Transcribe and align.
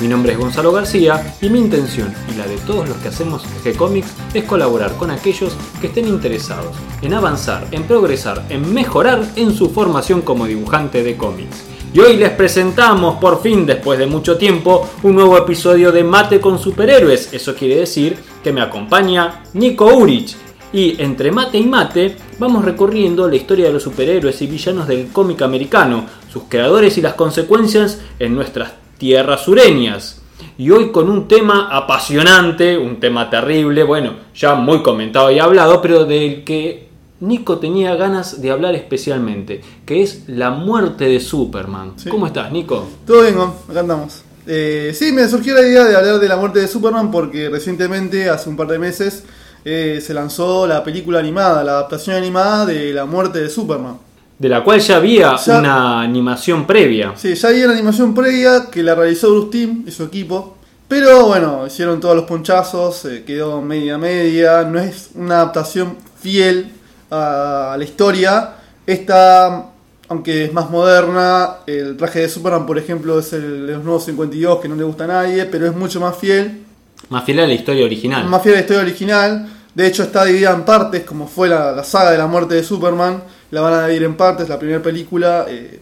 Mi 0.00 0.08
nombre 0.08 0.32
es 0.32 0.38
Gonzalo 0.38 0.72
García 0.72 1.34
y 1.40 1.48
mi 1.48 1.60
intención 1.60 2.12
y 2.32 2.36
la 2.36 2.46
de 2.46 2.56
todos 2.58 2.88
los 2.88 2.96
que 2.98 3.08
hacemos 3.08 3.44
G-Comics 3.64 4.12
es 4.34 4.44
colaborar 4.44 4.96
con 4.96 5.10
aquellos 5.10 5.56
que 5.80 5.86
estén 5.86 6.08
interesados 6.08 6.76
en 7.00 7.14
avanzar, 7.14 7.68
en 7.70 7.84
progresar, 7.84 8.44
en 8.48 8.74
mejorar 8.74 9.24
en 9.36 9.54
su 9.54 9.70
formación 9.70 10.22
como 10.22 10.46
dibujante 10.46 11.02
de 11.04 11.16
cómics. 11.16 11.64
Y 11.92 12.00
hoy 12.00 12.16
les 12.16 12.30
presentamos 12.30 13.18
por 13.20 13.40
fin, 13.40 13.64
después 13.64 13.98
de 14.00 14.06
mucho 14.06 14.36
tiempo, 14.36 14.88
un 15.04 15.14
nuevo 15.14 15.38
episodio 15.38 15.92
de 15.92 16.02
Mate 16.02 16.40
con 16.40 16.58
Superhéroes. 16.58 17.32
Eso 17.32 17.54
quiere 17.54 17.76
decir 17.76 18.18
que 18.42 18.52
me 18.52 18.60
acompaña 18.60 19.44
Nico 19.52 19.86
Urich. 19.86 20.36
Y 20.72 21.00
entre 21.00 21.30
mate 21.30 21.56
y 21.56 21.66
mate 21.66 22.16
vamos 22.40 22.64
recorriendo 22.64 23.28
la 23.28 23.36
historia 23.36 23.66
de 23.66 23.72
los 23.72 23.84
superhéroes 23.84 24.42
y 24.42 24.48
villanos 24.48 24.88
del 24.88 25.06
cómic 25.12 25.42
americano, 25.42 26.06
sus 26.32 26.42
creadores 26.48 26.98
y 26.98 27.00
las 27.00 27.14
consecuencias 27.14 28.00
en 28.18 28.34
nuestras 28.34 28.83
tierras 28.98 29.42
sureñas. 29.42 30.20
Y 30.58 30.70
hoy 30.70 30.90
con 30.92 31.10
un 31.10 31.26
tema 31.26 31.68
apasionante, 31.70 32.76
un 32.78 33.00
tema 33.00 33.28
terrible, 33.30 33.82
bueno, 33.82 34.14
ya 34.34 34.54
muy 34.54 34.82
comentado 34.82 35.30
y 35.30 35.38
hablado, 35.38 35.80
pero 35.82 36.04
del 36.04 36.44
que 36.44 36.88
Nico 37.20 37.58
tenía 37.58 37.94
ganas 37.96 38.40
de 38.40 38.50
hablar 38.50 38.74
especialmente, 38.74 39.60
que 39.86 40.02
es 40.02 40.24
la 40.28 40.50
muerte 40.50 41.06
de 41.08 41.20
Superman. 41.20 41.94
Sí. 41.96 42.08
¿Cómo 42.08 42.26
estás, 42.26 42.52
Nico? 42.52 42.86
Todo 43.06 43.22
bien, 43.22 43.36
acá 43.38 43.80
andamos. 43.80 44.22
Eh, 44.46 44.92
sí, 44.94 45.10
me 45.12 45.26
surgió 45.26 45.54
la 45.54 45.62
idea 45.62 45.84
de 45.84 45.96
hablar 45.96 46.18
de 46.18 46.28
la 46.28 46.36
muerte 46.36 46.60
de 46.60 46.68
Superman 46.68 47.10
porque 47.10 47.48
recientemente, 47.48 48.28
hace 48.28 48.48
un 48.48 48.56
par 48.56 48.66
de 48.66 48.78
meses, 48.78 49.24
eh, 49.64 50.00
se 50.04 50.12
lanzó 50.12 50.66
la 50.66 50.84
película 50.84 51.18
animada, 51.18 51.64
la 51.64 51.72
adaptación 51.72 52.16
animada 52.16 52.66
de 52.66 52.92
la 52.92 53.06
muerte 53.06 53.40
de 53.40 53.48
Superman. 53.48 53.98
De 54.44 54.50
la 54.50 54.62
cual 54.62 54.78
ya 54.78 54.96
había 54.96 55.36
Ya- 55.36 55.58
una 55.58 56.02
animación 56.02 56.66
previa. 56.66 57.14
Sí, 57.16 57.34
ya 57.34 57.48
había 57.48 57.64
una 57.64 57.72
animación 57.72 58.14
previa 58.14 58.66
que 58.70 58.82
la 58.82 58.94
realizó 58.94 59.30
Bruce 59.30 59.48
Timm 59.50 59.84
y 59.88 59.90
su 59.90 60.02
equipo. 60.04 60.58
Pero 60.86 61.28
bueno, 61.28 61.66
hicieron 61.66 61.98
todos 61.98 62.14
los 62.14 62.26
ponchazos, 62.26 63.06
eh, 63.06 63.24
quedó 63.26 63.62
media 63.62 63.96
media, 63.96 64.64
no 64.64 64.78
es 64.78 65.12
una 65.14 65.36
adaptación 65.36 65.96
fiel 66.20 66.72
a 67.10 67.74
la 67.78 67.82
historia. 67.84 68.50
Esta, 68.86 69.64
aunque 70.10 70.44
es 70.44 70.52
más 70.52 70.68
moderna, 70.68 71.60
el 71.66 71.96
traje 71.96 72.18
de 72.20 72.28
Superman, 72.28 72.66
por 72.66 72.76
ejemplo, 72.76 73.18
es 73.20 73.32
el 73.32 73.66
de 73.66 73.72
los 73.72 73.82
nuevos 73.82 74.04
52 74.04 74.60
que 74.60 74.68
no 74.68 74.76
le 74.76 74.84
gusta 74.84 75.04
a 75.04 75.06
nadie, 75.06 75.46
pero 75.46 75.66
es 75.66 75.74
mucho 75.74 76.00
más 76.00 76.18
fiel. 76.18 76.64
Más 77.08 77.24
fiel 77.24 77.38
a 77.40 77.46
la 77.46 77.54
historia 77.54 77.86
original. 77.86 78.26
Más 78.26 78.42
fiel 78.42 78.56
a 78.56 78.58
la 78.58 78.60
historia 78.60 78.82
original. 78.82 79.48
De 79.74 79.86
hecho, 79.86 80.04
está 80.04 80.24
dividida 80.24 80.52
en 80.52 80.64
partes, 80.64 81.02
como 81.02 81.26
fue 81.26 81.48
la, 81.48 81.72
la 81.72 81.82
saga 81.82 82.12
de 82.12 82.18
la 82.18 82.26
muerte 82.26 82.54
de 82.54 82.62
Superman. 82.62 83.22
La 83.50 83.60
van 83.60 83.74
a 83.74 83.86
dividir 83.86 84.04
en 84.04 84.16
partes. 84.16 84.48
La 84.48 84.58
primera 84.58 84.80
película, 84.82 85.46
eh, 85.48 85.80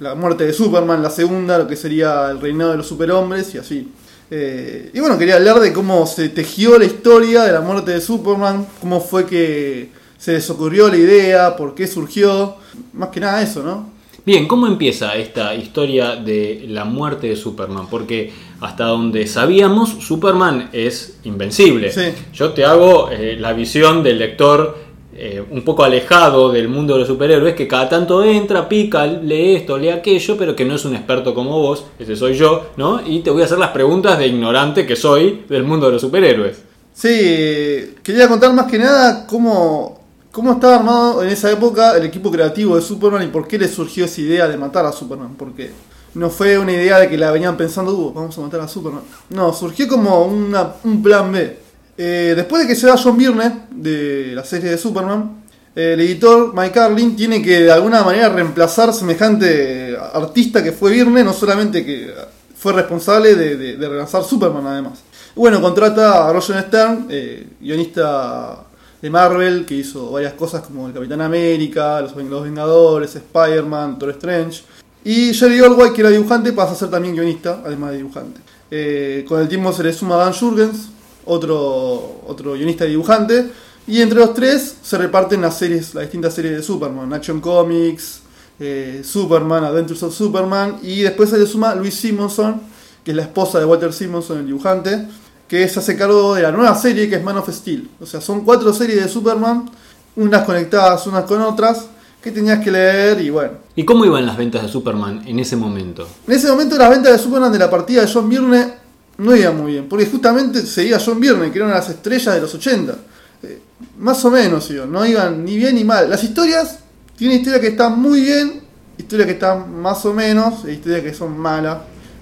la 0.00 0.14
muerte 0.14 0.44
de 0.44 0.52
Superman. 0.52 1.02
La 1.02 1.10
segunda, 1.10 1.58
lo 1.58 1.68
que 1.68 1.76
sería 1.76 2.28
el 2.30 2.40
reinado 2.40 2.72
de 2.72 2.78
los 2.78 2.86
superhombres 2.88 3.54
y 3.54 3.58
así. 3.58 3.92
Eh, 4.32 4.90
y 4.92 5.00
bueno, 5.00 5.16
quería 5.16 5.36
hablar 5.36 5.60
de 5.60 5.72
cómo 5.72 6.06
se 6.06 6.28
tejió 6.28 6.78
la 6.78 6.84
historia 6.84 7.42
de 7.44 7.52
la 7.52 7.60
muerte 7.60 7.92
de 7.92 8.00
Superman. 8.00 8.66
Cómo 8.80 9.00
fue 9.00 9.26
que 9.26 9.90
se 10.18 10.32
les 10.32 10.50
ocurrió 10.50 10.88
la 10.88 10.96
idea, 10.96 11.56
por 11.56 11.74
qué 11.74 11.86
surgió. 11.86 12.56
Más 12.92 13.10
que 13.10 13.20
nada 13.20 13.42
eso, 13.42 13.62
¿no? 13.62 13.99
Bien, 14.30 14.46
¿cómo 14.46 14.68
empieza 14.68 15.16
esta 15.16 15.56
historia 15.56 16.14
de 16.14 16.64
la 16.68 16.84
muerte 16.84 17.26
de 17.26 17.34
Superman? 17.34 17.88
Porque 17.90 18.32
hasta 18.60 18.84
donde 18.84 19.26
sabíamos, 19.26 19.88
Superman 19.88 20.70
es 20.72 21.18
invencible. 21.24 21.90
Sí. 21.90 22.12
Yo 22.32 22.50
te 22.50 22.64
hago 22.64 23.10
eh, 23.10 23.36
la 23.36 23.52
visión 23.54 24.04
del 24.04 24.20
lector 24.20 24.78
eh, 25.16 25.42
un 25.50 25.62
poco 25.62 25.82
alejado 25.82 26.52
del 26.52 26.68
mundo 26.68 26.92
de 26.92 27.00
los 27.00 27.08
superhéroes, 27.08 27.56
que 27.56 27.66
cada 27.66 27.88
tanto 27.88 28.22
entra, 28.22 28.68
pica, 28.68 29.04
lee 29.04 29.56
esto, 29.56 29.76
lee 29.76 29.88
aquello, 29.88 30.36
pero 30.38 30.54
que 30.54 30.64
no 30.64 30.76
es 30.76 30.84
un 30.84 30.94
experto 30.94 31.34
como 31.34 31.60
vos, 31.60 31.86
ese 31.98 32.14
soy 32.14 32.34
yo, 32.34 32.66
¿no? 32.76 33.00
Y 33.04 33.22
te 33.22 33.30
voy 33.30 33.42
a 33.42 33.46
hacer 33.46 33.58
las 33.58 33.70
preguntas 33.70 34.16
de 34.16 34.28
ignorante 34.28 34.86
que 34.86 34.94
soy 34.94 35.42
del 35.48 35.64
mundo 35.64 35.86
de 35.86 35.92
los 35.94 36.02
superhéroes. 36.02 36.62
Sí, 36.92 37.96
quería 38.04 38.28
contar 38.28 38.52
más 38.52 38.70
que 38.70 38.78
nada 38.78 39.26
cómo, 39.26 39.99
cómo 40.32 40.52
estaba 40.52 40.76
armado 40.76 41.22
en 41.22 41.28
esa 41.30 41.50
época 41.50 41.96
el 41.96 42.04
equipo 42.04 42.30
creativo 42.30 42.76
de 42.76 42.82
Superman 42.82 43.22
y 43.22 43.28
por 43.28 43.46
qué 43.48 43.58
le 43.58 43.68
surgió 43.68 44.04
esa 44.04 44.20
idea 44.20 44.48
de 44.48 44.56
matar 44.56 44.86
a 44.86 44.92
Superman. 44.92 45.34
Porque 45.36 45.70
no 46.14 46.30
fue 46.30 46.58
una 46.58 46.72
idea 46.72 46.98
de 46.98 47.08
que 47.08 47.16
la 47.18 47.30
venían 47.30 47.56
pensando, 47.56 47.92
"Uh, 47.96 48.12
vamos 48.12 48.36
a 48.38 48.40
matar 48.40 48.60
a 48.60 48.68
Superman. 48.68 49.02
No, 49.30 49.52
surgió 49.52 49.86
como 49.88 50.24
un 50.24 51.02
plan 51.02 51.30
B. 51.32 51.58
Eh, 51.98 52.32
después 52.34 52.62
de 52.62 52.68
que 52.68 52.74
se 52.74 52.86
va 52.86 52.96
John 52.96 53.16
Byrne 53.18 53.66
de 53.70 54.32
la 54.34 54.42
serie 54.44 54.70
de 54.70 54.78
Superman, 54.78 55.42
eh, 55.76 55.92
el 55.94 56.00
editor 56.00 56.54
Mike 56.54 56.72
Carlin 56.72 57.14
tiene 57.14 57.42
que 57.42 57.64
de 57.64 57.70
alguna 57.72 58.02
manera 58.02 58.28
reemplazar 58.30 58.92
semejante 58.94 59.96
artista 60.14 60.62
que 60.64 60.72
fue 60.72 60.92
Byrne, 60.92 61.22
no 61.22 61.32
solamente 61.32 61.84
que 61.84 62.12
fue 62.56 62.72
responsable 62.72 63.34
de, 63.34 63.56
de- 63.56 63.76
de 63.76 63.88
relanzar 63.88 64.24
Superman 64.24 64.66
además. 64.66 65.00
Bueno, 65.36 65.60
contrata 65.60 66.28
a 66.28 66.32
Roger 66.32 66.60
Stern, 66.62 67.06
eh, 67.10 67.46
guionista 67.60 68.64
de 69.00 69.10
Marvel, 69.10 69.64
que 69.66 69.74
hizo 69.74 70.10
varias 70.10 70.34
cosas 70.34 70.62
como 70.62 70.86
el 70.86 70.92
Capitán 70.92 71.20
América, 71.22 72.00
Los, 72.02 72.14
Ven- 72.14 72.28
Los 72.30 72.42
Vengadores, 72.44 73.14
Spider-Man, 73.16 73.92
Doctor 73.92 74.10
Strange. 74.10 74.62
Y 75.04 75.32
Jerry 75.32 75.60
Orwell, 75.60 75.92
que 75.92 76.02
era 76.02 76.10
dibujante, 76.10 76.52
pasa 76.52 76.72
a 76.72 76.76
ser 76.76 76.90
también 76.90 77.14
guionista, 77.14 77.62
además 77.64 77.92
de 77.92 77.96
dibujante. 77.98 78.40
Eh, 78.70 79.24
con 79.26 79.40
el 79.40 79.48
tiempo 79.48 79.72
se 79.72 79.82
le 79.82 79.92
suma 79.92 80.16
Dan 80.16 80.34
Jurgens, 80.34 80.88
otro, 81.24 82.20
otro 82.26 82.52
guionista 82.54 82.84
y 82.86 82.90
dibujante. 82.90 83.50
Y 83.86 84.02
entre 84.02 84.18
los 84.18 84.34
tres 84.34 84.76
se 84.82 84.98
reparten 84.98 85.40
las 85.40 85.56
series, 85.58 85.94
las 85.94 86.04
distintas 86.04 86.34
series 86.34 86.56
de 86.56 86.62
Superman, 86.62 87.12
Action 87.14 87.40
Comics, 87.40 88.20
eh, 88.60 89.00
Superman, 89.02 89.64
Adventures 89.64 90.02
of 90.02 90.14
Superman. 90.14 90.78
Y 90.82 91.00
después 91.00 91.30
se 91.30 91.38
le 91.38 91.46
suma 91.46 91.74
Louise 91.74 91.96
Simonson, 91.96 92.60
que 93.02 93.12
es 93.12 93.16
la 93.16 93.22
esposa 93.22 93.58
de 93.58 93.64
Walter 93.64 93.92
Simonson, 93.94 94.38
el 94.38 94.46
dibujante, 94.46 95.08
que 95.50 95.68
se 95.68 95.80
hace 95.80 95.96
cargo 95.96 96.36
de 96.36 96.42
la 96.42 96.52
nueva 96.52 96.76
serie 96.76 97.10
que 97.10 97.16
es 97.16 97.24
Man 97.24 97.36
of 97.38 97.50
Steel. 97.50 97.90
O 98.00 98.06
sea, 98.06 98.20
son 98.20 98.42
cuatro 98.44 98.72
series 98.72 99.02
de 99.02 99.08
Superman, 99.08 99.68
unas 100.14 100.44
conectadas 100.44 101.04
unas 101.08 101.24
con 101.24 101.42
otras, 101.42 101.86
que 102.22 102.30
tenías 102.30 102.60
que 102.60 102.70
leer 102.70 103.20
y 103.20 103.30
bueno. 103.30 103.54
¿Y 103.74 103.84
cómo 103.84 104.04
iban 104.04 104.24
las 104.24 104.36
ventas 104.36 104.62
de 104.62 104.68
Superman 104.68 105.24
en 105.26 105.40
ese 105.40 105.56
momento? 105.56 106.06
En 106.28 106.34
ese 106.34 106.48
momento 106.48 106.78
las 106.78 106.90
ventas 106.90 107.10
de 107.14 107.18
Superman 107.18 107.50
de 107.50 107.58
la 107.58 107.68
partida 107.68 108.02
de 108.02 108.12
John 108.12 108.28
Byrne 108.28 108.74
no 109.18 109.34
iban 109.34 109.60
muy 109.60 109.72
bien, 109.72 109.88
porque 109.88 110.06
justamente 110.06 110.64
seguía 110.64 111.00
John 111.04 111.18
Byrne, 111.18 111.50
que 111.50 111.58
era 111.58 111.66
una 111.66 111.74
de 111.74 111.80
las 111.80 111.90
estrellas 111.90 112.32
de 112.32 112.40
los 112.40 112.54
80. 112.54 112.94
Eh, 113.42 113.60
más 113.98 114.24
o 114.24 114.30
menos 114.30 114.70
no 114.70 115.04
iban 115.04 115.44
ni 115.44 115.56
bien 115.56 115.74
ni 115.74 115.82
mal. 115.82 116.08
Las 116.08 116.22
historias, 116.22 116.78
tienen 117.16 117.38
historias 117.38 117.60
que 117.60 117.68
están 117.70 118.00
muy 118.00 118.20
bien, 118.20 118.60
historias 118.96 119.26
que 119.26 119.32
están 119.32 119.82
más 119.82 120.06
o 120.06 120.14
menos, 120.14 120.64
e 120.64 120.74
historias 120.74 121.02
que 121.02 121.12
son 121.12 121.36
malas. 121.36 121.78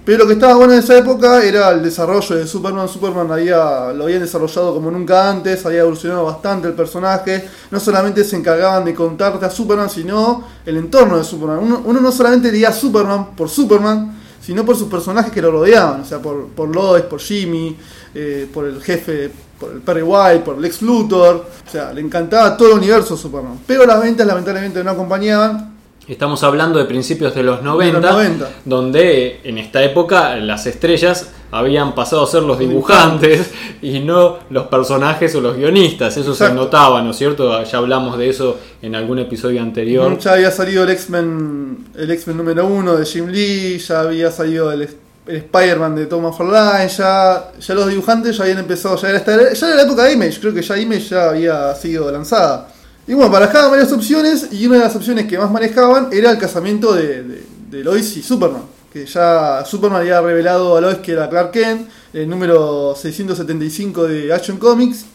Pero 0.09 0.23
lo 0.23 0.27
que 0.27 0.33
estaba 0.33 0.55
bueno 0.55 0.73
en 0.73 0.79
esa 0.79 0.97
época 0.97 1.43
era 1.43 1.69
el 1.69 1.83
desarrollo 1.83 2.35
de 2.35 2.47
Superman. 2.47 2.89
Superman 2.89 3.31
había, 3.31 3.93
lo 3.93 4.05
habían 4.05 4.21
desarrollado 4.21 4.73
como 4.73 4.89
nunca 4.89 5.29
antes, 5.29 5.63
había 5.67 5.81
evolucionado 5.81 6.25
bastante 6.25 6.67
el 6.67 6.73
personaje. 6.73 7.47
No 7.69 7.79
solamente 7.79 8.23
se 8.23 8.35
encargaban 8.35 8.85
de 8.85 8.95
contarte 8.95 9.45
a 9.45 9.51
Superman, 9.51 9.87
sino 9.87 10.43
el 10.65 10.77
entorno 10.77 11.19
de 11.19 11.23
Superman. 11.23 11.59
Uno, 11.85 12.01
no 12.01 12.11
solamente 12.11 12.51
leía 12.51 12.73
Superman 12.73 13.35
por 13.35 13.49
Superman, 13.49 14.17
sino 14.41 14.65
por 14.65 14.75
sus 14.75 14.87
personajes 14.87 15.31
que 15.31 15.43
lo 15.43 15.51
rodeaban. 15.51 16.01
O 16.01 16.05
sea, 16.05 16.17
por, 16.19 16.47
por 16.47 16.73
Lois, 16.73 17.03
por 17.03 17.19
Jimmy, 17.19 17.77
eh, 18.15 18.49
por 18.51 18.65
el 18.65 18.81
jefe, 18.81 19.29
por 19.59 19.73
el 19.73 19.81
Perry 19.81 20.01
White, 20.01 20.39
por 20.39 20.57
Lex 20.57 20.81
Luthor. 20.81 21.45
O 21.67 21.71
sea, 21.71 21.93
le 21.93 22.01
encantaba 22.01 22.57
todo 22.57 22.69
el 22.69 22.79
universo 22.79 23.15
Superman. 23.15 23.59
Pero 23.67 23.85
las 23.85 24.01
ventas 24.01 24.25
lamentablemente 24.25 24.83
no 24.83 24.89
acompañaban. 24.89 25.68
Estamos 26.09 26.41
hablando 26.43 26.79
de 26.79 26.85
principios 26.85 27.35
de 27.35 27.43
los 27.43 27.61
90, 27.61 27.99
90. 28.11 28.49
donde 28.65 29.39
en 29.43 29.59
esta 29.59 29.83
época 29.83 30.35
las 30.37 30.65
estrellas 30.65 31.29
habían 31.51 31.93
pasado 31.93 32.23
a 32.23 32.27
ser 32.27 32.41
los 32.43 32.57
dibujantes 32.59 33.51
y 33.81 33.99
no 33.99 34.39
los 34.49 34.67
personajes 34.67 35.35
o 35.35 35.41
los 35.41 35.55
guionistas. 35.55 36.17
Eso 36.17 36.33
se 36.33 36.45
notaba, 36.55 37.01
¿no 37.03 37.11
es 37.11 37.17
cierto? 37.17 37.63
Ya 37.63 37.77
hablamos 37.77 38.17
de 38.17 38.27
eso 38.29 38.57
en 38.81 38.95
algún 38.95 39.19
episodio 39.19 39.61
anterior. 39.61 40.17
Ya 40.17 40.33
había 40.33 40.49
salido 40.51 40.83
el 40.83 40.89
X-Men 40.89 41.89
el 41.95 42.09
X-Men 42.11 42.37
número 42.37 42.65
uno 42.65 42.95
de 42.97 43.05
Jim 43.05 43.27
Lee, 43.27 43.77
ya 43.77 44.01
había 44.01 44.31
salido 44.31 44.71
el, 44.71 44.89
el 45.27 45.35
Spider-Man 45.35 45.95
de 45.95 46.07
Thomas 46.07 46.35
Forline, 46.35 46.87
ya, 46.89 47.51
ya 47.59 47.73
los 47.75 47.87
dibujantes 47.87 48.35
ya 48.35 48.43
habían 48.45 48.57
empezado, 48.59 48.95
ya 48.95 49.09
era, 49.09 49.17
esta- 49.19 49.53
ya 49.53 49.67
era 49.67 49.75
la 49.75 49.83
época 49.83 50.03
de 50.05 50.13
Image, 50.13 50.39
creo 50.39 50.53
que 50.55 50.63
ya 50.63 50.75
Image 50.75 51.01
ya 51.09 51.29
había 51.29 51.75
sido 51.75 52.11
lanzada. 52.11 52.67
Y 53.09 53.15
bueno, 53.15 53.31
barajaban 53.31 53.71
varias 53.71 53.91
opciones 53.91 54.49
y 54.51 54.67
una 54.67 54.75
de 54.75 54.83
las 54.83 54.95
opciones 54.95 55.25
que 55.25 55.35
más 55.35 55.49
manejaban 55.49 56.09
era 56.11 56.29
el 56.29 56.37
casamiento 56.37 56.93
de, 56.93 57.41
de, 57.67 57.83
Lois 57.83 58.15
y 58.17 58.21
Superman. 58.21 58.61
Que 58.93 59.07
ya 59.07 59.65
Superman 59.65 60.01
había 60.01 60.21
revelado 60.21 60.77
a 60.77 60.81
Lois 60.81 60.99
que 60.99 61.13
era 61.13 61.27
Clark 61.27 61.49
Kent, 61.49 61.89
el 62.13 62.29
número 62.29 62.95
675 62.95 64.07
de 64.07 64.31
Action 64.31 64.57
Comics. 64.59 65.05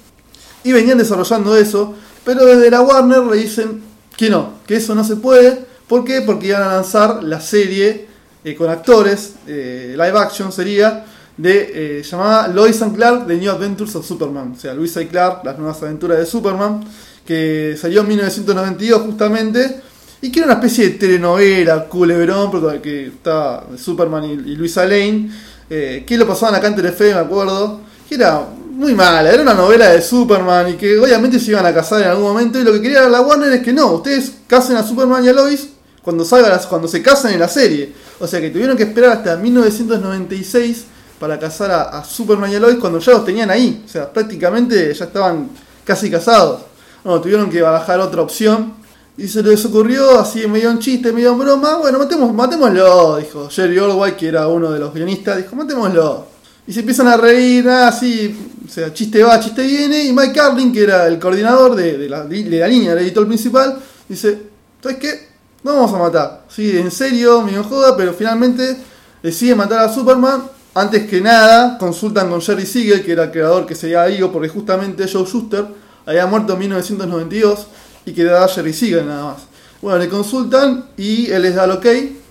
Y 0.64 0.72
venían 0.72 0.98
desarrollando 0.98 1.56
eso, 1.56 1.94
pero 2.24 2.44
desde 2.44 2.68
la 2.68 2.80
Warner 2.80 3.22
le 3.26 3.36
dicen 3.36 3.80
que 4.16 4.28
no, 4.28 4.54
que 4.66 4.74
eso 4.74 4.96
no 4.96 5.04
se 5.04 5.14
puede. 5.14 5.64
¿Por 5.86 6.04
qué? 6.04 6.20
Porque 6.22 6.48
iban 6.48 6.64
a 6.64 6.74
lanzar 6.74 7.22
la 7.22 7.40
serie 7.40 8.08
eh, 8.42 8.56
con 8.56 8.70
actores, 8.70 9.34
eh, 9.46 9.90
live 9.92 10.18
action 10.18 10.50
sería, 10.50 11.04
de 11.36 11.98
eh, 12.00 12.02
llamada 12.02 12.48
Lois 12.48 12.82
and 12.82 12.96
Clark, 12.96 13.28
The 13.28 13.36
New 13.36 13.52
Adventures 13.52 13.94
of 13.94 14.04
Superman. 14.04 14.54
O 14.56 14.60
sea, 14.60 14.74
Luisa 14.74 15.00
y 15.00 15.06
Clark, 15.06 15.44
las 15.44 15.56
nuevas 15.58 15.80
aventuras 15.80 16.18
de 16.18 16.26
Superman, 16.26 16.84
que 17.26 17.76
salió 17.80 18.02
en 18.02 18.08
1992 18.08 19.02
justamente, 19.02 19.80
y 20.20 20.30
que 20.30 20.40
era 20.40 20.46
una 20.46 20.54
especie 20.54 20.90
de 20.90 20.90
telenovela, 20.96 21.84
culebrón, 21.84 22.80
que 22.80 23.06
está 23.06 23.64
Superman 23.76 24.24
y, 24.24 24.52
y 24.52 24.56
Luisa 24.56 24.84
Lane, 24.84 25.30
eh, 25.68 26.04
que 26.06 26.16
lo 26.16 26.26
pasaban 26.26 26.54
acá 26.54 26.68
en 26.68 26.76
Telefe, 26.76 27.14
me 27.14 27.20
acuerdo, 27.20 27.80
que 28.08 28.14
era 28.14 28.46
muy 28.70 28.94
mala, 28.94 29.30
era 29.30 29.42
una 29.42 29.54
novela 29.54 29.90
de 29.90 30.02
Superman 30.02 30.70
y 30.70 30.72
que 30.74 30.98
obviamente 30.98 31.38
se 31.38 31.50
iban 31.50 31.64
a 31.64 31.72
casar 31.72 32.02
en 32.02 32.08
algún 32.08 32.24
momento, 32.24 32.58
y 32.58 32.64
lo 32.64 32.72
que 32.72 32.80
quería 32.80 33.08
la 33.08 33.20
Warner 33.20 33.52
es 33.52 33.62
que 33.62 33.72
no, 33.72 33.92
ustedes 33.92 34.32
casen 34.46 34.76
a 34.76 34.82
Superman 34.82 35.24
y 35.24 35.28
a 35.28 35.32
Lois 35.32 35.68
cuando 36.04 36.24
salga 36.24 36.60
cuando 36.68 36.86
se 36.86 37.02
casan 37.02 37.32
en 37.32 37.40
la 37.40 37.48
serie. 37.48 37.92
O 38.20 38.26
sea 38.26 38.40
que 38.40 38.50
tuvieron 38.50 38.76
que 38.76 38.82
esperar 38.82 39.12
hasta 39.12 39.36
1996 39.36 40.84
para 41.18 41.38
casar 41.38 41.70
a, 41.70 41.82
a 41.98 42.04
Superman 42.04 42.52
y 42.52 42.56
a 42.56 42.60
Lois 42.60 42.76
cuando 42.78 42.98
ya 42.98 43.12
los 43.12 43.24
tenían 43.24 43.50
ahí. 43.50 43.82
O 43.84 43.88
sea, 43.88 44.12
prácticamente 44.12 44.92
ya 44.92 45.06
estaban 45.06 45.48
casi 45.82 46.10
casados. 46.10 46.60
No, 47.04 47.20
tuvieron 47.20 47.50
que 47.50 47.60
barajar 47.60 48.00
otra 48.00 48.22
opción. 48.22 48.74
Y 49.16 49.28
se 49.28 49.42
les 49.42 49.64
ocurrió, 49.64 50.18
así 50.18 50.46
medio 50.48 50.70
en 50.70 50.80
chiste, 50.80 51.12
medio 51.12 51.32
en 51.32 51.38
broma, 51.38 51.76
bueno, 51.76 52.00
matemos, 52.00 52.34
matémoslo, 52.34 53.18
dijo 53.18 53.48
Jerry 53.48 53.78
Orwell, 53.78 54.16
que 54.16 54.26
era 54.26 54.48
uno 54.48 54.72
de 54.72 54.80
los 54.80 54.92
guionistas, 54.92 55.36
dijo, 55.36 55.54
matémoslo. 55.54 56.26
Y 56.66 56.72
se 56.72 56.80
empiezan 56.80 57.06
a 57.06 57.16
reír, 57.16 57.68
así, 57.68 58.34
o 58.66 58.68
sea, 58.68 58.92
chiste 58.92 59.22
va, 59.22 59.38
chiste 59.38 59.62
viene, 59.62 60.02
y 60.02 60.12
Mike 60.12 60.32
Carlin, 60.32 60.72
que 60.72 60.82
era 60.82 61.06
el 61.06 61.20
coordinador 61.20 61.76
de, 61.76 62.08
la, 62.08 62.24
de 62.24 62.58
la 62.58 62.66
línea, 62.66 62.92
el 62.92 62.98
editor 62.98 63.28
principal, 63.28 63.78
dice, 64.08 64.36
¿sabes 64.82 64.98
qué? 64.98 65.28
No 65.62 65.74
vamos 65.74 65.92
a 65.92 65.98
matar. 65.98 66.44
Sí, 66.48 66.76
en 66.76 66.90
serio, 66.90 67.40
me 67.42 67.56
joda, 67.62 67.96
pero 67.96 68.14
finalmente 68.14 68.76
decide 69.22 69.54
matar 69.54 69.78
a 69.78 69.92
Superman. 69.92 70.42
Antes 70.74 71.08
que 71.08 71.20
nada, 71.20 71.78
consultan 71.78 72.28
con 72.28 72.42
Jerry 72.42 72.66
Siegel, 72.66 73.04
que 73.04 73.12
era 73.12 73.24
el 73.24 73.30
creador 73.30 73.64
que 73.64 73.76
sería 73.76 74.08
Igo, 74.10 74.32
porque 74.32 74.48
justamente 74.48 75.06
Joe 75.06 75.24
Schuster 75.24 75.64
había 76.06 76.26
muerto 76.26 76.54
en 76.54 76.58
1992 76.60 77.66
y 78.06 78.12
quedaba 78.12 78.48
Jerry 78.48 78.72
Siegel 78.72 79.06
nada 79.06 79.24
más. 79.24 79.42
Bueno, 79.80 79.98
le 79.98 80.08
consultan 80.08 80.86
y 80.96 81.30
él 81.30 81.42
les 81.42 81.54
da 81.54 81.64
el 81.64 81.72
ok, 81.72 81.86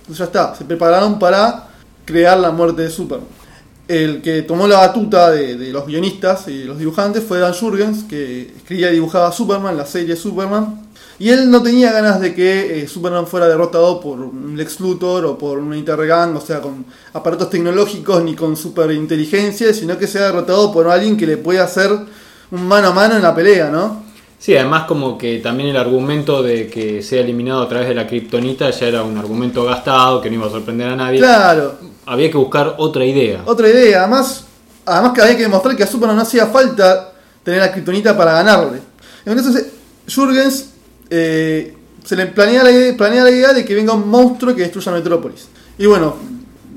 pues 0.06 0.18
ya 0.18 0.24
está, 0.24 0.54
se 0.54 0.64
prepararon 0.64 1.18
para 1.18 1.68
crear 2.04 2.38
la 2.38 2.50
muerte 2.50 2.82
de 2.82 2.90
Superman. 2.90 3.28
El 3.86 4.22
que 4.22 4.42
tomó 4.42 4.66
la 4.66 4.78
batuta 4.78 5.30
de, 5.30 5.70
los 5.70 5.86
guionistas 5.86 6.48
y 6.48 6.64
los 6.64 6.78
dibujantes 6.78 7.22
fue 7.22 7.38
Dan 7.38 7.52
Jurgens, 7.52 8.04
que 8.04 8.54
escribía 8.56 8.90
y 8.90 8.94
dibujaba 8.94 9.30
Superman, 9.30 9.76
la 9.76 9.84
serie 9.84 10.16
Superman. 10.16 10.80
Y 11.18 11.28
él 11.28 11.50
no 11.50 11.62
tenía 11.62 11.92
ganas 11.92 12.20
de 12.20 12.34
que 12.34 12.82
eh, 12.82 12.88
Superman 12.88 13.26
fuera 13.26 13.46
derrotado 13.46 14.00
por 14.00 14.20
un 14.20 14.56
Lex 14.56 14.80
Luthor 14.80 15.26
o 15.26 15.38
por 15.38 15.58
una 15.58 15.76
Intergang, 15.76 16.34
o 16.34 16.40
sea, 16.40 16.60
con 16.60 16.86
aparatos 17.12 17.50
tecnológicos 17.50 18.24
ni 18.24 18.34
con 18.34 18.56
superinteligencia, 18.56 19.72
sino 19.74 19.96
que 19.98 20.06
sea 20.06 20.22
derrotado 20.26 20.72
por 20.72 20.88
alguien 20.88 21.16
que 21.16 21.26
le 21.26 21.36
pueda 21.36 21.64
hacer 21.64 21.90
un 22.50 22.66
mano 22.66 22.88
a 22.88 22.92
mano 22.92 23.16
en 23.16 23.22
la 23.22 23.34
pelea, 23.34 23.70
¿no? 23.70 24.04
Sí, 24.38 24.54
además 24.54 24.84
como 24.84 25.16
que 25.16 25.38
también 25.38 25.70
el 25.70 25.76
argumento 25.76 26.42
de 26.42 26.66
que 26.68 27.02
sea 27.02 27.22
eliminado 27.22 27.62
a 27.62 27.68
través 27.68 27.88
de 27.88 27.94
la 27.94 28.06
kriptonita 28.06 28.68
ya 28.70 28.86
era 28.86 29.02
un 29.02 29.16
argumento 29.16 29.64
gastado, 29.64 30.20
que 30.20 30.28
no 30.28 30.36
iba 30.36 30.46
a 30.46 30.50
sorprender 30.50 30.88
a 30.88 30.96
nadie. 30.96 31.18
Claro, 31.18 31.78
Había 32.04 32.30
que 32.30 32.36
buscar 32.36 32.74
otra 32.76 33.06
idea. 33.06 33.40
otra 33.46 33.68
idea. 33.68 34.00
Además, 34.00 34.44
además 34.84 35.12
que 35.12 35.22
había 35.22 35.36
que 35.36 35.42
demostrar 35.44 35.74
que 35.74 35.82
a 35.82 35.86
Superman 35.86 36.16
no 36.16 36.22
hacía 36.22 36.46
falta 36.48 37.12
tener 37.42 37.60
la 37.60 37.72
kriptonita 37.72 38.14
para 38.16 38.32
ganarle. 38.32 38.80
Entonces, 39.24 39.66
Jurgens 40.14 40.70
eh, 41.08 41.74
se 42.04 42.16
le 42.16 42.26
planea 42.26 42.62
la, 42.62 42.70
idea, 42.70 42.96
planea 42.96 43.24
la 43.24 43.30
idea 43.30 43.52
de 43.52 43.64
que 43.64 43.74
venga 43.74 43.94
un 43.94 44.08
monstruo 44.08 44.54
que 44.54 44.62
destruya 44.62 44.92
Metrópolis. 44.92 45.48
Y 45.78 45.86
bueno, 45.86 46.16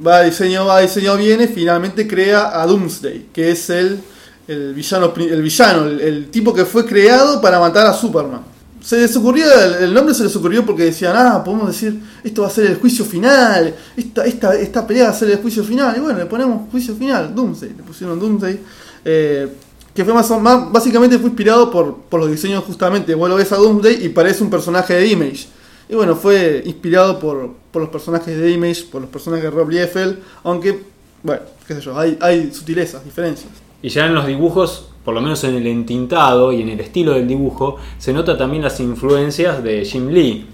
va 0.06 0.22
diseño, 0.24 0.66
va 0.66 0.80
diseño, 0.80 1.18
viene, 1.18 1.48
finalmente 1.48 2.08
crea 2.08 2.62
a 2.62 2.66
Doomsday, 2.66 3.28
que 3.34 3.52
es 3.52 3.70
el, 3.70 4.00
el 4.48 4.74
villano, 4.74 5.14
el, 5.18 5.42
villano 5.42 5.86
el, 5.86 6.30
tipo 6.30 6.54
que 6.54 6.66
fue 6.66 6.86
creado 6.86 7.42
para 7.42 7.60
matar 7.60 7.86
a 7.88 7.94
Superman. 7.94 8.42
Se 8.82 8.98
les 8.98 9.16
ocurrió, 9.18 9.46
el, 9.80 9.94
nombre 9.94 10.14
se 10.14 10.24
les 10.24 10.36
ocurrió 10.36 10.66
porque 10.66 10.86
decían, 10.86 11.14
ah, 11.18 11.44
podemos 11.44 11.68
decir, 11.68 12.00
esto 12.24 12.44
va 12.44 12.48
a 12.48 12.52
ser 12.52 12.68
el 12.68 12.78
juicio 12.78 13.04
final, 13.04 13.76
esta, 13.98 14.26
esta, 14.26 14.56
esta 14.56 14.88
pelea 14.88 15.06
va 15.06 15.10
a 15.10 15.14
ser 15.14 15.30
el 15.32 15.40
juicio 15.40 15.64
final, 15.64 15.98
y 15.98 16.00
bueno, 16.00 16.18
le 16.18 16.26
ponemos 16.26 16.70
juicio 16.72 16.96
final, 16.96 17.36
Doomsday, 17.36 17.74
le 17.76 17.84
pusieron 17.84 18.18
Doomsday, 18.18 18.60
eh, 19.04 19.48
que 19.94 20.06
fue 20.06 20.14
más, 20.14 20.30
más- 20.40 20.72
básicamente 20.72 21.18
fue 21.18 21.28
inspirado 21.30 21.70
por, 21.70 21.96
por 22.04 22.22
los 22.22 22.32
diseños 22.32 22.64
justamente, 22.64 23.14
vos 23.14 23.28
lo 23.28 23.36
ves 23.36 23.52
a 23.52 23.58
Doomsday 23.58 24.06
y 24.06 24.10
parece 24.10 24.44
un 24.44 24.50
personaje 24.50 24.94
de 24.94 25.08
Image, 25.08 25.48
y 25.90 25.96
bueno, 25.96 26.16
fue 26.16 26.62
inspirado 26.66 27.20
por, 27.20 27.56
por 27.72 27.82
los 27.82 27.92
personajes 27.92 28.38
de 28.38 28.52
Image, 28.52 28.86
por 28.90 29.02
los 29.02 29.10
personajes 29.10 29.44
de 29.44 29.52
Rob 29.52 29.70
Liefeld, 29.70 30.20
aunque, 30.46 30.84
bueno, 31.24 31.42
qué 31.68 31.74
sé 31.74 31.82
yo, 31.82 31.98
hay, 31.98 32.18
hay 32.22 32.54
sutilezas, 32.54 33.04
diferencias. 33.04 33.67
Y 33.88 33.90
ya 33.90 34.06
en 34.06 34.14
los 34.16 34.28
dibujos, 34.28 34.90
por 35.06 35.14
lo 35.14 35.22
menos 35.22 35.42
en 35.46 35.56
el 35.56 35.66
entintado 35.66 36.52
y 36.52 36.62
en 36.62 36.68
el 36.68 36.80
estilo 36.82 37.14
del 37.14 37.26
dibujo, 37.26 37.78
se 37.98 38.12
nota 38.12 38.38
también 38.38 38.62
las 38.64 38.82
influencias 38.82 39.64
de 39.64 39.86
Jim 39.86 40.10
Lee. 40.10 40.46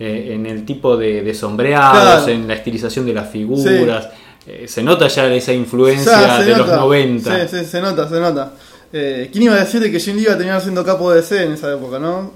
eh, 0.00 0.30
en 0.34 0.46
el 0.46 0.64
tipo 0.64 0.96
de, 0.96 1.22
de 1.22 1.34
sombreados, 1.34 2.00
Claro. 2.22 2.28
en 2.28 2.46
la 2.48 2.54
estilización 2.54 3.04
de 3.04 3.12
las 3.12 3.28
figuras. 3.30 4.08
Eh, 4.46 4.66
se 4.68 4.82
nota 4.82 5.06
ya 5.08 5.26
esa 5.34 5.52
influencia 5.52 6.12
O 6.16 6.22
sea, 6.24 6.38
se 6.38 6.44
de 6.44 6.50
los 6.56 6.66
nota. 6.68 6.76
90. 6.78 7.48
Sí, 7.48 7.56
sí, 7.58 7.64
se 7.66 7.80
nota, 7.82 8.08
se 8.08 8.20
nota. 8.20 8.52
Eh, 8.92 9.28
¿Quién 9.30 9.42
iba 9.44 9.54
a 9.54 9.58
decir 9.58 9.80
de 9.80 9.90
que 9.92 9.98
Jim 10.00 10.14
Lee 10.16 10.22
iba 10.22 10.32
a 10.32 10.36
terminar 10.38 10.62
siendo 10.62 10.82
capo 10.84 11.10
de 11.10 11.16
DC 11.16 11.42
en 11.44 11.52
esa 11.52 11.74
época, 11.74 11.98
no? 11.98 12.30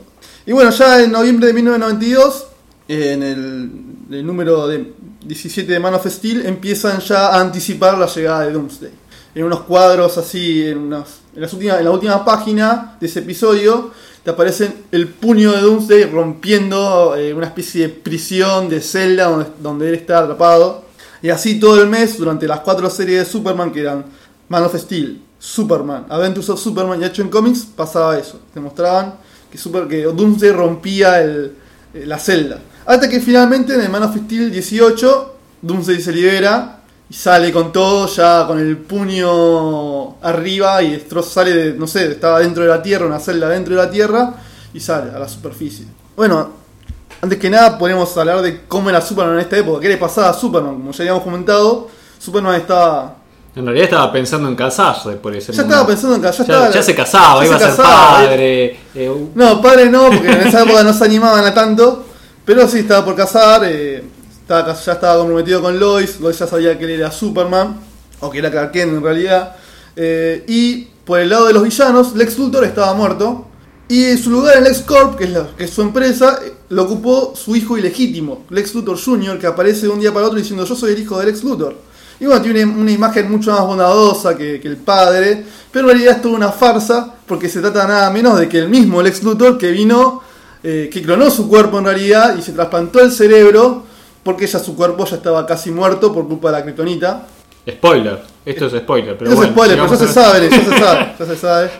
Y 0.44 0.52
bueno, 0.52 0.70
ya 0.70 1.02
en 1.02 1.12
noviembre 1.12 1.46
de 1.46 1.52
1992, 1.54 2.46
eh, 2.88 3.12
en 3.14 3.22
el, 3.22 3.70
el 4.18 4.26
número 4.26 4.66
de 4.66 4.92
17 5.24 5.72
de 5.72 5.78
Man 5.80 5.94
of 5.94 6.04
Steel, 6.06 6.44
empiezan 6.44 6.98
ya 7.00 7.28
a 7.28 7.40
anticipar 7.40 7.96
la 7.96 8.06
llegada 8.06 8.44
de 8.44 8.52
Doomsday. 8.52 8.90
En 9.34 9.44
unos 9.44 9.60
cuadros 9.60 10.18
así, 10.18 10.68
en, 10.68 10.78
unas, 10.78 11.20
en, 11.34 11.40
las 11.40 11.52
últimas, 11.54 11.78
en 11.78 11.84
la 11.84 11.90
última 11.90 12.24
página 12.24 12.96
de 13.00 13.06
ese 13.06 13.20
episodio, 13.20 13.90
te 14.22 14.30
aparecen 14.30 14.84
el 14.92 15.08
puño 15.08 15.52
de 15.52 15.60
Doomsday 15.62 16.04
rompiendo 16.04 17.16
eh, 17.16 17.32
una 17.32 17.46
especie 17.46 17.82
de 17.82 17.88
prisión, 17.88 18.68
de 18.68 18.80
celda 18.82 19.48
donde, 19.60 19.88
él 19.88 19.94
está 19.94 20.18
atrapado. 20.18 20.84
Y 21.22 21.30
así 21.30 21.58
todo 21.58 21.80
el 21.80 21.88
mes, 21.88 22.18
durante 22.18 22.46
las 22.46 22.60
cuatro 22.60 22.90
series 22.90 23.20
de 23.20 23.24
Superman, 23.24 23.72
que 23.72 23.80
eran 23.80 24.04
Man 24.48 24.64
of 24.64 24.76
Steel, 24.76 25.22
Superman, 25.38 26.06
Adventures 26.10 26.50
of 26.50 26.60
Superman 26.60 27.00
y 27.00 27.04
Action 27.04 27.28
Comics, 27.28 27.60
pasaba 27.64 28.18
eso. 28.18 28.38
Te 28.52 28.60
mostraban 28.60 29.14
que, 29.50 29.56
Super, 29.56 29.88
que 29.88 30.02
Doomsday 30.02 30.50
rompía 30.52 31.22
el- 31.22 31.56
eh, 31.94 32.04
la 32.06 32.18
celda. 32.18 32.60
Hasta 32.84 33.08
que 33.08 33.18
finalmente 33.20 33.74
en 33.74 33.80
el 33.80 33.88
Man 33.88 34.02
of 34.02 34.14
Steel 34.16 34.50
18, 34.50 35.36
Doomsday 35.62 36.00
se 36.02 36.12
libera 36.12 36.81
y 37.12 37.14
sale 37.14 37.52
con 37.52 37.72
todo, 37.72 38.06
ya 38.06 38.46
con 38.46 38.58
el 38.58 38.78
puño 38.78 40.16
arriba 40.22 40.82
y 40.82 40.92
destroza, 40.92 41.30
sale 41.30 41.52
de, 41.52 41.72
no 41.74 41.86
sé, 41.86 42.06
estaba 42.12 42.38
dentro 42.40 42.62
de 42.62 42.70
la 42.70 42.82
Tierra, 42.82 43.04
una 43.04 43.18
celda 43.20 43.50
dentro 43.50 43.74
de 43.76 43.82
la 43.82 43.90
Tierra 43.90 44.32
y 44.72 44.80
sale 44.80 45.10
a 45.14 45.18
la 45.18 45.28
superficie. 45.28 45.84
Bueno, 46.16 46.48
antes 47.20 47.38
que 47.38 47.50
nada 47.50 47.76
podemos 47.78 48.16
hablar 48.16 48.40
de 48.40 48.62
cómo 48.66 48.88
era 48.88 49.00
Superman 49.02 49.34
en 49.34 49.40
esta 49.40 49.58
época, 49.58 49.80
qué 49.80 49.88
le 49.88 49.98
pasaba 49.98 50.30
a 50.30 50.34
Superman, 50.34 50.74
como 50.74 50.92
ya 50.92 51.02
habíamos 51.02 51.22
comentado, 51.22 51.88
Superman 52.18 52.54
estaba... 52.56 53.16
En 53.54 53.64
realidad 53.66 53.84
estaba 53.84 54.10
pensando 54.10 54.48
en 54.48 54.56
casarse 54.56 55.10
por 55.10 55.36
ese 55.36 55.52
Ya 55.52 55.58
momento. 55.58 55.74
estaba 55.74 55.86
pensando 55.86 56.16
en 56.16 56.22
que 56.22 56.28
ya, 56.28 56.32
Ya, 56.32 56.42
estaba, 56.42 56.70
ya 56.70 56.82
se 56.82 56.94
casaba, 56.94 57.40
ya 57.40 57.46
iba 57.46 57.58
se 57.58 57.64
a 57.64 57.68
ser 57.68 57.76
casaba, 57.76 58.12
padre. 58.16 58.80
eh, 58.94 59.26
No, 59.34 59.60
padre 59.60 59.90
no, 59.90 60.06
porque 60.06 60.32
en 60.32 60.46
esa 60.48 60.62
época 60.64 60.82
no 60.82 60.92
se 60.94 61.04
animaban 61.04 61.44
a 61.44 61.52
tanto. 61.52 62.06
Pero 62.46 62.66
sí, 62.66 62.78
estaba 62.78 63.04
por 63.04 63.14
casar. 63.14 63.60
eh, 63.66 64.02
ya 64.60 64.92
estaba 64.92 65.18
comprometido 65.18 65.62
con 65.62 65.78
Lois. 65.78 66.20
Lois 66.20 66.38
ya 66.38 66.46
sabía 66.46 66.78
que 66.78 66.84
él 66.84 66.90
era 66.90 67.10
Superman. 67.10 67.80
O 68.20 68.30
que 68.30 68.38
era 68.38 68.50
Clark 68.50 68.76
en 68.76 69.02
realidad. 69.02 69.56
eh, 69.96 70.44
y 70.46 70.88
por 71.04 71.18
el 71.18 71.28
lado 71.30 71.46
de 71.46 71.52
los 71.52 71.64
villanos, 71.64 72.14
Lex 72.14 72.38
Luthor 72.38 72.64
estaba 72.64 72.94
muerto. 72.94 73.46
Y 73.88 74.16
su 74.16 74.30
lugar 74.30 74.56
en 74.56 74.64
Lex 74.64 74.80
Corp, 74.82 75.18
que 75.18 75.28
es, 75.58 75.70
su 75.70 75.82
empresa, 75.82 76.38
eh, 76.42 76.52
lo 76.70 76.84
ocupó 76.84 77.34
su 77.36 77.54
hijo 77.56 77.76
ilegítimo, 77.76 78.44
Lex 78.48 78.74
Luthor 78.74 78.98
Jr., 78.98 79.38
que 79.38 79.46
aparece 79.46 79.82
de 79.82 79.88
un 79.88 80.00
día 80.00 80.14
para 80.14 80.26
otro 80.26 80.38
diciendo: 80.38 80.64
Yo 80.64 80.74
soy 80.74 80.92
el 80.92 81.00
hijo 81.00 81.18
de 81.18 81.26
Lex 81.26 81.42
Luthor. 81.42 81.76
Y 82.20 82.26
bueno, 82.26 82.40
tiene 82.40 82.64
una, 82.64 82.90
imagen 82.90 83.30
mucho 83.30 83.50
más 83.50 83.62
bondadosa 83.62 84.36
que, 84.36 84.60
que 84.60 84.68
el 84.68 84.76
padre, 84.76 85.44
pero 85.72 85.86
en 85.86 85.94
realidad 85.94 86.16
es 86.16 86.22
toda 86.22 86.36
una 86.36 86.52
farsa, 86.52 87.16
porque 87.26 87.48
se 87.48 87.60
trata 87.60 87.86
nada 87.86 88.10
menos 88.10 88.38
de 88.38 88.48
que 88.48 88.58
el 88.58 88.68
mismo 88.68 89.02
Lex 89.02 89.24
Luthor 89.24 89.58
que 89.58 89.72
vino, 89.72 90.22
eh, 90.62 90.88
que 90.92 91.02
clonó 91.02 91.30
su 91.30 91.48
cuerpo 91.48 91.78
en 91.78 91.86
realidad 91.86 92.36
y 92.38 92.42
se 92.42 92.52
trasplantó 92.52 93.00
el 93.00 93.10
cerebro, 93.10 93.84
porque 94.22 94.46
ya 94.46 94.58
su 94.58 94.76
cuerpo 94.76 95.04
ya 95.04 95.16
estaba 95.16 95.46
casi 95.46 95.70
muerto 95.70 96.12
por 96.12 96.26
culpa 96.26 96.50
de 96.50 96.58
la 96.58 96.62
kriptonita. 96.62 97.26
Spoiler. 97.68 98.22
Esto 98.44 98.66
es 98.66 98.82
spoiler. 98.82 99.16
Pero 99.16 99.30
Eso 99.30 99.36
bueno, 99.36 99.50
es 99.50 99.54
spoiler, 99.54 99.78
pero 99.78 99.90
ya 99.90 100.06
se 100.06 100.12
sabe, 100.12 100.50
ya 100.50 100.64
se 100.64 100.78
sabe, 100.78 101.14
ya 101.18 101.26
se 101.26 101.36
sabe. 101.36 101.70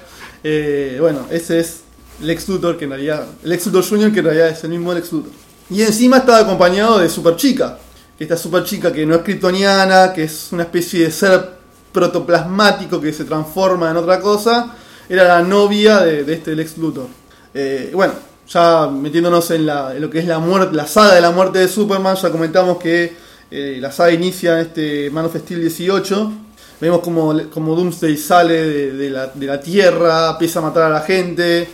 Eh, 0.45 0.97
bueno, 1.01 1.27
ese 1.31 1.61
es 1.61 1.83
Lex 2.21 2.49
Luthor, 2.49 2.77
que 2.77 2.85
en 2.85 2.91
realidad, 2.91 3.27
Lex 3.43 3.67
Luthor 3.67 3.89
Jr., 3.89 4.13
que 4.13 4.19
en 4.21 4.25
realidad 4.25 4.49
es 4.49 4.65
el 4.65 4.71
mismo 4.71 4.93
Lex 4.93 5.13
Luthor. 5.13 5.33
Y 5.71 5.83
encima 5.83 6.19
estaba 6.19 6.39
acompañado 6.39 6.99
de 6.99 7.09
Super 7.09 7.37
Chica, 7.37 7.79
que 8.17 8.25
esta 8.25 8.37
Super 8.37 8.65
Chica 8.65 8.93
que 8.93 9.07
no 9.07 9.15
es 9.15 9.23
kryptoniana, 9.23 10.13
que 10.13 10.25
es 10.25 10.49
una 10.53 10.65
especie 10.65 11.05
de 11.05 11.11
ser 11.11 11.63
protoplasmático 11.93 13.01
que 13.01 13.13
se 13.13 13.25
transforma 13.25 13.91
en 13.91 13.97
otra 13.97 14.21
cosa, 14.21 14.75
era 15.09 15.25
la 15.25 15.43
novia 15.43 16.01
de, 16.01 16.25
de 16.25 16.35
este 16.35 16.55
Lex 16.55 16.79
Luthor. 16.79 17.07
Eh, 17.55 17.91
bueno, 17.95 18.15
ya 18.53 18.89
metiéndonos 18.89 19.51
en, 19.51 19.67
la, 19.67 19.95
en 19.95 20.03
lo 20.03 20.11
que 20.11 20.19
es 20.19 20.27
la 20.27 20.39
muerte, 20.39 20.77
la 20.77 20.87
saga 20.87 21.15
de 21.15 21.21
la 21.21 21.31
muerte 21.31 21.59
de 21.59 21.69
Superman, 21.69 22.17
ya 22.17 22.31
comentamos 22.31 22.79
que 22.79 23.17
eh, 23.51 23.79
la 23.81 23.91
saga 23.91 24.13
inicia 24.13 24.61
este 24.61 25.11
Man 25.11 25.25
of 25.25 25.37
Steel 25.37 25.61
18. 25.61 26.33
Vemos 26.81 27.01
como, 27.01 27.49
como 27.51 27.77
Doomsday 27.77 28.17
sale 28.17 28.93
de, 28.93 29.11
la, 29.11 29.29
de 29.29 29.47
la 29.47 29.61
Tierra, 29.61 30.31
empieza 30.33 30.59
a 30.59 30.63
matar 30.63 30.85
a 30.85 30.91
la 30.91 31.01
gente. 31.01 31.69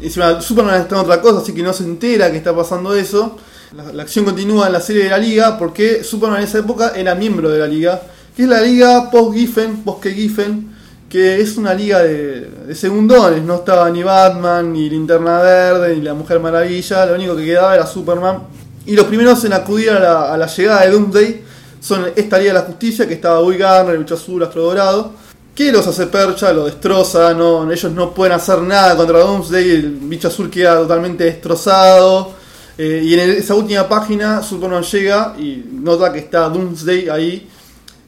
Encima, 0.00 0.40
Superman 0.40 0.80
está 0.80 0.96
en 0.96 1.02
otra 1.02 1.20
cosa, 1.20 1.38
así 1.40 1.54
que 1.54 1.62
no 1.62 1.72
se 1.72 1.84
entera 1.84 2.30
que 2.30 2.38
está 2.38 2.54
pasando 2.54 2.94
eso. 2.94 3.36
La, 3.76 3.92
la 3.92 4.02
acción 4.02 4.24
continúa 4.24 4.66
en 4.66 4.72
la 4.72 4.80
serie 4.80 5.04
de 5.04 5.10
la 5.10 5.18
Liga, 5.18 5.56
porque 5.58 6.02
Superman 6.02 6.40
en 6.40 6.48
esa 6.48 6.58
época 6.58 6.92
era 6.96 7.14
miembro 7.14 7.48
de 7.48 7.58
la 7.58 7.66
Liga, 7.68 8.02
que 8.36 8.42
es 8.42 8.48
la 8.48 8.60
Liga 8.60 9.10
post-Giffen, 9.10 9.84
post-Giffen, 9.84 10.76
que 11.12 11.42
es 11.42 11.58
una 11.58 11.74
liga 11.74 11.98
de, 12.02 12.48
de 12.66 12.74
segundones. 12.74 13.42
No 13.42 13.56
estaba 13.56 13.90
ni 13.90 14.02
Batman, 14.02 14.72
ni 14.72 14.88
Linterna 14.88 15.42
Verde, 15.42 15.94
ni 15.94 16.00
la 16.00 16.14
Mujer 16.14 16.40
Maravilla, 16.40 17.04
lo 17.04 17.16
único 17.16 17.36
que 17.36 17.44
quedaba 17.44 17.74
era 17.74 17.86
Superman. 17.86 18.38
Y 18.86 18.96
los 18.96 19.04
primeros 19.04 19.44
en 19.44 19.52
acudir 19.52 19.90
a 19.90 20.36
la, 20.38 20.46
llegada 20.46 20.80
de 20.86 20.90
Doomsday 20.90 21.44
son 21.80 22.06
esta 22.16 22.38
Liga 22.38 22.54
de 22.54 22.58
la 22.60 22.64
Justicia, 22.64 23.06
que 23.06 23.12
estaba 23.12 23.40
Guy 23.42 23.58
Garner, 23.58 23.98
Bicho 23.98 24.14
Azul, 24.14 24.42
Astro 24.42 24.62
Dorado, 24.62 25.12
que 25.54 25.70
los 25.70 25.86
hace 25.86 26.06
percha, 26.06 26.50
lo 26.50 26.64
destroza, 26.64 27.34
no, 27.34 27.70
ellos 27.70 27.92
no 27.92 28.14
pueden 28.14 28.32
hacer 28.32 28.62
nada 28.62 28.96
contra 28.96 29.18
Doomsday, 29.18 29.70
el 29.70 29.90
Bicho 30.04 30.28
Azul 30.28 30.48
queda 30.48 30.76
totalmente 30.78 31.24
destrozado. 31.24 32.32
eh, 32.78 33.02
y 33.04 33.12
en 33.12 33.30
esa 33.32 33.54
última 33.54 33.86
página, 33.86 34.42
Superman 34.42 34.82
llega 34.82 35.34
y 35.38 35.62
nota 35.74 36.10
que 36.10 36.20
está 36.20 36.48
Doomsday 36.48 37.10
ahí. 37.10 37.48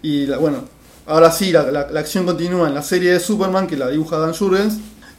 Y 0.03 0.27
la- 0.27 0.39
bueno, 0.39 0.65
ahora 1.07 1.31
sí, 1.31 1.53
la, 1.53 1.71
la- 1.71 2.01
acción 2.01 2.25
continúa 2.27 2.69
en 2.69 2.75
la 2.75 2.83
serie 2.83 3.13
de 3.13 3.21
Superman, 3.21 3.67
que 3.67 3.77
la 3.77 3.89
dibuja 3.89 4.19
Dan 4.19 4.35
Jurgens. 4.35 4.75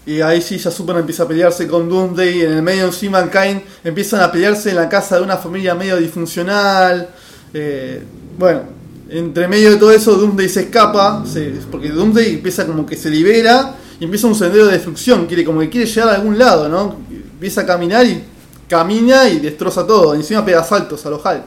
Y 0.08 0.22
ahí 0.22 0.42
sí, 0.42 0.58
ya 0.58 0.70
Superman 0.70 1.02
empieza 1.02 1.24
a 1.24 1.28
pelearse 1.28 1.68
con 1.68 1.90
Doomsday. 1.90 2.42
En 2.44 2.52
el 2.54 2.62
medio 2.62 2.86
encima 2.86 3.22
Mankind 3.22 3.62
empiezan 3.84 4.22
a 4.22 4.32
pelearse 4.32 4.70
en 4.70 4.76
la 4.76 4.88
casa 4.88 5.18
de 5.18 5.24
una 5.24 5.38
familia 5.38 5.74
medio 5.74 5.98
disfuncional. 5.98 7.10
Eh, 7.54 8.04
bueno, 8.38 8.62
entre 9.10 9.48
medio 9.48 9.72
de 9.72 9.78
todo 9.78 9.92
eso, 9.92 10.14
Doomsday 10.16 10.48
se 10.50 10.62
escapa. 10.62 11.24
se- 11.26 11.54
porque 11.72 11.90
Doomsday 11.90 12.36
empieza 12.36 12.68
como 12.68 12.86
que 12.86 12.96
se 12.98 13.10
libera 13.10 13.76
y 14.00 14.04
empieza 14.06 14.28
un 14.28 14.36
sendero 14.36 14.66
de 14.68 14.74
destrucción. 14.74 15.26
Quiere, 15.26 15.44
como 15.44 15.60
que 15.62 15.70
quiere 15.72 15.88
llegar 15.88 16.10
a 16.10 16.16
algún 16.16 16.38
lado, 16.38 16.70
¿no? 16.70 16.98
Empieza 17.10 17.62
a 17.62 17.66
caminar 17.66 18.06
y 18.06 18.24
camina 18.70 19.28
y 19.28 19.40
destroza 19.40 19.88
todo. 19.88 20.14
Encima 20.14 20.46
pega 20.46 20.64
saltos 20.64 21.04
a 21.06 21.10
los 21.10 21.26
Hulk. 21.26 21.46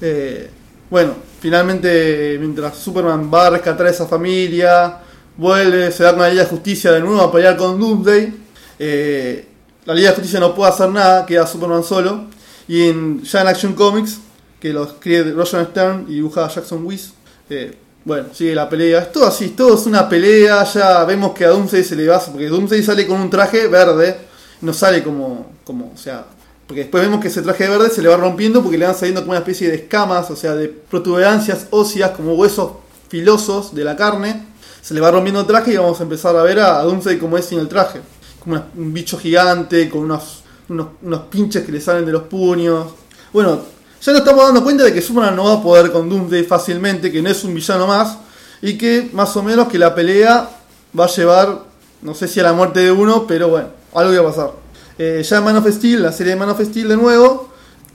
Eh, 0.00 0.50
bueno, 0.90 1.14
finalmente, 1.40 2.36
mientras 2.38 2.76
Superman 2.76 3.30
va 3.32 3.46
a 3.46 3.50
rescatar 3.50 3.86
a 3.86 3.90
esa 3.90 4.06
familia, 4.06 4.98
vuelve, 5.36 5.90
se 5.90 6.04
da 6.04 6.12
con 6.12 6.20
la 6.22 6.28
Liga 6.28 6.44
de 6.44 6.48
Justicia 6.50 6.92
de 6.92 7.00
nuevo 7.00 7.20
a 7.20 7.32
pelear 7.32 7.56
con 7.56 7.80
Doomsday. 7.80 8.34
eh, 8.78 9.46
la 9.86 9.94
Liga 9.94 10.10
de 10.10 10.16
Justicia 10.16 10.38
no 10.38 10.54
puede 10.54 10.70
hacer 10.70 10.90
nada, 10.90 11.26
queda 11.26 11.46
Superman 11.46 11.82
solo. 11.82 12.26
Y 12.68 12.88
en, 12.88 13.22
ya 13.22 13.40
en 13.40 13.48
Action 13.48 13.72
Comics, 13.74 14.18
que 14.60 14.72
lo 14.72 14.84
escribe 14.84 15.32
Roger 15.32 15.66
Stern 15.66 16.04
y 16.08 16.16
dibuja 16.16 16.48
Jackson 16.48 16.84
Weiss, 16.86 17.12
eh, 17.48 17.76
bueno, 18.04 18.28
sigue 18.32 18.54
la 18.54 18.68
pelea. 18.68 19.00
Es 19.00 19.12
todo 19.12 19.26
así, 19.26 19.48
todo 19.48 19.74
es 19.74 19.86
una 19.86 20.08
pelea. 20.08 20.64
Ya 20.64 21.04
vemos 21.04 21.32
que 21.32 21.44
a 21.44 21.48
Doomsday 21.48 21.82
se 21.82 21.96
le 21.96 22.06
va, 22.06 22.20
porque 22.20 22.48
Doomsday 22.48 22.82
sale 22.82 23.06
con 23.06 23.20
un 23.20 23.30
traje 23.30 23.66
verde, 23.66 24.16
no 24.60 24.72
sale 24.72 25.02
como, 25.02 25.52
como 25.64 25.92
o 25.94 25.96
sea, 25.96 26.24
porque 26.70 26.82
después 26.82 27.02
vemos 27.02 27.20
que 27.20 27.26
ese 27.26 27.42
traje 27.42 27.68
verde 27.68 27.90
se 27.90 28.00
le 28.00 28.08
va 28.08 28.16
rompiendo 28.16 28.62
porque 28.62 28.78
le 28.78 28.86
van 28.86 28.94
saliendo 28.94 29.22
como 29.22 29.32
una 29.32 29.40
especie 29.40 29.66
de 29.68 29.74
escamas, 29.74 30.30
o 30.30 30.36
sea, 30.36 30.54
de 30.54 30.68
protuberancias 30.68 31.66
óseas, 31.70 32.12
como 32.12 32.34
huesos 32.34 32.74
filosos 33.08 33.74
de 33.74 33.82
la 33.82 33.96
carne. 33.96 34.46
Se 34.80 34.94
le 34.94 35.00
va 35.00 35.10
rompiendo 35.10 35.40
el 35.40 35.48
traje 35.48 35.72
y 35.72 35.76
vamos 35.76 35.98
a 35.98 36.04
empezar 36.04 36.36
a 36.36 36.44
ver 36.44 36.60
a, 36.60 36.80
Doomsday 36.84 37.18
como 37.18 37.36
es 37.36 37.46
sin 37.46 37.58
el 37.58 37.66
traje. 37.66 38.00
Como 38.38 38.62
un 38.76 38.94
bicho 38.94 39.18
gigante, 39.18 39.90
con 39.90 40.02
unos, 40.02 40.44
unos, 40.68 40.90
unos 41.02 41.22
pinches 41.22 41.64
que 41.64 41.72
le 41.72 41.80
salen 41.80 42.06
de 42.06 42.12
los 42.12 42.22
puños. 42.22 42.86
Bueno, 43.32 43.62
ya 44.00 44.12
nos 44.12 44.20
estamos 44.20 44.44
dando 44.44 44.62
cuenta 44.62 44.84
de 44.84 44.94
que 44.94 45.02
Superman 45.02 45.34
no 45.34 45.46
va 45.46 45.54
a 45.54 45.62
poder 45.64 45.90
con 45.90 46.08
Doomsday 46.08 46.44
fácilmente, 46.44 47.10
que 47.10 47.20
no 47.20 47.30
es 47.30 47.42
un 47.42 47.52
villano 47.52 47.88
más, 47.88 48.16
y 48.62 48.78
que 48.78 49.10
más 49.12 49.36
o 49.36 49.42
menos 49.42 49.66
que 49.66 49.76
la 49.76 49.92
pelea 49.92 50.48
va 50.96 51.06
a 51.06 51.08
llevar, 51.08 51.64
no 52.00 52.14
sé 52.14 52.28
si 52.28 52.38
a 52.38 52.44
la 52.44 52.52
muerte 52.52 52.78
de 52.78 52.92
uno, 52.92 53.26
pero 53.26 53.48
bueno, 53.48 53.70
algo 53.92 54.22
va 54.22 54.28
a 54.28 54.32
pasar. 54.32 54.59
Eh, 55.02 55.22
ya 55.22 55.40
Man 55.40 55.56
of 55.56 55.66
Steel, 55.66 56.02
la 56.02 56.12
serie 56.12 56.34
de 56.34 56.38
Man 56.38 56.50
of 56.50 56.60
Steel 56.60 56.86
de 56.86 56.94
nuevo, 56.94 57.48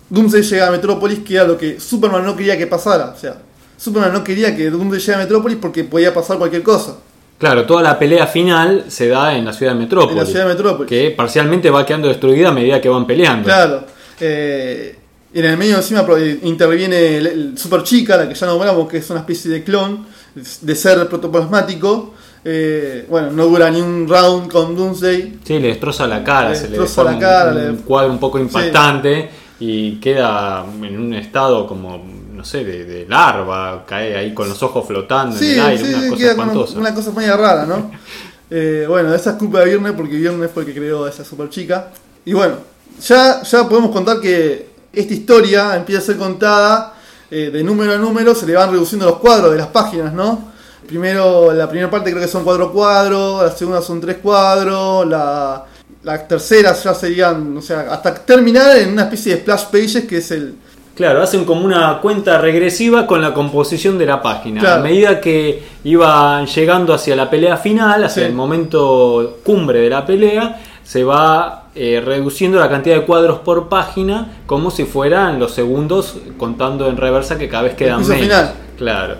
Doomsday 0.09 0.41
llega 0.41 0.69
a 0.69 0.71
Metrópolis, 0.71 1.19
que 1.19 1.35
era 1.35 1.43
lo 1.43 1.55
que 1.55 1.79
Superman 1.79 2.25
no 2.25 2.35
quería 2.35 2.57
que 2.57 2.65
pasara. 2.65 3.13
O 3.15 3.15
sea, 3.15 3.37
Superman 3.77 4.11
no 4.11 4.23
quería 4.23 4.55
que 4.55 4.71
Doomsday 4.71 4.99
llegue 4.99 5.13
a 5.13 5.17
Metrópolis 5.19 5.59
porque 5.61 5.83
podía 5.83 6.11
pasar 6.11 6.39
cualquier 6.39 6.63
cosa. 6.63 6.95
Claro, 7.37 7.63
toda 7.67 7.83
la 7.83 7.99
pelea 7.99 8.25
final 8.25 8.85
se 8.87 9.09
da 9.09 9.37
en 9.37 9.45
la 9.45 9.53
ciudad 9.53 9.73
de 9.73 9.81
Metrópolis. 9.81 10.13
En 10.13 10.17
la 10.17 10.25
ciudad 10.25 10.47
de 10.47 10.53
Metrópolis. 10.55 10.89
Que 10.89 11.11
parcialmente 11.11 11.69
va 11.69 11.85
quedando 11.85 12.07
destruida 12.07 12.49
a 12.49 12.51
medida 12.51 12.81
que 12.81 12.89
van 12.89 13.05
peleando. 13.05 13.43
Claro. 13.43 13.85
Eh, 14.19 14.97
en 15.31 15.45
el 15.45 15.57
medio 15.57 15.75
encima 15.75 16.03
eh, 16.17 16.39
interviene 16.41 17.17
el, 17.17 17.27
el 17.27 17.57
Super 17.59 17.83
Chica, 17.83 18.17
la 18.17 18.27
que 18.27 18.33
ya 18.33 18.47
nombramos, 18.47 18.89
que 18.89 18.97
es 18.97 19.07
una 19.11 19.19
especie 19.19 19.51
de 19.51 19.63
clon 19.63 20.07
de 20.33 20.75
ser 20.75 21.07
protoplasmático. 21.07 22.14
Eh, 22.47 23.07
bueno, 23.09 23.31
no 23.31 23.45
dura 23.47 23.71
ni 23.71 23.81
un 23.81 24.07
round 24.07 24.51
con 24.51 24.75
Doomsday. 24.75 25.39
Sí, 25.43 25.57
le 25.59 25.69
destroza 25.69 26.05
la 26.05 26.23
cara, 26.23 26.49
Le 26.49 26.55
se 26.55 26.69
le 26.69 26.77
destroza 26.77 27.01
deforma 27.09 27.11
la 27.13 27.19
cara, 27.19 27.51
un, 27.51 27.57
un 27.57 27.75
le- 27.77 27.81
cuadro 27.81 28.11
un 28.11 28.19
poco 28.19 28.37
impactante 28.39 29.29
y 29.59 29.95
queda 29.99 30.63
en 30.83 30.99
un 30.99 31.13
estado 31.15 31.65
como, 31.65 32.03
no 32.33 32.45
sé, 32.45 32.63
de, 32.63 32.85
de 32.85 33.07
larva, 33.07 33.83
cae 33.87 34.15
ahí 34.15 34.33
con 34.33 34.47
los 34.47 34.61
ojos 34.61 34.85
flotando 34.85 35.35
Sí, 35.35 35.53
en 35.53 35.59
el 35.59 35.65
aire, 35.65 35.83
sí, 35.85 35.93
una 35.93 36.09
cosa 36.09 36.29
espantosa. 36.31 36.79
una 36.79 36.93
cosa 36.93 37.11
muy 37.11 37.25
rara, 37.25 37.65
¿no? 37.65 37.91
Eh, 38.47 38.85
bueno, 38.87 39.11
esa 39.15 39.31
es 39.31 39.35
culpa 39.37 39.61
de 39.61 39.65
Viernes 39.65 39.93
porque 39.97 40.17
Viernes 40.17 40.51
fue 40.53 40.61
el 40.61 40.67
que 40.71 40.75
creó 40.79 41.05
a 41.05 41.09
esa 41.09 41.25
super 41.25 41.49
chica. 41.49 41.87
Y 42.25 42.33
bueno, 42.33 42.57
ya, 43.03 43.41
ya 43.41 43.67
podemos 43.67 43.89
contar 43.89 44.21
que 44.21 44.69
esta 44.93 45.13
historia 45.15 45.75
empieza 45.75 45.99
a 46.03 46.05
ser 46.05 46.17
contada 46.17 46.93
eh, 47.31 47.49
de 47.51 47.63
número 47.63 47.93
a 47.93 47.97
número, 47.97 48.35
se 48.35 48.45
le 48.45 48.53
van 48.53 48.69
reduciendo 48.71 49.07
los 49.07 49.17
cuadros 49.17 49.51
de 49.51 49.57
las 49.57 49.67
páginas, 49.69 50.13
¿no? 50.13 50.53
Primero, 50.87 51.51
la 51.53 51.67
primera 51.69 51.89
parte 51.89 52.11
creo 52.11 52.21
que 52.21 52.27
son 52.27 52.43
cuatro 52.43 52.71
cuadros, 52.71 53.43
la 53.43 53.51
segunda 53.51 53.81
son 53.81 53.99
tres 54.01 54.17
cuadros, 54.21 55.07
la, 55.07 55.65
la 56.03 56.27
tercera 56.27 56.73
ya 56.73 56.93
serían, 56.93 57.57
o 57.57 57.61
sea, 57.61 57.87
hasta 57.91 58.13
terminar 58.13 58.77
en 58.77 58.91
una 58.93 59.03
especie 59.03 59.35
de 59.35 59.41
splash 59.41 59.65
pages 59.65 60.05
que 60.05 60.17
es 60.17 60.31
el, 60.31 60.55
Claro, 60.95 61.21
hacen 61.21 61.43
como 61.43 61.65
una 61.65 61.99
cuenta 61.99 62.37
regresiva 62.37 63.05
con 63.05 63.21
la 63.21 63.33
composición 63.33 63.97
de 63.97 64.05
la 64.05 64.21
página. 64.21 64.61
Claro. 64.61 64.79
A 64.79 64.83
medida 64.83 65.19
que 65.19 65.61
iban 65.83 66.45
llegando 66.45 66.93
hacia 66.93 67.17
la 67.17 67.29
pelea 67.29 67.57
final, 67.57 68.05
hacia 68.05 68.23
Sí. 68.23 68.29
el 68.29 68.33
momento 68.33 69.39
cumbre 69.43 69.81
de 69.81 69.89
la 69.89 70.05
pelea, 70.05 70.61
se 70.85 71.03
va 71.03 71.65
eh, 71.75 72.01
reduciendo 72.05 72.57
la 72.61 72.69
cantidad 72.69 72.95
de 72.95 73.01
cuadros 73.01 73.39
por 73.39 73.67
página 73.67 74.37
como 74.45 74.71
si 74.71 74.85
fueran 74.85 75.37
los 75.37 75.51
segundos 75.53 76.15
contando 76.37 76.87
en 76.87 76.95
reversa 76.95 77.37
que 77.37 77.49
cada 77.49 77.63
vez 77.63 77.73
quedan 77.73 77.99
menos. 78.07 78.17
final. 78.23 78.53
Claro. 78.77 79.15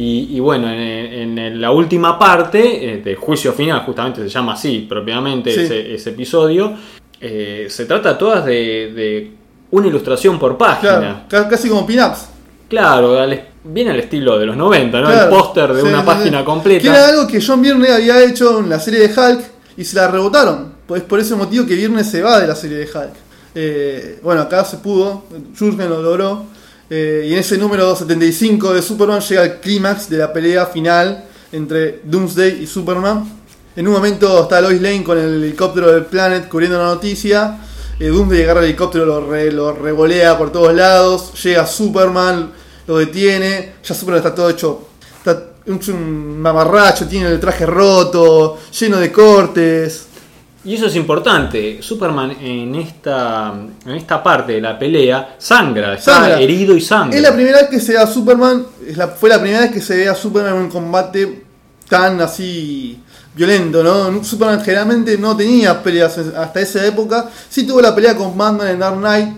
Y, 0.00 0.36
y 0.36 0.40
bueno, 0.40 0.70
en, 0.70 1.36
en 1.38 1.60
la 1.60 1.70
última 1.72 2.18
parte 2.18 2.94
eh, 2.94 3.02
del 3.02 3.16
juicio 3.16 3.52
final, 3.52 3.80
justamente 3.80 4.22
se 4.22 4.28
llama 4.28 4.52
así 4.52 4.86
propiamente 4.88 5.50
Sí. 5.52 5.60
ese, 5.60 5.94
ese 5.94 6.10
episodio, 6.10 6.74
eh, 7.20 7.66
se 7.68 7.84
trata 7.84 8.16
todas 8.16 8.44
de, 8.44 8.92
de 8.94 9.32
una 9.72 9.88
ilustración 9.88 10.38
por 10.38 10.56
página. 10.56 11.24
claro, 11.28 11.48
casi 11.50 11.68
como 11.68 11.84
pin-ups. 11.86 12.28
Claro, 12.68 13.18
al- 13.18 13.42
bien 13.64 13.88
al 13.88 13.98
estilo 13.98 14.38
de 14.38 14.46
los 14.46 14.56
90, 14.56 15.00
¿no? 15.00 15.06
Claro. 15.08 15.22
El 15.24 15.28
póster 15.30 15.72
de 15.72 15.82
Sí, 15.82 15.88
una 15.88 16.00
sí, 16.00 16.06
página 16.06 16.44
completa. 16.44 16.82
Que 16.82 16.88
era 16.88 17.08
algo 17.08 17.26
que 17.26 17.42
John 17.44 17.60
Byrne 17.60 17.88
había 17.90 18.22
hecho 18.22 18.60
en 18.60 18.68
la 18.68 18.78
serie 18.78 19.00
de 19.00 19.20
Hulk 19.20 19.40
y 19.78 19.84
se 19.84 19.96
la 19.96 20.06
rebotaron. 20.08 20.74
Pues 20.86 21.02
por 21.02 21.18
ese 21.18 21.34
motivo 21.34 21.66
que 21.66 21.74
Byrne 21.74 22.04
se 22.04 22.22
va 22.22 22.38
de 22.40 22.46
la 22.46 22.54
serie 22.54 22.76
de 22.78 22.84
Hulk. 22.84 23.12
Eh, 23.54 24.20
bueno, 24.22 24.42
acá 24.42 24.64
se 24.64 24.76
pudo, 24.76 25.24
Jurgen 25.58 25.88
lo 25.90 26.02
logró. 26.02 26.44
Eh, 26.90 27.26
y 27.28 27.32
en 27.32 27.38
ese 27.38 27.58
número 27.58 27.84
275 27.86 28.72
de 28.72 28.82
Superman 28.82 29.20
llega 29.20 29.44
el 29.44 29.60
clímax 29.60 30.08
de 30.08 30.18
la 30.18 30.32
pelea 30.32 30.66
final 30.66 31.24
entre 31.52 32.00
Doomsday 32.04 32.62
y 32.62 32.66
Superman. 32.66 33.38
En 33.76 33.86
un 33.86 33.94
momento 33.94 34.42
está 34.42 34.60
Lois 34.60 34.80
Lane 34.80 35.04
con 35.04 35.18
el 35.18 35.42
helicóptero 35.44 35.92
del 35.92 36.06
Planet 36.06 36.48
cubriendo 36.48 36.78
la 36.78 36.86
noticia. 36.86 37.58
Eh, 38.00 38.08
Doomsday 38.08 38.42
agarra 38.42 38.60
el 38.60 38.66
helicóptero, 38.66 39.04
lo, 39.04 39.20
lo 39.20 39.72
revolea 39.72 40.38
por 40.38 40.50
todos 40.50 40.74
lados. 40.74 41.32
Llega 41.42 41.66
Superman, 41.66 42.52
lo 42.86 42.96
detiene. 42.96 43.74
Ya 43.84 43.94
Superman 43.94 44.18
está 44.18 44.34
todo 44.34 44.48
hecho. 44.48 44.88
Está 45.18 45.44
un 45.66 46.40
mamarracho, 46.40 47.06
tiene 47.06 47.28
el 47.28 47.38
traje 47.38 47.66
roto, 47.66 48.58
lleno 48.78 48.96
de 48.96 49.12
cortes. 49.12 50.07
Y 50.68 50.74
eso 50.74 50.86
es 50.86 50.96
importante. 50.96 51.78
Superman 51.82 52.30
en 52.42 52.74
esta, 52.74 53.54
en 53.86 53.92
esta 53.94 54.22
parte 54.22 54.52
de 54.52 54.60
la 54.60 54.78
pelea 54.78 55.36
sangra, 55.38 55.94
está 55.94 56.14
Sangra. 56.16 56.40
herido 56.40 56.76
y 56.76 56.80
sangra. 56.82 57.16
Es 57.16 57.22
la 57.22 57.32
primera 57.34 57.58
vez 57.62 57.70
que 57.70 57.80
se 57.80 57.92
ve 57.92 57.98
a 57.98 58.06
Superman. 58.06 58.66
es 58.86 58.96
la- 58.96 59.08
fue 59.08 59.30
la 59.30 59.40
primera 59.40 59.60
vez 59.62 59.70
que 59.70 59.80
se 59.80 59.96
ve 59.96 60.08
a 60.08 60.14
Superman 60.14 60.54
en 60.56 60.60
un 60.62 60.68
combate 60.68 61.44
tan 61.88 62.20
así 62.20 63.00
violento, 63.34 63.82
¿no? 63.82 64.22
Superman 64.22 64.60
generalmente 64.62 65.16
no 65.16 65.34
tenía 65.36 65.82
peleas 65.82 66.18
hasta 66.18 66.60
esa 66.60 66.84
época. 66.86 67.30
Sí 67.48 67.66
tuvo 67.66 67.80
la 67.80 67.94
pelea 67.94 68.14
con 68.16 68.36
Batman 68.36 68.68
en 68.68 68.78
Dark 68.80 68.98
Knight, 68.98 69.28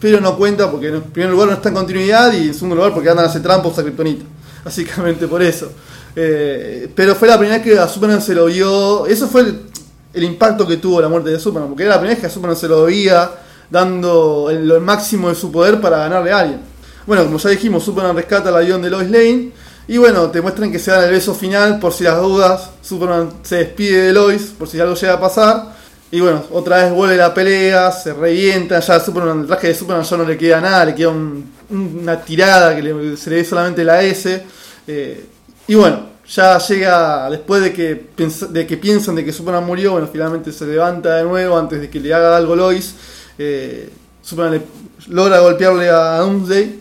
pero 0.00 0.20
no 0.20 0.36
cuenta 0.36 0.70
porque 0.70 0.88
en 0.88 1.02
primer 1.02 1.30
lugar 1.30 1.48
no 1.48 1.54
está 1.54 1.68
en 1.68 1.74
continuidad 1.76 2.32
y 2.32 2.48
en 2.48 2.54
segundo 2.54 2.74
lugar 2.76 2.92
porque 2.94 3.10
andan 3.10 3.26
a 3.26 3.28
hacer 3.28 3.42
trampos 3.42 3.78
a 3.78 3.82
Kryptonita. 3.82 4.24
Básicamente 4.64 5.28
por 5.28 5.40
eso. 5.42 5.70
Eh, 6.16 6.90
pero 6.96 7.14
fue 7.14 7.28
la 7.28 7.38
primera 7.38 7.58
vez 7.58 7.64
que 7.64 7.78
a 7.78 7.86
Superman 7.86 8.20
se 8.20 8.34
lo 8.34 8.46
vio. 8.46 9.06
Eso 9.06 9.28
fue 9.28 9.69
el- 10.12 10.24
impacto 10.24 10.66
que 10.66 10.76
tuvo 10.76 11.00
la 11.00 11.08
muerte 11.08 11.30
de 11.30 11.38
Superman, 11.38 11.68
porque 11.70 11.84
era 11.84 11.94
la 11.94 12.00
primera 12.00 12.16
vez 12.20 12.24
que 12.24 12.32
Superman 12.32 12.56
se 12.56 12.68
lo 12.68 12.84
veía 12.84 13.30
dando 13.70 14.48
el, 14.50 14.80
máximo 14.80 15.28
de 15.28 15.34
su 15.34 15.50
poder 15.52 15.80
para 15.80 15.98
ganarle 15.98 16.32
a 16.32 16.38
alguien. 16.40 16.60
Bueno, 17.06 17.24
como 17.24 17.38
ya 17.38 17.50
dijimos, 17.50 17.84
Superman 17.84 18.16
rescata 18.16 18.48
el 18.50 18.56
avión 18.56 18.82
de 18.82 18.90
Lois 18.90 19.10
Lane. 19.10 19.52
Y 19.88 19.98
bueno, 19.98 20.30
te 20.30 20.40
muestran 20.40 20.70
que 20.70 20.78
se 20.78 20.90
dan 20.90 21.04
el 21.04 21.10
beso 21.10 21.34
final 21.34 21.78
por 21.80 21.92
si 21.92 22.04
las 22.04 22.20
dudas. 22.20 22.70
Superman 22.82 23.30
se 23.42 23.56
despide 23.56 24.02
de 24.06 24.12
Lois 24.12 24.52
por 24.56 24.68
si 24.68 24.78
algo 24.78 24.94
llega 24.94 25.14
a 25.14 25.20
pasar. 25.20 25.74
Y 26.12 26.20
bueno, 26.20 26.44
otra 26.52 26.84
vez 26.84 26.92
vuelve 26.92 27.16
la 27.16 27.32
pelea, 27.32 27.90
se 27.92 28.12
revienta. 28.12 28.80
Ya 28.80 29.00
Superman, 29.00 29.40
el 29.40 29.46
traje 29.46 29.68
de 29.68 29.74
Superman 29.74 30.04
ya 30.04 30.16
no 30.16 30.24
le 30.24 30.36
queda 30.36 30.60
nada, 30.60 30.84
le 30.84 30.94
queda 30.94 31.08
un- 31.08 31.52
una 31.70 32.20
tirada 32.20 32.74
que 32.76 32.82
le- 32.82 33.16
se 33.16 33.30
le 33.30 33.36
ve 33.36 33.44
solamente 33.44 33.82
la 33.84 34.02
S. 34.02 34.44
Eh, 34.86 35.24
y 35.68 35.74
bueno, 35.74 36.09
ya 36.32 36.58
llega 36.58 37.28
después 37.30 37.62
de 37.62 37.72
que, 37.72 38.06
de 38.50 38.66
que 38.66 38.76
piensan 38.76 39.16
de 39.16 39.24
que 39.24 39.32
Superman 39.32 39.66
murió. 39.66 39.92
Bueno, 39.92 40.08
finalmente 40.12 40.52
se 40.52 40.64
levanta 40.66 41.16
de 41.16 41.24
nuevo 41.24 41.58
antes 41.58 41.80
de 41.80 41.90
que 41.90 41.98
le 42.00 42.14
haga 42.14 42.36
algo 42.36 42.54
Lois. 42.54 42.94
Eh, 43.38 43.90
Superman 44.22 44.52
le- 44.54 45.14
logra 45.14 45.40
golpearle 45.40 45.88
a 45.88 46.18
Doomsday. 46.18 46.78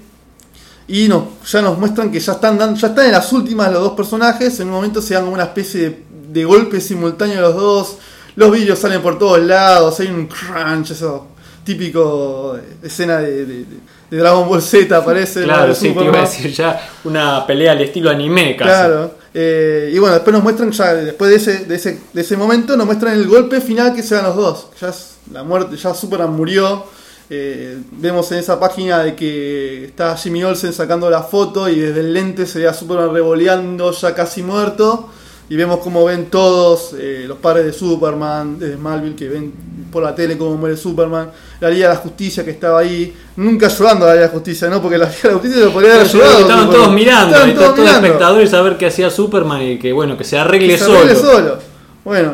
Y 0.88 1.08
no, 1.08 1.30
ya 1.46 1.62
nos 1.62 1.78
muestran 1.78 2.12
que 2.12 2.20
ya 2.20 2.34
están, 2.34 2.58
dan- 2.58 2.76
ya 2.76 2.88
están 2.88 3.06
en 3.06 3.12
las 3.12 3.32
últimas 3.34 3.72
los 3.72 3.82
dos 3.82 3.94
personajes. 3.94 4.60
En 4.60 4.68
un 4.68 4.74
momento 4.74 5.02
se 5.02 5.14
dan 5.14 5.24
como 5.24 5.34
una 5.36 5.44
especie 5.46 5.82
de, 5.82 6.04
de 6.32 6.46
golpe 6.46 6.80
simultáneo 6.82 7.42
los 7.42 7.56
dos. 7.56 7.98
Los 8.36 8.52
vídeos 8.52 8.78
salen 8.80 9.02
por 9.02 9.18
todos 9.20 9.40
lados. 9.40 10.00
Hay 10.00 10.08
un 10.08 10.28
crunch, 10.28 10.92
eso 10.92 11.28
típico 11.64 12.56
de- 12.82 12.88
escena 12.88 13.18
de, 13.20 13.46
de- 13.46 13.66
de 14.10 14.18
Dragon 14.18 14.48
Ball 14.50 14.62
Z, 14.62 15.04
parece. 15.06 15.42
¿no? 15.42 15.46
Claro, 15.48 15.76
sí, 15.76 15.92
te 15.94 16.04
iba 16.04 16.18
a 16.18 16.22
decir 16.22 16.52
ya 16.52 16.90
una 17.04 17.46
pelea 17.46 17.74
al 17.74 17.82
estilo 17.82 18.10
anime 18.10 18.56
casi. 18.56 18.70
Claro. 18.70 19.19
Eh, 19.34 19.92
y 19.94 20.00
bueno, 20.00 20.16
después 20.16 20.34
nos 20.34 20.44
muestran, 20.44 20.72
ya 20.72 20.94
después 20.94 21.30
de 21.30 21.38
ese, 21.38 21.66
de, 21.66 21.76
ese, 21.76 22.00
de 22.14 22.22
ese 22.22 22.38
momento, 22.38 22.76
nos 22.76 22.86
muestran 22.86 23.14
el 23.14 23.28
golpe 23.28 23.62
final 23.62 23.94
que 23.94 24.04
se 24.04 24.16
dan 24.16 24.26
los 24.26 24.36
dos. 24.36 24.68
Ya 24.82 24.90
es 24.90 25.18
la 25.32 25.44
muerte, 25.44 25.76
ya 25.78 25.94
Superman 25.94 26.36
murió. 26.36 26.86
eh, 27.30 27.78
vemos 27.92 28.32
en 28.32 28.40
esa 28.40 28.60
página 28.60 29.04
de 29.04 29.16
que 29.16 29.86
está 29.86 30.18
Jimmy 30.18 30.44
Olsen 30.44 30.74
sacando 30.74 31.10
la 31.10 31.22
foto 31.22 31.70
y 31.70 31.80
desde 31.80 32.00
el 32.00 32.14
lente 32.14 32.46
se 32.48 32.60
ve 32.60 32.68
a 32.68 32.74
Superman 32.74 33.14
revoleando 33.14 33.92
ya 33.92 34.16
casi 34.16 34.42
muerto. 34.42 35.10
Y 35.50 35.56
vemos 35.56 35.80
cómo 35.80 36.06
ven 36.06 36.28
todos 36.28 36.94
eh, 36.98 37.26
los 37.28 37.40
padres 37.40 37.66
de 37.66 37.74
Superman, 37.74 38.60
desde 38.60 38.76
Smallville, 38.76 39.16
que 39.16 39.28
ven 39.28 39.52
por 39.92 40.04
la 40.04 40.14
tele 40.14 40.38
cómo 40.38 40.56
muere 40.56 40.78
Superman. 40.78 41.32
La 41.60 41.70
Liga 41.72 41.88
de 41.90 41.96
la 41.96 42.00
Justicia 42.00 42.46
que 42.46 42.52
estaba 42.52 42.80
ahí, 42.80 43.12
nunca 43.36 43.66
ayudando 43.66 44.06
a 44.06 44.10
la 44.10 44.14
Liga 44.14 44.26
de 44.28 44.32
la 44.32 44.34
Justicia, 44.34 44.70
¿no? 44.70 44.80
Porque 44.80 44.98
la 45.00 45.06
Liga 45.06 45.22
de 45.24 45.28
la 45.30 45.34
Justicia 45.40 45.66
lo 45.66 45.74
podría 45.74 45.94
haber 45.96 46.06
ayudado. 46.06 46.40
estaban 46.40 46.66
Superman. 46.66 46.76
todos 46.82 46.94
mirando, 46.94 47.36
Estaban 47.36 47.56
todos 47.56 47.66
todos 47.70 47.80
mirando. 47.80 48.06
espectadores 48.08 48.54
a 48.54 48.62
ver 48.62 48.78
qué 48.78 48.86
hacía 48.86 49.10
Superman 49.10 49.62
y 49.64 49.80
que 49.80 49.92
bueno, 49.92 50.16
que 50.18 50.24
se 50.24 50.38
arregle 50.38 50.68
Que 50.68 50.78
se 50.78 50.86
solo. 50.86 51.00
arregle 51.00 51.16
solo. 51.16 51.58
Bueno, 52.06 52.34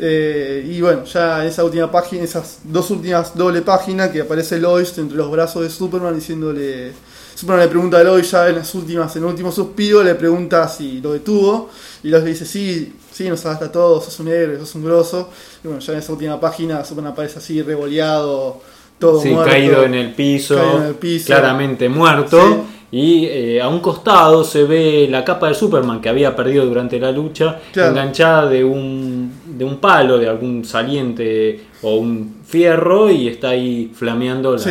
eh, 0.00 0.66
y 0.66 0.80
bueno, 0.80 1.04
ya 1.04 1.42
en 1.42 1.48
esa 1.48 1.64
última 1.64 1.90
página, 1.90 2.24
esas 2.24 2.60
dos 2.64 2.90
últimas 2.90 3.36
doble 3.36 3.60
páginas 3.60 4.08
que 4.08 4.22
aparece 4.22 4.58
Lois 4.58 4.96
entre 4.96 5.16
los 5.18 5.30
brazos 5.30 5.62
de 5.62 5.68
Superman 5.70 6.14
diciéndole. 6.14 6.92
Superman 7.34 7.64
le 7.64 7.68
pregunta 7.70 7.98
a 7.98 8.04
Lois 8.04 8.30
ya 8.30 8.48
en 8.48 8.56
las 8.56 8.74
últimas, 8.74 9.14
en 9.16 9.22
el 9.24 9.28
último 9.28 9.50
suspiro, 9.50 10.02
le 10.02 10.14
pregunta 10.14 10.68
si 10.68 11.00
lo 11.00 11.12
detuvo. 11.12 11.70
Y 12.02 12.08
Lois 12.08 12.24
le 12.24 12.30
dice, 12.30 12.46
sí, 12.46 12.92
sí, 13.12 13.28
nos 13.28 13.40
salvaste 13.40 13.66
a 13.66 13.72
todos, 13.72 14.04
sos 14.04 14.20
un 14.20 14.28
héroe, 14.28 14.58
sos 14.58 14.74
un 14.76 14.84
grosso. 14.84 15.30
Y 15.62 15.68
bueno, 15.68 15.80
ya 15.82 15.92
en 15.94 15.98
esa 15.98 16.12
última 16.12 16.38
página 16.40 16.84
Superman 16.84 17.12
aparece 17.12 17.38
así 17.38 17.60
revoleado, 17.62 18.60
todo 18.98 19.20
Sí, 19.20 19.30
muerto. 19.30 19.50
caído 19.50 19.84
en 19.84 19.94
el 19.94 20.12
piso, 20.14 20.56
Caído 20.56 20.76
en 20.78 20.82
el 20.84 20.94
piso. 20.94 21.26
claramente 21.26 21.88
muerto. 21.88 22.66
Y 22.92 23.24
eh, 23.26 23.60
a 23.60 23.66
un 23.68 23.80
costado 23.80 24.44
se 24.44 24.62
ve 24.62 25.08
la 25.10 25.24
capa 25.24 25.48
de 25.48 25.54
Superman 25.54 26.00
que 26.00 26.08
había 26.08 26.36
perdido 26.36 26.64
durante 26.64 27.00
la 27.00 27.10
lucha, 27.10 27.58
Claro. 27.72 27.90
enganchada 27.90 28.48
de 28.48 28.62
un, 28.62 29.32
de 29.46 29.64
un 29.64 29.78
palo, 29.78 30.16
de 30.16 30.28
algún 30.28 30.64
saliente 30.64 31.60
o 31.82 31.96
un 31.96 32.36
fierro, 32.46 33.10
y 33.10 33.26
está 33.26 33.48
ahí 33.48 33.90
flameando 33.92 34.52
la, 34.52 34.58
Sí, 34.60 34.70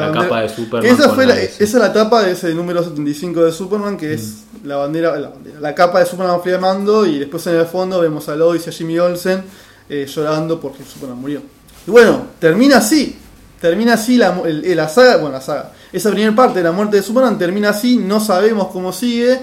la 0.00 0.12
capa 0.12 0.40
de 0.42 0.48
Superman. 0.48 0.92
Esa, 0.92 1.08
fue 1.10 1.26
la 1.26 1.40
esa 1.40 1.62
es 1.64 1.74
la 1.74 1.92
tapa 1.92 2.22
de 2.22 2.32
ese 2.32 2.54
número 2.54 2.82
75 2.82 3.44
de 3.44 3.52
Superman, 3.52 3.96
que 3.96 4.14
es 4.14 4.22
Mm. 4.62 4.66
la 4.68 4.76
bandera, 4.76 5.16
la, 5.18 5.28
bandera, 5.28 5.60
la 5.60 5.74
capa 5.74 6.00
de 6.00 6.06
Superman 6.06 6.40
flamando 6.42 7.04
y 7.06 7.18
después 7.18 7.46
en 7.46 7.56
el 7.56 7.66
fondo 7.66 8.00
vemos 8.00 8.28
a 8.28 8.34
Lois 8.36 8.66
y 8.66 8.70
a 8.70 8.72
Jimmy 8.72 8.98
Olsen 8.98 9.42
eh, 9.88 10.06
llorando 10.12 10.58
porque 10.60 10.82
Superman 10.84 11.18
murió. 11.18 11.42
Y 11.86 11.90
bueno, 11.90 12.26
termina 12.38 12.78
así. 12.78 13.18
Termina 13.60 13.94
así 13.94 14.16
la, 14.16 14.40
el- 14.44 14.64
el- 14.64 14.76
la 14.76 14.88
saga, 14.88 15.16
bueno, 15.16 15.32
la 15.32 15.40
saga. 15.40 15.72
Esa 15.92 16.10
primera 16.10 16.34
parte 16.34 16.58
de 16.58 16.64
la 16.64 16.72
muerte 16.72 16.96
de 16.96 17.02
Superman 17.02 17.38
termina 17.38 17.70
así, 17.70 17.96
no 17.96 18.20
sabemos 18.20 18.68
cómo 18.72 18.92
sigue. 18.92 19.38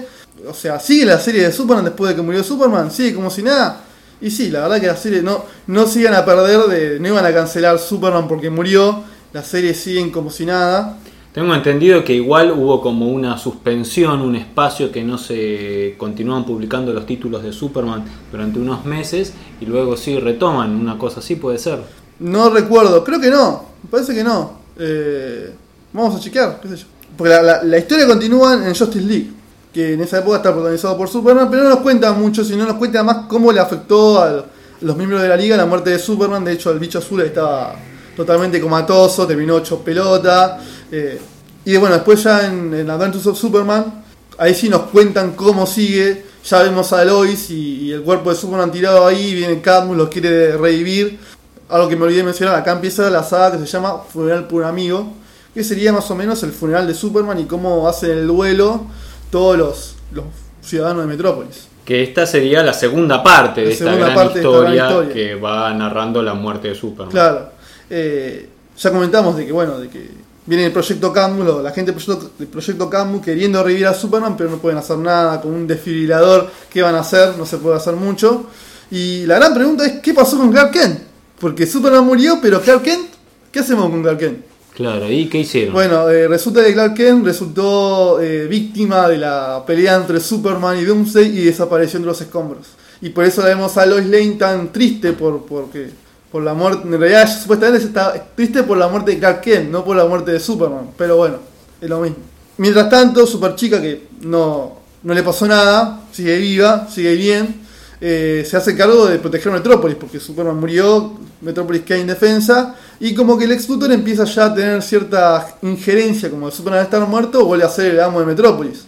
O 0.48 0.54
sea, 0.54 0.78
sigue 0.80 1.04
la 1.06 1.18
serie 1.18 1.42
de 1.44 1.52
Superman 1.52 1.84
después 1.84 2.10
de 2.10 2.16
que 2.16 2.22
murió 2.22 2.42
Superman, 2.44 2.90
sigue 2.90 3.14
como 3.14 3.30
si 3.30 3.42
nada. 3.42 3.80
Y 4.20 4.30
sí, 4.30 4.50
la 4.50 4.60
verdad 4.62 4.80
que 4.80 4.86
la 4.86 4.96
serie 4.96 5.22
no, 5.22 5.44
no 5.66 5.86
se 5.86 6.00
iban 6.00 6.14
a 6.14 6.24
perder, 6.24 6.60
de, 6.68 7.00
no 7.00 7.08
iban 7.08 7.26
a 7.26 7.32
cancelar 7.32 7.78
Superman 7.78 8.28
porque 8.28 8.50
murió. 8.50 9.02
La 9.32 9.42
serie 9.42 9.74
siguen 9.74 10.10
como 10.10 10.30
si 10.30 10.44
nada. 10.46 10.98
Tengo 11.32 11.54
entendido 11.54 12.04
que 12.04 12.12
igual 12.12 12.52
hubo 12.52 12.82
como 12.82 13.08
una 13.08 13.38
suspensión, 13.38 14.20
un 14.20 14.36
espacio 14.36 14.92
que 14.92 15.02
no 15.02 15.16
se 15.16 15.94
continúan 15.96 16.44
publicando 16.44 16.92
los 16.92 17.06
títulos 17.06 17.42
de 17.42 17.52
Superman 17.54 18.04
durante 18.30 18.58
unos 18.58 18.84
meses 18.84 19.32
y 19.58 19.64
luego 19.64 19.96
sí 19.96 20.18
retoman, 20.18 20.76
una 20.76 20.98
cosa 20.98 21.20
así 21.20 21.36
puede 21.36 21.56
ser. 21.58 21.78
No 22.18 22.50
recuerdo, 22.50 23.02
creo 23.02 23.18
que 23.18 23.30
no, 23.30 23.64
parece 23.90 24.14
que 24.14 24.22
no. 24.22 24.58
Eh, 24.78 25.54
vamos 25.94 26.16
a 26.16 26.20
chequear, 26.20 26.60
qué 26.60 26.68
sé 26.68 26.76
yo. 26.76 26.84
Porque 27.16 27.30
la, 27.32 27.42
la- 27.42 27.62
la 27.62 27.78
historia 27.78 28.06
continúa 28.06 28.54
en 28.54 28.74
Justice 28.74 29.00
League, 29.00 29.30
que 29.72 29.94
en 29.94 30.02
esa 30.02 30.18
época 30.18 30.36
está 30.36 30.52
protagonizado 30.52 30.98
por 30.98 31.08
Superman, 31.08 31.48
pero 31.50 31.62
no 31.62 31.70
nos 31.70 31.78
cuenta 31.80 32.12
mucho, 32.12 32.44
sino 32.44 32.66
nos 32.66 32.76
cuenta 32.76 33.02
más 33.02 33.26
cómo 33.26 33.50
le 33.52 33.60
afectó 33.60 34.20
a 34.20 34.44
los 34.82 34.96
miembros 34.98 35.22
de 35.22 35.28
la 35.28 35.36
liga 35.38 35.56
la 35.56 35.64
muerte 35.64 35.88
de 35.88 35.98
Superman. 35.98 36.44
De 36.44 36.52
hecho, 36.52 36.70
el 36.70 36.78
bicho 36.78 36.98
azul 36.98 37.22
estaba 37.22 37.74
totalmente 38.16 38.60
comatoso, 38.60 39.26
terminó 39.26 39.58
hecho 39.58 39.78
pelota. 39.80 40.58
eh, 40.90 41.20
y 41.64 41.76
bueno, 41.76 41.94
después 41.94 42.22
ya 42.22 42.46
en, 42.46 42.74
en 42.74 42.90
Adventures 42.90 43.26
of 43.28 43.38
Superman, 43.38 44.02
ahí 44.38 44.54
sí 44.54 44.68
nos 44.68 44.82
cuentan 44.82 45.32
cómo 45.32 45.66
sigue. 45.66 46.24
Ya 46.44 46.60
vemos 46.62 46.92
a 46.92 47.04
Lois 47.04 47.50
y, 47.50 47.82
y 47.82 47.92
el 47.92 48.02
cuerpo 48.02 48.30
de 48.30 48.36
Superman 48.36 48.72
tirado 48.72 49.06
ahí, 49.06 49.32
viene 49.32 49.60
Cadmus, 49.60 49.96
los 49.96 50.08
quiere 50.08 50.56
revivir. 50.56 51.20
Algo 51.68 51.88
que 51.88 51.94
me 51.96 52.02
olvidé 52.02 52.18
de 52.18 52.24
mencionar, 52.24 52.56
acá 52.56 52.72
empieza 52.72 53.08
la 53.10 53.22
saga 53.22 53.52
que 53.52 53.58
se 53.58 53.66
llama 53.66 53.98
Funeral 54.12 54.48
por 54.48 54.62
un 54.62 54.68
Amigo, 54.68 55.12
que 55.54 55.62
sería 55.62 55.92
más 55.92 56.10
o 56.10 56.16
menos 56.16 56.42
el 56.42 56.50
funeral 56.50 56.86
de 56.86 56.94
Superman 56.94 57.38
y 57.38 57.44
cómo 57.44 57.88
hacen 57.88 58.10
el 58.10 58.26
duelo 58.26 58.86
todos 59.30 59.56
los, 59.56 59.94
los 60.12 60.24
ciudadanos 60.60 61.02
de 61.04 61.08
Metrópolis. 61.08 61.68
Que 61.84 62.02
esta 62.02 62.26
sería 62.26 62.62
la 62.64 62.72
segunda 62.74 63.22
parte 63.22 63.60
de 63.60 63.66
La 63.68 63.72
esta 63.72 63.84
segunda 63.84 64.14
parte 64.14 64.40
de 64.40 64.44
esta 64.44 64.58
gran 64.60 64.74
historia. 64.74 65.12
que 65.14 65.34
va 65.36 65.72
narrando 65.72 66.22
la 66.22 66.34
muerte 66.34 66.68
de 66.68 66.74
Superman. 66.74 67.10
Claro. 67.12 67.51
Eh, 67.94 68.48
ya 68.78 68.90
comentamos 68.90 69.36
de 69.36 69.44
que, 69.44 69.52
bueno, 69.52 69.78
de 69.78 69.90
que 69.90 70.08
viene 70.46 70.64
el 70.64 70.72
proyecto 70.72 71.12
Camus, 71.12 71.62
la 71.62 71.72
gente 71.72 71.92
del 71.92 72.02
proyecto, 72.02 72.30
del 72.38 72.48
proyecto 72.48 72.88
Camus 72.88 73.22
queriendo 73.22 73.62
revivir 73.62 73.86
a 73.86 73.92
Superman, 73.92 74.34
pero 74.34 74.48
no 74.48 74.56
pueden 74.56 74.78
hacer 74.78 74.96
nada 74.96 75.42
con 75.42 75.52
un 75.52 75.66
desfibrilador. 75.66 76.50
¿Qué 76.70 76.80
van 76.80 76.94
a 76.94 77.00
hacer? 77.00 77.36
No 77.36 77.44
se 77.44 77.58
puede 77.58 77.76
hacer 77.76 77.94
mucho. 77.94 78.46
Y 78.90 79.26
la 79.26 79.36
gran 79.36 79.52
pregunta 79.52 79.84
es: 79.84 80.00
¿qué 80.00 80.14
pasó 80.14 80.38
con 80.38 80.50
Clark 80.50 80.70
Kent? 80.70 81.00
Porque 81.38 81.66
Superman 81.66 82.06
murió, 82.06 82.38
pero 82.40 82.62
Clark 82.62 82.82
Kent, 82.82 83.10
¿qué 83.52 83.58
hacemos 83.60 83.90
con 83.90 84.00
Clark 84.02 84.18
Kent? 84.18 84.38
Claro, 84.74 85.10
¿y 85.10 85.28
qué 85.28 85.40
hicieron? 85.40 85.74
Bueno, 85.74 86.08
eh, 86.08 86.26
resulta 86.28 86.64
que 86.64 86.72
Clark 86.72 86.94
Kent 86.94 87.26
resultó 87.26 88.22
eh, 88.22 88.46
víctima 88.46 89.06
de 89.06 89.18
la 89.18 89.62
pelea 89.66 89.96
entre 89.96 90.18
Superman 90.18 90.78
y 90.78 90.84
Doomsday 90.84 91.26
y 91.26 91.44
desapareció 91.44 91.98
entre 91.98 92.08
los 92.08 92.20
escombros. 92.22 92.68
Y 93.02 93.10
por 93.10 93.24
eso 93.24 93.42
la 93.42 93.48
vemos 93.48 93.76
a 93.76 93.84
Lois 93.84 94.06
Lane 94.06 94.36
tan 94.38 94.72
triste 94.72 95.12
por, 95.12 95.44
porque, 95.44 95.90
por 96.32 96.42
la 96.42 96.54
muerte. 96.54 96.88
En 96.88 96.98
realidad, 96.98 97.28
supuestamente 97.40 97.84
está 97.84 98.14
triste 98.34 98.62
por 98.62 98.78
la 98.78 98.88
muerte 98.88 99.12
de 99.12 99.18
Clark 99.18 99.46
no 99.70 99.84
por 99.84 99.94
la 99.94 100.06
muerte 100.06 100.32
de 100.32 100.40
Superman. 100.40 100.88
Pero 100.96 101.18
bueno, 101.18 101.36
es 101.80 101.88
lo 101.88 102.00
mismo. 102.00 102.16
Mientras 102.56 102.88
tanto, 102.88 103.26
Superchica, 103.26 103.80
que 103.80 104.08
no, 104.22 104.78
no 105.02 105.14
le 105.14 105.22
pasó 105.22 105.46
nada, 105.46 106.00
sigue 106.10 106.38
viva, 106.38 106.88
sigue 106.90 107.14
bien, 107.14 107.62
eh, 108.00 108.44
se 108.48 108.56
hace 108.56 108.76
cargo 108.76 109.06
de 109.06 109.18
proteger 109.18 109.52
Metrópolis, 109.52 109.96
porque 109.96 110.18
Superman 110.18 110.58
murió, 110.58 111.18
Metrópolis 111.40 111.82
queda 111.82 111.98
indefensa, 111.98 112.76
y 112.98 113.14
como 113.14 113.38
que 113.38 113.44
el 113.44 113.52
ex 113.52 113.68
Luthor 113.68 113.92
empieza 113.92 114.24
ya 114.24 114.46
a 114.46 114.54
tener 114.54 114.82
cierta 114.82 115.56
injerencia, 115.62 116.30
como 116.30 116.46
de 116.46 116.56
Superman 116.56 116.82
estar 116.82 117.06
muerto, 117.06 117.44
vuelve 117.44 117.64
a 117.64 117.68
ser 117.68 117.92
el 117.92 118.00
amo 118.00 118.20
de 118.20 118.26
Metrópolis. 118.26 118.84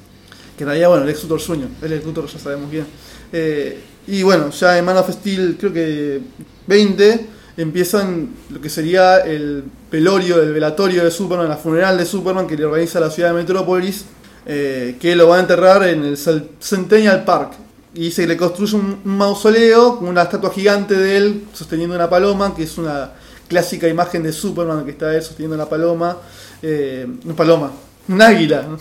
Que 0.57 0.65
en 0.65 0.69
realidad, 0.69 0.89
bueno, 0.89 1.05
el 1.05 1.11
ex 1.11 1.23
Luthor 1.25 1.41
Jr., 1.41 1.69
el 1.83 1.93
ex 1.93 2.05
Luthor 2.05 2.27
ya 2.27 2.39
sabemos 2.39 2.71
quién. 2.71 2.87
Eh, 3.33 3.81
y 4.07 4.23
bueno, 4.23 4.51
ya 4.51 4.79
en 4.79 4.85
Man 4.85 4.97
of 4.99 5.11
Steel, 5.11 5.57
creo 5.59 5.73
que 5.73 6.21
20, 6.67 7.27
empiezan 7.57 8.31
lo 8.51 8.61
que 8.61 8.69
sería 8.69 9.19
el 9.19 9.64
pelorio, 9.90 10.43
el 10.43 10.53
velatorio 10.53 11.05
de 11.05 11.11
Superman, 11.11 11.49
la 11.49 11.57
funeral 11.57 11.97
de 11.99 12.05
Superman 12.07 12.47
que 12.47 12.57
le 12.57 12.64
organiza 12.64 13.01
la 13.01 13.11
ciudad 13.11 13.31
de 13.31 13.37
Metrópolis, 13.37 14.05
eh, 14.47 14.97
que 15.01 15.14
lo 15.17 15.29
va 15.29 15.37
a 15.37 15.40
enterrar 15.40 15.85
en 15.85 16.05
el 16.05 16.17
Centennial 16.61 17.25
Park. 17.25 17.53
Y 17.95 18.11
se 18.11 18.27
le 18.27 18.37
construye 18.37 18.75
un, 18.75 19.01
un 19.05 19.17
mausoleo 19.17 19.99
con 19.99 20.09
una 20.09 20.23
estatua 20.23 20.51
gigante 20.53 20.95
de 20.97 21.17
él 21.17 21.45
sosteniendo 21.53 21.95
una 21.95 22.11
paloma, 22.11 22.55
que 22.55 22.64
es 22.64 22.77
una 22.77 23.12
clásica 23.49 23.87
imagen 23.87 24.23
de 24.25 24.33
Superman 24.33 24.85
que 24.85 24.90
está 24.93 25.14
él 25.14 25.23
sosteniendo 25.23 25.55
una 25.55 25.67
paloma. 25.69 26.17
Eh, 26.61 27.07
una 27.25 27.35
paloma, 27.37 27.71
un 28.09 28.21
águila. 28.23 28.64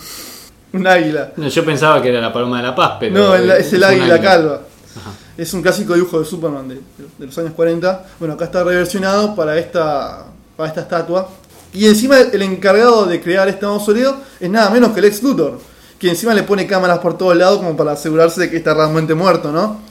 Un 0.74 0.88
águila. 0.88 1.34
No, 1.38 1.48
yo 1.48 1.64
pensaba 1.64 2.02
que 2.02 2.10
era 2.10 2.20
la 2.20 2.34
paloma 2.34 2.58
de 2.58 2.64
la 2.64 2.74
paz, 2.74 2.94
pero 3.00 3.14
No, 3.14 3.36
el- 3.36 3.52
es 3.52 3.72
el 3.74 3.78
un 3.78 3.84
águila 3.84 4.20
calva. 4.20 4.62
Ajá. 4.98 5.12
Es 5.38 5.54
un 5.54 5.62
clásico 5.62 5.96
dibujo 5.96 6.20
de 6.20 6.26
Superman 6.26 6.68
de, 6.68 6.80
los 7.20 7.38
años 7.38 7.54
40. 7.54 8.06
Bueno, 8.20 8.36
acá 8.36 8.46
está 8.46 8.64
reversionado 8.64 9.36
para 9.36 9.58
esta, 9.58 10.26
para 10.56 10.70
esta 10.70 10.82
estatua. 10.82 11.30
Y 11.74 11.88
encima 11.88 12.20
el 12.20 12.42
encargado 12.44 13.06
de 13.08 13.20
crear 13.20 13.48
este 13.50 13.66
mausoleo 13.66 14.18
es 14.40 14.50
nada 14.50 14.70
menos 14.70 14.92
que 14.92 15.00
el 15.00 15.06
ex 15.06 15.24
Luthor, 15.24 15.60
que 15.98 16.10
encima 16.10 16.36
le 16.36 16.44
pone 16.44 16.68
cámaras 16.68 17.00
por 17.00 17.18
todos 17.18 17.36
lados 17.36 17.58
como 17.58 17.76
para 17.76 17.94
asegurarse 17.94 18.42
de 18.42 18.52
que 18.52 18.58
está 18.58 18.76
realmente 18.76 19.16
muerto, 19.16 19.52
¿no? 19.52 19.82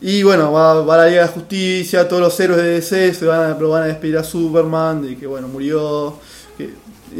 Y 0.00 0.22
bueno, 0.22 0.52
va, 0.52 0.82
va 0.82 0.94
a 0.94 0.98
la 0.98 1.06
Liga 1.08 1.22
de 1.22 1.28
Justicia, 1.28 2.08
todos 2.08 2.22
los 2.22 2.38
héroes 2.38 2.62
de 2.62 2.70
DC 2.74 3.14
se 3.14 3.26
van 3.26 3.50
a, 3.50 3.54
van 3.54 3.82
a 3.82 3.86
despedir 3.86 4.18
a 4.18 4.24
Superman, 4.24 5.02
de 5.02 5.16
que 5.16 5.26
bueno, 5.26 5.48
murió. 5.48 6.18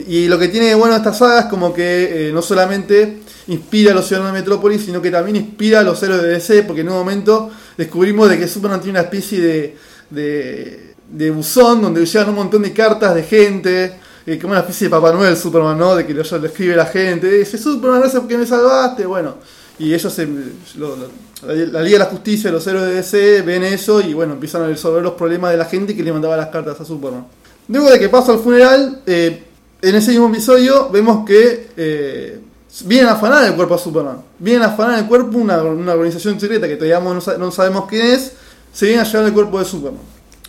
y 0.06 0.28
lo 0.28 0.38
que 0.38 0.48
tiene 0.48 0.74
bueno 0.74 0.94
esta 0.94 1.12
saga 1.12 1.40
es 1.40 1.46
como 1.46 1.72
que 1.74 2.28
eh, 2.28 2.32
no 2.32 2.42
solamente 2.42 3.22
inspira 3.48 3.92
a 3.92 3.94
los 3.94 4.06
ciudadanos 4.06 4.34
de 4.34 4.40
Metrópolis, 4.40 4.84
sino 4.84 5.02
que 5.02 5.10
también 5.10 5.36
inspira 5.36 5.80
a 5.80 5.82
los 5.82 6.00
héroes 6.02 6.22
de 6.22 6.28
DC, 6.28 6.62
porque 6.62 6.82
en 6.82 6.88
un 6.88 6.94
momento 6.94 7.50
descubrimos 7.76 8.28
de 8.28 8.38
que 8.38 8.48
Superman 8.48 8.80
tiene 8.80 8.98
una 8.98 9.04
especie 9.08 9.40
de, 9.40 9.76
de, 10.11 10.94
de 11.11 11.30
buzón 11.30 11.82
donde 11.82 12.04
llegan 12.04 12.28
un 12.30 12.35
montón 12.37 12.62
de 12.62 12.72
cartas 12.72 13.14
de 13.14 13.22
gente, 13.22 13.94
eh, 14.26 14.38
como 14.38 14.52
una 14.52 14.61
especie 14.61 14.87
de 14.87 14.90
Papá 14.90 15.12
Noel 15.12 15.37
Superman, 15.37 15.76
¿no? 15.78 15.96
De 15.96 16.06
que 16.06 16.14
lo, 16.14 16.22
lo 16.22 16.46
escribe 16.46 16.76
la 16.76 16.87
gente, 16.87 17.28
dice 17.30 17.58
Superman, 17.58 18.00
gracias 18.00 18.20
porque 18.20 18.38
me 18.38 18.46
salvaste, 18.46 19.06
bueno. 19.06 19.37
Y 19.78 19.92
ellos, 19.94 20.12
se- 20.12 20.28
la, 20.78 21.54
la 21.54 21.82
Liga 21.82 21.98
de 21.98 22.04
la 22.04 22.11
Justicia, 22.11 22.52
los 22.52 22.64
héroes 22.66 22.87
de 22.87 22.94
DC, 22.94 23.42
ven 23.42 23.64
eso 23.64 24.00
y 24.00 24.14
bueno, 24.14 24.35
empiezan 24.35 24.62
a 24.62 24.66
resolver 24.68 25.02
los 25.02 25.14
problemas 25.14 25.50
de 25.50 25.56
la 25.56 25.64
gente 25.64 25.96
que 25.96 26.02
le 26.02 26.12
mandaba 26.12 26.37
las 26.37 26.48
cartas 26.48 26.80
a 26.80 26.85
Superman. 26.85 27.26
Luego 27.68 27.90
de 27.90 27.98
que 27.98 28.08
pasa 28.08 28.32
el 28.32 28.38
funeral, 28.38 29.02
eh, 29.06 29.42
en 29.80 29.94
ese 29.96 30.11
mismo 30.12 30.28
episodio 30.28 30.88
vemos 30.90 31.24
que 31.26 31.68
eh, 31.76 32.38
vienen 32.85 33.08
a 33.08 33.12
afanar 33.12 33.44
el 33.44 33.54
cuerpo 33.54 33.74
a 33.74 33.78
Superman. 33.78 34.22
Vienen 34.38 34.62
a 34.62 34.72
afanar 34.72 34.98
el 34.98 35.06
cuerpo 35.06 35.38
una, 35.38 35.62
una 35.62 35.92
organización 35.92 36.40
secreta 36.40 36.66
que 36.66 36.76
todavía 36.76 37.00
no, 37.00 37.14
no 37.38 37.50
sabemos 37.50 37.87
quién 37.88 38.06
es. 38.06 38.32
Se 38.72 38.87
vienen 38.87 39.04
a 39.04 39.08
llevar 39.08 39.26
el 39.26 39.32
cuerpo 39.32 39.58
de 39.58 39.64
Superman. 39.64 40.00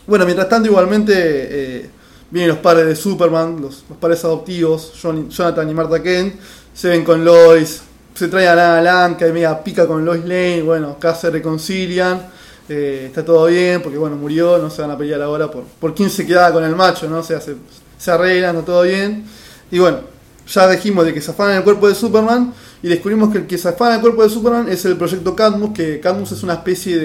Bueno, 0.08 0.26
mientras 0.26 0.50
tanto 0.50 0.70
igualmente 0.70 1.14
eh, 1.16 1.90
vienen 2.30 2.50
los 2.50 2.60
padres 2.60 2.88
de 2.88 2.96
Superman, 2.96 3.62
los, 3.62 3.84
los 3.90 3.98
padres 3.98 4.24
adoptivos, 4.26 4.94
Jonathan 5.02 5.70
y 5.70 5.74
Martha 5.74 6.02
Kent. 6.02 6.36
Se 6.74 6.90
ven 6.90 7.04
con 7.04 7.24
Lois, 7.24 7.82
se 8.16 8.28
traen 8.28 8.50
a 8.50 8.56
Lana 8.56 8.82
Lang, 8.82 9.18
que 9.18 9.32
media 9.32 9.64
pica 9.64 9.86
con 9.86 10.04
Lois 10.04 10.24
Lane. 10.24 10.62
Bueno, 10.64 10.92
acá 10.92 11.14
se 11.16 11.30
reconcilian. 11.30 12.22
eh, 12.70 13.06
está 13.08 13.24
todo 13.26 13.48
bien, 13.48 13.82
porque 13.82 13.98
bueno, 13.98 14.16
murió, 14.16 14.58
no 14.58 14.70
se 14.70 14.82
van 14.82 14.92
a 14.92 14.98
pelear 14.98 15.22
ahora 15.22 15.52
por, 15.52 15.64
por 15.64 15.94
quién 15.94 16.10
se 16.10 16.26
quedaba 16.26 16.54
con 16.54 16.64
el 16.64 16.76
macho, 16.76 17.10
¿no? 17.10 17.20
O 17.20 17.24
sea, 17.24 17.42
se, 17.42 17.56
se 17.98 18.12
arreglan, 18.12 18.56
está 18.56 18.66
todo 18.66 18.84
bien. 18.84 19.26
Y 19.72 19.80
bueno, 19.80 20.00
ya 20.48 20.70
dijimos 20.70 21.06
de 21.06 21.14
que 21.14 21.22
se 21.22 21.32
el 21.32 21.64
cuerpo 21.64 21.88
de 21.88 21.96
Superman 21.96 22.54
y 22.82 22.88
descubrimos 22.88 23.32
que 23.32 23.40
el 23.40 23.48
que 23.48 23.58
se 23.58 23.70
el 23.70 24.02
cuerpo 24.02 24.24
de 24.24 24.30
Superman 24.30 24.68
es 24.70 24.84
el 24.86 24.98
proyecto 24.98 25.36
Cadmus, 25.36 25.72
que 25.72 26.00
Cadmus 26.00 26.32
es 26.32 26.44
una 26.44 26.54
especie 26.54 26.98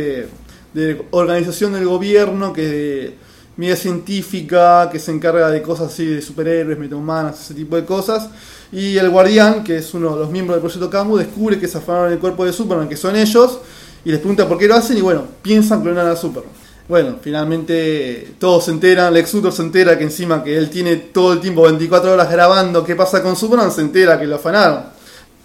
de, 0.74 1.06
organización 1.10 1.72
del 1.72 1.86
gobierno 1.86 2.52
que 2.52 3.14
media 3.56 3.76
científica, 3.76 4.88
que 4.90 5.00
se 5.00 5.10
encarga 5.10 5.50
de 5.50 5.62
cosas 5.62 5.92
así 5.92 6.06
de 6.06 6.22
superhéroes, 6.22 6.78
metahumanas, 6.78 7.40
ese 7.40 7.54
tipo 7.54 7.74
de 7.74 7.84
cosas. 7.84 8.28
Y 8.70 8.96
el 8.96 9.10
guardián, 9.10 9.64
que 9.64 9.78
es 9.78 9.94
uno 9.94 10.14
de 10.14 10.20
los 10.20 10.30
miembros 10.30 10.56
del 10.56 10.60
proyecto 10.60 10.90
Cadmus, 10.90 11.18
descubre 11.18 11.58
que 11.58 11.66
se 11.66 11.78
el 11.78 12.18
cuerpo 12.18 12.44
de 12.44 12.52
Superman, 12.52 12.88
que 12.88 12.96
son 12.96 13.16
ellos, 13.16 13.58
y 14.04 14.10
les 14.10 14.20
pregunta 14.20 14.48
por 14.48 14.58
qué 14.58 14.68
lo 14.68 14.76
hacen 14.76 14.96
y 14.96 15.00
bueno, 15.00 15.24
piensan 15.42 15.82
clonar 15.82 16.06
a 16.06 16.14
Superman. 16.14 16.52
Bueno, 16.88 17.16
finalmente 17.20 18.32
todos 18.38 18.64
se 18.64 18.70
enteran, 18.70 19.12
Lex 19.12 19.34
Luthor 19.34 19.52
se 19.52 19.60
entera 19.60 19.98
que 19.98 20.04
encima 20.04 20.42
que 20.42 20.56
él 20.56 20.70
tiene 20.70 20.96
todo 20.96 21.34
el 21.34 21.40
tiempo 21.40 21.60
24 21.62 22.14
horas 22.14 22.30
grabando 22.30 22.82
qué 22.82 22.96
pasa 22.96 23.22
con 23.22 23.36
Superman, 23.36 23.70
se 23.70 23.82
entera 23.82 24.18
que 24.18 24.26
lo 24.26 24.36
afanaron. 24.36 24.84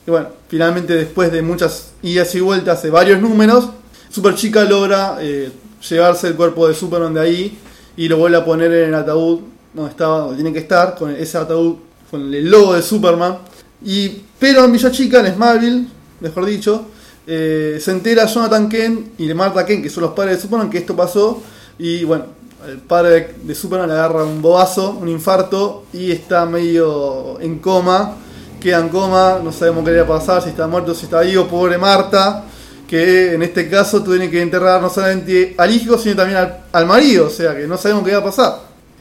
Y 0.07 0.11
bueno, 0.11 0.29
finalmente 0.47 0.95
después 0.95 1.33
de 1.33 1.41
muchas 1.41 1.91
idas 2.01 2.33
y 2.35 2.39
vueltas 2.39 2.81
de 2.81 2.89
varios 2.91 3.19
números, 3.19 3.67
Super 4.09 4.35
Chica 4.35 4.63
logra 4.63 5.17
eh, 5.19 5.51
llevarse 5.89 6.27
el 6.29 6.35
cuerpo 6.35 6.65
de 6.65 6.75
Superman 6.75 7.13
de 7.13 7.19
ahí 7.19 7.57
y 7.97 8.07
lo 8.07 8.17
vuelve 8.17 8.37
a 8.37 8.45
poner 8.45 8.71
en 8.71 8.89
el 8.89 8.95
ataúd 8.95 9.41
donde 9.73 9.91
estaba, 9.91 10.19
donde 10.19 10.35
tiene 10.35 10.53
que 10.53 10.59
estar, 10.59 10.95
con 10.95 11.13
ese 11.13 11.37
ataúd 11.37 11.75
con 12.09 12.33
el 12.33 12.49
logo 12.49 12.73
de 12.73 12.81
Superman. 12.81 13.39
Y, 13.83 14.21
pero 14.39 14.63
en 14.63 14.71
Villa 14.71 14.91
Chica, 14.91 15.19
en 15.19 15.33
Smallville, 15.33 15.87
mejor 16.21 16.45
dicho, 16.45 16.85
eh, 17.25 17.79
se 17.81 17.91
entera 17.91 18.25
Jonathan 18.25 18.67
Kent 18.67 19.19
y 19.19 19.33
Martha 19.33 19.65
Kent, 19.65 19.83
que 19.83 19.89
son 19.89 20.03
los 20.03 20.13
padres 20.13 20.37
de 20.37 20.41
Superman, 20.41 20.69
que 20.69 20.79
esto 20.79 20.95
pasó. 20.95 21.41
Y 21.77 22.03
bueno, 22.03 22.25
el 22.67 22.77
padre 22.77 23.35
de, 23.43 23.55
Superman 23.55 23.89
le 23.89 23.95
agarra 23.95 24.23
un 24.23 24.41
bobazo, 24.41 24.91
un 24.91 25.07
infarto, 25.07 25.85
y 25.93 26.11
está 26.11 26.45
medio 26.45 27.39
en 27.39 27.59
coma. 27.59 28.15
Queda 28.59 28.79
en 28.79 28.89
coma, 28.89 29.39
no 29.43 29.51
sabemos 29.51 29.83
qué 29.83 29.91
le 29.91 30.01
va 30.01 30.15
a 30.15 30.19
pasar, 30.19 30.41
si 30.41 30.49
está 30.49 30.67
muerto, 30.67 30.93
si 30.93 31.05
está 31.05 31.21
vivo, 31.21 31.47
pobre 31.47 31.77
Marta. 31.77 32.45
Que 32.87 33.33
en 33.33 33.41
este 33.41 33.69
caso 33.69 34.03
tiene 34.03 34.29
que 34.29 34.41
enterrar 34.41 34.81
no 34.81 34.89
solamente 34.89 35.55
al 35.57 35.73
hijo, 35.73 35.97
sino 35.97 36.15
también 36.15 36.37
al, 36.37 36.65
al 36.71 36.85
marido, 36.85 37.27
o 37.27 37.29
sea 37.29 37.55
que 37.55 37.65
no 37.65 37.77
sabemos 37.77 38.03
qué 38.05 38.11
va 38.11 38.19
a 38.19 38.23
pasar. 38.23 38.59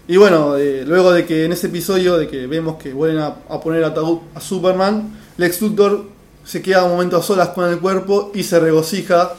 Y 0.08 0.16
bueno, 0.16 0.56
eh, 0.56 0.84
luego 0.86 1.12
de 1.12 1.26
que 1.26 1.44
en 1.44 1.52
ese 1.52 1.66
episodio 1.66 2.16
de 2.16 2.26
que 2.26 2.46
vemos 2.46 2.76
que 2.76 2.92
vuelven 2.92 3.18
a, 3.22 3.36
a 3.48 3.60
poner 3.60 3.84
ataúd 3.84 4.20
a 4.34 4.40
Superman, 4.40 5.20
Lex 5.36 5.60
Luthor 5.60 6.11
se 6.44 6.60
queda 6.62 6.84
un 6.84 6.92
momento 6.92 7.16
a 7.16 7.22
solas 7.22 7.48
con 7.48 7.68
el 7.70 7.78
cuerpo 7.78 8.30
y 8.34 8.42
se 8.42 8.58
regocija. 8.60 9.32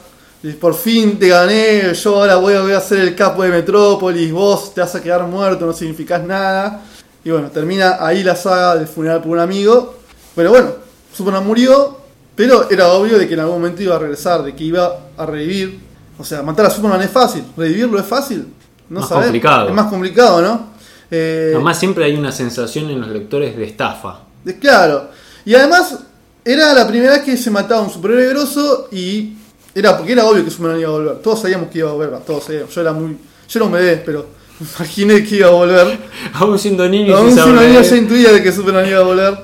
Por 0.60 0.74
fin 0.74 1.18
te 1.18 1.28
gané, 1.28 1.94
yo 1.94 2.16
ahora 2.16 2.36
voy 2.36 2.54
a, 2.54 2.60
voy 2.60 2.72
a 2.72 2.80
ser 2.80 2.98
el 2.98 3.14
capo 3.14 3.42
de 3.42 3.48
Metrópolis, 3.50 4.30
vos 4.30 4.74
te 4.74 4.82
vas 4.82 4.94
a 4.94 5.02
quedar 5.02 5.22
muerto, 5.26 5.64
no 5.64 5.72
significás 5.72 6.22
nada. 6.22 6.82
Y 7.24 7.30
bueno, 7.30 7.48
termina 7.50 7.96
ahí 8.04 8.22
la 8.22 8.36
saga 8.36 8.76
del 8.76 8.86
funeral 8.86 9.22
por 9.22 9.30
un 9.32 9.38
amigo. 9.38 9.94
Bueno, 10.36 10.50
bueno, 10.50 10.70
Superman 11.14 11.46
murió, 11.46 11.98
pero 12.36 12.68
era 12.70 12.88
obvio 12.88 13.18
de 13.18 13.26
que 13.26 13.32
en 13.34 13.40
algún 13.40 13.56
momento 13.56 13.82
iba 13.82 13.96
a 13.96 13.98
regresar, 13.98 14.42
de 14.42 14.54
que 14.54 14.64
iba 14.64 14.94
a 15.16 15.24
revivir. 15.24 15.80
O 16.18 16.24
sea, 16.24 16.42
matar 16.42 16.66
a 16.66 16.70
Superman 16.70 17.00
es 17.00 17.10
fácil, 17.10 17.42
revivirlo 17.56 17.98
es 17.98 18.04
fácil. 18.06 18.46
No 18.90 19.00
Más 19.00 19.08
complicado. 19.08 19.68
Es 19.68 19.74
más 19.74 19.86
complicado, 19.86 20.42
¿no? 20.42 20.66
Eh, 21.10 21.52
Además 21.54 21.78
siempre 21.78 22.04
hay 22.04 22.16
una 22.16 22.32
sensación 22.32 22.90
en 22.90 23.00
los 23.00 23.08
lectores 23.08 23.56
de 23.56 23.64
estafa. 23.64 24.20
de- 24.44 24.58
claro. 24.58 25.08
Y 25.46 25.54
además, 25.54 26.00
era 26.44 26.72
la 26.74 26.86
primera 26.86 27.12
vez 27.14 27.22
que 27.22 27.36
se 27.36 27.50
mataba 27.50 27.80
un 27.82 27.90
superhéroe 27.90 28.28
grosso 28.28 28.88
y 28.92 29.34
era 29.74 29.96
porque 29.96 30.12
era 30.12 30.26
obvio 30.26 30.44
que 30.44 30.50
Superman 30.50 30.80
iba 30.80 30.88
a 30.88 30.92
volver. 30.92 31.16
Todos 31.18 31.40
sabíamos 31.42 31.70
que 31.70 31.78
iba 31.78 31.90
a 31.90 31.92
volver, 31.94 32.18
todos 32.20 32.44
sabíamos. 32.44 32.74
Yo 32.74 32.80
era 32.80 32.92
muy. 32.92 33.16
Yo 33.48 33.58
era 33.58 33.64
un 33.66 33.72
bebé, 33.72 34.02
pero 34.04 34.26
imaginé 34.78 35.24
que 35.24 35.36
iba 35.36 35.48
a 35.48 35.52
volver. 35.52 35.98
Aún 36.34 36.58
siendo 36.58 36.88
niño 36.88 37.16
Aún 37.16 37.28
sin 37.30 37.38
si 37.42 37.48
no 37.48 37.54
saber- 37.56 37.68
niño 37.70 37.82
ya 37.82 37.96
intuía 37.96 38.32
de 38.32 38.42
que 38.42 38.52
Superman 38.52 38.86
iba 38.88 39.00
a 39.00 39.02
volver. 39.02 39.38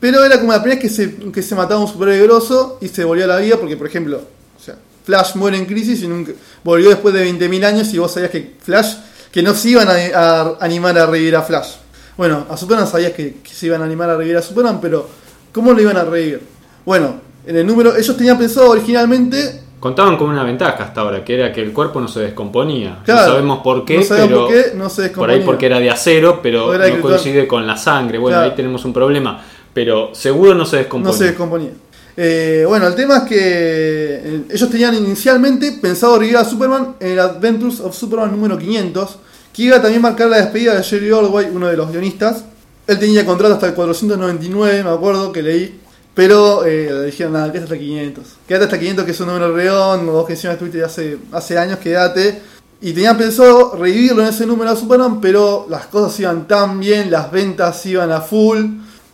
Pero 0.00 0.24
era 0.24 0.40
como 0.40 0.50
la 0.52 0.60
primera 0.60 0.80
vez 0.82 0.90
que 0.90 0.94
se, 0.94 1.14
que 1.30 1.42
se 1.42 1.54
mataba 1.54 1.80
un 1.80 1.86
superhéroe 1.86 2.26
grosso 2.26 2.78
y 2.80 2.88
se 2.88 3.04
volvió 3.04 3.24
a 3.24 3.28
la 3.28 3.36
vida 3.38 3.56
porque, 3.56 3.76
por 3.76 3.86
ejemplo, 3.86 4.16
o 4.18 4.60
sea, 4.62 4.76
Flash 5.04 5.36
muere 5.36 5.56
en 5.56 5.64
crisis 5.64 6.02
y 6.02 6.08
nunca, 6.08 6.32
volvió 6.64 6.88
después 6.88 7.14
de 7.14 7.24
20.000 7.32 7.64
años 7.64 7.94
y 7.94 7.98
vos 7.98 8.10
sabías 8.12 8.32
que 8.32 8.56
Flash, 8.60 8.94
que 9.30 9.44
no 9.44 9.54
se 9.54 9.68
iban 9.70 9.86
a, 9.88 9.92
a 10.20 10.56
animar 10.58 10.98
a 10.98 11.06
revivir 11.06 11.36
a 11.36 11.42
Flash. 11.42 11.74
Bueno, 12.16 12.46
a 12.50 12.56
Superman 12.56 12.88
sabías 12.88 13.12
que, 13.12 13.36
que 13.44 13.54
se 13.54 13.66
iban 13.66 13.80
a 13.80 13.84
animar 13.84 14.10
a 14.10 14.16
revivir 14.16 14.36
a 14.38 14.42
Superman, 14.42 14.80
pero 14.80 15.08
¿cómo 15.52 15.72
lo 15.72 15.80
iban 15.80 15.96
a 15.96 16.04
revivir? 16.04 16.40
Bueno, 16.84 17.20
en 17.46 17.56
el 17.56 17.66
número, 17.66 17.96
ellos 17.96 18.16
tenían 18.16 18.38
pensado 18.38 18.70
originalmente 18.70 19.62
Contaban 19.82 20.16
con 20.16 20.30
una 20.30 20.44
ventaja 20.44 20.84
hasta 20.84 21.00
ahora, 21.00 21.24
que 21.24 21.34
era 21.34 21.52
que 21.52 21.60
el 21.60 21.72
cuerpo 21.72 22.00
no 22.00 22.06
se 22.06 22.20
descomponía. 22.20 23.00
Claro, 23.04 23.22
no 23.22 23.26
sabemos 23.32 23.58
por 23.64 23.84
qué, 23.84 23.96
no 23.96 24.02
sabemos 24.04 24.28
pero 24.28 24.40
por 24.46 24.48
qué 24.48 24.76
no 24.76 24.88
se 24.88 24.94
por 24.94 25.02
ahí 25.02 25.08
descomponía. 25.08 25.44
porque 25.44 25.66
era 25.66 25.80
de 25.80 25.90
acero, 25.90 26.38
pero 26.40 26.72
no 26.72 27.00
coincide 27.00 27.48
con 27.48 27.66
la 27.66 27.76
sangre. 27.76 28.16
Bueno, 28.18 28.36
Claro. 28.36 28.50
ahí 28.50 28.56
tenemos 28.56 28.84
un 28.84 28.92
problema. 28.92 29.42
Pero 29.74 30.10
seguro 30.14 30.54
no 30.54 30.64
se 30.66 30.76
descompone. 30.76 31.12
No 31.12 31.18
se 31.18 31.24
descomponía. 31.24 31.70
Eh, 32.16 32.64
bueno, 32.68 32.86
el 32.86 32.94
tema 32.94 33.16
es 33.16 33.22
que 33.24 33.36
eh, 33.40 34.42
ellos 34.50 34.70
tenían 34.70 34.94
inicialmente 34.94 35.72
pensado 35.72 36.14
revivir 36.16 36.36
a 36.36 36.44
Superman 36.44 36.94
en 37.00 37.10
el 37.12 37.18
Adventures 37.18 37.80
of 37.80 37.96
Superman 37.96 38.30
número 38.30 38.56
500, 38.56 39.18
que 39.52 39.62
iba 39.62 39.78
a 39.78 39.82
también 39.82 40.00
marcar 40.00 40.28
la 40.28 40.36
despedida 40.36 40.76
de 40.76 40.84
Jerry 40.84 41.10
Ordway, 41.10 41.48
uno 41.52 41.66
de 41.66 41.76
los 41.76 41.90
guionistas. 41.90 42.44
Él 42.86 42.98
tenía 42.98 43.24
contrato 43.24 43.54
hasta 43.54 43.68
el 43.68 43.74
499, 43.74 44.84
me 44.84 44.90
acuerdo 44.90 45.32
que 45.32 45.42
leí, 45.42 45.80
pero 46.14 46.64
eh, 46.64 46.88
le 46.90 47.06
dijeron, 47.06 47.34
nada, 47.34 47.46
quédate 47.52 47.64
hasta 47.64 47.74
el 47.74 47.80
500. 47.80 48.24
Quédate 48.46 48.64
hasta 48.64 48.76
el 48.76 48.80
500, 48.80 49.04
que 49.04 49.10
es 49.12 49.20
un 49.20 49.26
número 49.28 49.54
redondo, 49.54 50.12
vos 50.12 50.26
que 50.26 50.32
encima 50.32 50.52
estuviste 50.52 50.82
hace, 50.82 51.18
hace 51.32 51.58
años, 51.58 51.78
quédate. 51.78 52.42
Y 52.80 52.92
tenían 52.92 53.16
pensado 53.16 53.76
revivirlo 53.76 54.22
en 54.22 54.28
ese 54.28 54.44
número 54.44 54.70
a 54.70 54.76
Superman, 54.76 55.20
pero 55.20 55.66
las 55.70 55.86
cosas 55.86 56.18
iban 56.20 56.48
tan 56.48 56.80
bien, 56.80 57.10
las 57.10 57.30
ventas 57.30 57.86
iban 57.86 58.10
a 58.10 58.20
full, 58.20 58.58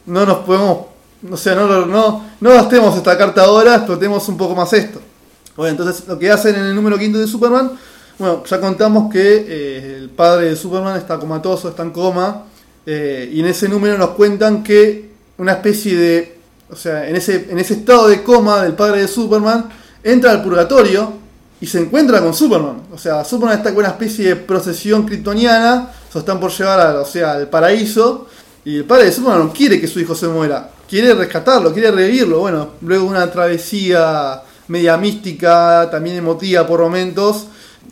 no 0.07 0.25
nos 0.25 0.39
podemos 0.39 0.99
o 1.31 1.37
sea, 1.37 1.55
no, 1.55 1.87
no, 1.87 2.25
no 2.41 2.51
gastemos 2.51 2.97
esta 2.97 3.19
carta 3.19 3.43
ahora, 3.43 3.75
explotemos 3.75 4.29
un 4.29 4.37
poco 4.37 4.55
más 4.55 4.73
esto. 4.73 5.01
Bueno, 5.57 5.73
entonces 5.73 6.07
lo 6.07 6.19
que 6.19 6.31
hacen 6.31 6.55
en 6.55 6.63
el 6.67 6.75
número 6.75 6.97
quinto 6.97 7.19
de 7.19 7.27
Superman, 7.27 7.73
bueno, 8.19 8.45
ya 8.45 8.61
contamos 8.61 9.13
que 9.13 9.45
eh, 9.49 9.97
el 9.99 10.11
padre 10.11 10.51
de 10.51 10.57
Superman 10.57 10.97
está 10.97 11.19
comatoso, 11.19 11.71
está 11.71 11.83
en 11.83 11.91
coma, 11.91 12.45
eh, 12.91 13.29
y 13.31 13.41
en 13.41 13.47
ese 13.47 13.69
número 13.69 13.99
nos 13.99 14.13
cuentan 14.13 14.63
que 14.65 15.11
una 15.37 15.53
especie 15.53 15.95
de, 15.95 16.39
o 16.71 16.75
sea, 16.75 17.07
en 17.07 17.17
ese, 17.17 17.49
en 17.51 17.59
ese 17.59 17.75
estado 17.75 18.09
de 18.09 18.23
coma 18.23 18.63
del 18.63 18.73
padre 18.73 19.03
de 19.03 19.09
Superman, 19.09 19.69
entra 20.03 20.31
al 20.31 20.43
purgatorio 20.43 21.13
y 21.61 21.67
se 21.67 21.81
encuentra 21.81 22.23
con 22.23 22.33
Superman. 22.33 22.85
O 22.91 22.97
sea, 22.97 23.27
Superman 23.27 23.59
está 23.59 23.75
con 23.75 23.81
una 23.81 23.89
especie 23.89 24.29
de 24.29 24.37
procesión 24.37 25.05
kryptoniana, 25.05 25.91
se 26.11 26.19
están 26.19 26.41
por 26.41 26.51
llevar 26.51 26.81
al, 26.81 26.97
o 26.97 27.05
sea, 27.05 27.33
al 27.33 27.51
paraíso, 27.51 28.27
y 28.65 28.77
el 28.77 28.85
padre 28.87 29.05
de 29.05 29.13
Superman 29.13 29.49
no 29.49 29.53
quiere 29.53 29.79
que 29.79 29.87
su 29.87 30.01
hijo 30.01 30.15
se 30.15 30.27
muera, 30.27 30.71
quiere 30.89 31.13
rescatarlo, 31.13 31.75
quiere 31.75 31.91
revivirlo. 31.91 32.39
Bueno, 32.41 32.71
luego 32.81 33.05
una 33.05 33.31
travesía 33.31 34.41
media 34.69 34.97
mística, 34.97 35.91
también 35.91 36.17
emotiva 36.17 36.67
por 36.67 36.81
momentos, 36.81 37.49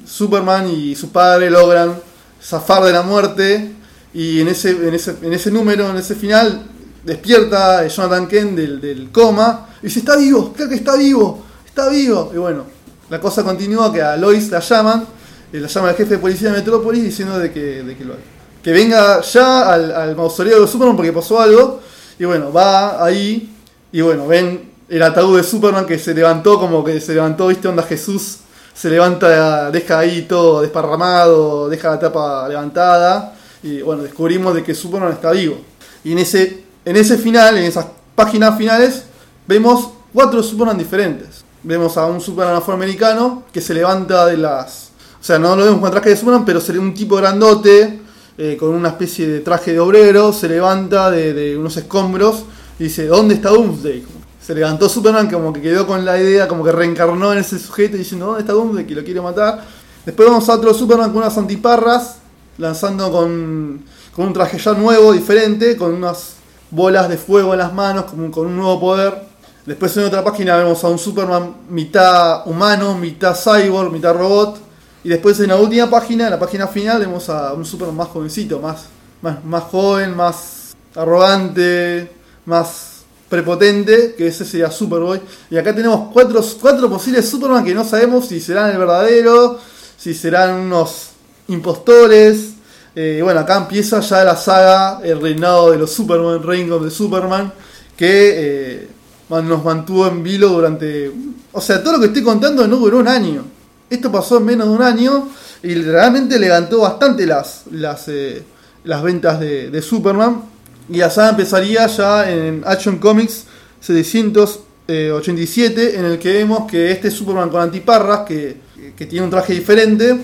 Superman 0.07 0.71
y 0.71 0.97
su 0.97 1.11
padre 1.11 1.51
logran 1.51 2.01
zafar 2.41 2.83
de 2.85 2.93
la 2.95 3.03
muerte 3.03 3.76
y 4.17 4.41
en 4.41 4.49
ese, 4.49 4.71
en 4.71 4.95
ese, 4.95 5.15
en 5.21 5.35
ese 5.35 5.51
número, 5.51 5.91
en 5.91 5.99
ese 5.99 6.15
final, 6.15 6.63
despierta 7.05 7.87
Jonathan 7.87 8.27
Kent 8.27 8.57
del, 8.57 8.81
del 8.81 9.13
coma 9.13 9.69
y 9.83 9.89
dice, 9.89 9.99
está 9.99 10.17
vivo, 10.17 10.55
creo 10.57 10.71
que 10.71 10.77
está 10.77 10.97
vivo, 10.97 11.45
está 11.67 11.91
vivo. 11.91 12.31
Y 12.33 12.39
bueno, 12.39 12.65
la 13.11 13.21
cosa 13.21 13.45
continúa 13.45 13.93
que 13.93 14.01
a 14.01 14.17
Lois 14.17 14.51
la 14.51 14.61
llaman, 14.61 15.07
eh, 15.53 15.61
la 15.61 15.69
llama 15.69 15.91
el 15.91 15.97
jefe 15.97 16.15
de 16.15 16.19
policía 16.19 16.51
de 16.51 16.57
Metrópolis 16.57 17.05
diciendo 17.05 17.39
de 17.39 17.53
que, 17.53 17.83
de 17.83 17.95
que, 17.95 18.05
lo, 18.07 18.15
que 18.63 18.73
venga 18.73 19.21
ya 19.21 19.71
al, 19.71 19.93
al 19.93 20.17
mausoleo 20.17 20.63
de 20.63 20.67
Superman 20.67 20.97
porque 20.97 21.13
pasó 21.13 21.39
algo. 21.39 21.83
Y 22.19 22.25
bueno, 22.25 22.51
va 22.51 23.05
ahí 23.05 23.55
y 23.93 24.01
bueno, 24.01 24.27
ven 24.27 24.73
el 24.89 25.03
ataúd 25.03 25.37
de 25.37 25.45
Superman 25.45 25.85
que 25.85 25.99
se 25.99 26.15
levantó 26.15 26.59
como 26.59 26.83
que 26.83 27.03
se 27.03 27.13
levantó, 27.13 27.49
viste, 27.49 27.69
onda 27.69 27.83
Jesús. 27.83 28.39
Se 28.73 28.89
levanta, 28.89 29.71
deja 29.71 29.99
ahí 29.99 30.23
todo 30.23 30.63
desparramado, 30.63 31.69
deja 31.69 31.91
la 31.91 31.99
tapa 31.99 32.49
levantada. 32.49 33.36
Y 33.67 33.83
bueno, 33.83 34.05
descubrimos 34.05 34.55
de 34.55 34.63
que 34.63 34.77
Superman 34.77 35.13
está 35.13 35.33
vivo. 35.33 35.59
Y 36.05 36.13
en 36.13 36.19
ese, 36.19 36.63
en 36.85 36.97
ese 36.97 37.19
final, 37.19 37.59
en 37.59 37.65
esas 37.65 37.87
páginas 38.15 38.57
finales, 38.57 39.03
vemos 39.49 39.91
cuatro 40.13 40.41
Superman 40.41 40.79
diferentes. 40.79 41.45
Vemos 41.65 41.97
a 41.97 42.07
un 42.07 42.21
Superman 42.21 42.55
afroamericano 42.55 43.43
que 43.53 43.61
se 43.61 43.75
levanta 43.75 44.25
de 44.27 44.37
las... 44.37 44.91
O 45.21 45.25
sea, 45.27 45.41
no 45.41 45.57
lo 45.57 45.65
vemos 45.65 45.81
con 45.81 45.91
traje 45.91 46.11
de 46.11 46.17
Superman, 46.17 46.45
pero 46.45 46.61
sería 46.61 46.81
un 46.81 46.95
tipo 46.95 47.17
grandote, 47.17 47.99
eh, 48.39 48.57
con 48.57 48.69
una 48.69 48.91
especie 48.91 49.27
de 49.27 49.41
traje 49.41 49.73
de 49.73 49.81
obrero, 49.81 50.33
se 50.33 50.49
levanta 50.49 51.11
de, 51.11 51.35
de 51.35 51.59
unos 51.59 51.77
escombros 51.77 52.45
y 52.79 52.85
dice, 52.85 53.07
¿dónde 53.07 53.35
está 53.35 53.49
Doomsday? 53.49 54.05
Se 54.41 54.55
levantó 54.55 54.89
Superman 54.89 55.29
como 55.29 55.53
que 55.53 55.61
quedó 55.61 55.89
con 55.89 56.05
la 56.05 56.17
idea, 56.17 56.47
como 56.47 56.63
que 56.63 56.71
reencarnó 56.71 57.33
en 57.33 57.41
ese 57.41 57.59
sujeto 57.59 57.97
diciendo, 57.97 58.27
¿dónde 58.27 58.43
está 58.43 58.53
Doomsday? 58.53 58.87
Que 58.87 58.95
lo 58.95 59.03
quiere 59.03 59.21
matar. 59.21 59.65
Después 60.05 60.29
vamos 60.29 60.49
a 60.49 60.53
otro 60.53 60.73
Superman 60.73 61.11
con 61.11 61.23
unas 61.23 61.37
antiparras, 61.37 62.19
lanzando 62.59 63.11
con, 63.11 63.85
con 64.14 64.27
un 64.27 64.33
traje 64.33 64.59
ya 64.59 64.73
nuevo, 64.73 65.12
diferente, 65.12 65.77
con 65.77 65.95
unas 65.95 66.37
bolas 66.71 67.09
de 67.09 67.16
fuego 67.16 67.53
en 67.53 67.59
las 67.59 67.73
manos, 67.73 68.07
con, 68.07 68.47
un 68.47 68.57
nuevo 68.57 68.81
poder. 68.81 69.23
Después 69.64 69.97
en 69.97 70.05
otra 70.05 70.23
página 70.23 70.57
vemos 70.57 70.83
a 70.85 70.88
un 70.88 70.99
Superman 70.99 71.57
mitad 71.69 72.47
humano, 72.47 72.97
mitad 72.97 73.35
cyborg, 73.37 73.92
mitad 73.92 74.14
robot. 74.14 74.59
Y 75.03 75.09
después 75.09 75.38
en 75.40 75.49
la 75.49 75.57
última 75.57 75.88
página, 75.88 76.25
en 76.25 76.31
la 76.31 76.38
página 76.38 76.66
final, 76.66 77.01
vemos 77.01 77.29
a 77.29 77.53
un 77.53 77.64
Superman 77.64 77.97
más 77.97 78.09
jovencito, 78.09 78.61
más, 78.61 78.87
más, 79.23 79.45
más 79.45 79.64
joven, 79.64 80.16
más 80.16 80.77
arrogante, 80.95 82.12
más 82.45 83.03
prepotente, 83.29 84.14
que 84.16 84.29
ese 84.29 84.45
sería 84.45 84.71
Superboy. 84.71 85.21
Y 85.51 85.57
acá 85.57 85.75
tenemos 85.75 86.11
cuatro, 86.12 86.40
cuatro 86.61 86.88
posibles 86.88 87.29
Superman 87.29 87.64
que 87.64 87.75
no 87.75 87.85
sabemos 87.85 88.27
si 88.27 88.40
serán 88.40 88.71
el 88.71 88.79
verdadero, 88.79 89.59
si 89.97 90.14
serán 90.14 90.55
unos 90.55 91.11
impostores. 91.49 92.55
Eh, 92.95 93.21
bueno, 93.23 93.41
acá 93.41 93.59
empieza 93.59 94.01
ya 94.01 94.25
la 94.25 94.37
saga, 94.37 95.01
el 95.05 95.21
reinado 95.21 95.71
de 95.71 95.79
los 95.79 95.93
Superman, 95.93 96.43
Reign 96.43 96.73
of 96.73 96.83
the 96.83 96.91
Superman, 96.91 97.53
que 97.97 98.33
eh, 98.35 98.89
nos 99.29 99.65
mantuvo 99.65 100.07
en 100.07 100.23
vilo 100.23 100.49
durante... 100.49 101.13
O 101.53 101.61
sea, 101.61 101.83
todo 101.83 101.95
lo 101.95 102.01
que 102.01 102.07
estoy 102.07 102.23
contando 102.23 102.67
no 102.67 102.77
duró 102.77 102.99
un 102.99 103.09
año. 103.09 103.45
Esto 103.91 104.11
pasó 104.11 104.39
en 104.39 104.47
menos 104.47 104.69
de 104.69 104.75
un 104.75 104.83
año 104.83 105.29
y 105.63 105.75
realmente 105.75 106.39
levantó 106.39 106.81
bastante 106.81 107.27
las, 107.27 107.65
las, 107.71 108.09
eh, 108.09 108.43
las 108.85 109.03
ventas 109.03 109.41
de, 109.41 109.71
de 109.71 109.83
Superman. 109.83 110.43
Y 110.89 110.99
la 110.99 111.11
saga 111.11 111.31
empezaría 111.31 111.87
ya 111.87 112.31
en 112.31 112.63
Action 112.65 112.99
Comics 112.99 113.45
787, 113.81 115.99
en 115.99 116.05
el 116.05 116.19
que 116.19 116.33
vemos 116.33 116.71
que 116.71 116.93
este 116.93 117.11
Superman 117.11 117.51
con 117.51 117.61
antiparras, 117.61 118.21
que, 118.21 118.57
que 118.97 119.07
tiene 119.07 119.25
un 119.25 119.31
traje 119.31 119.55
diferente, 119.55 120.17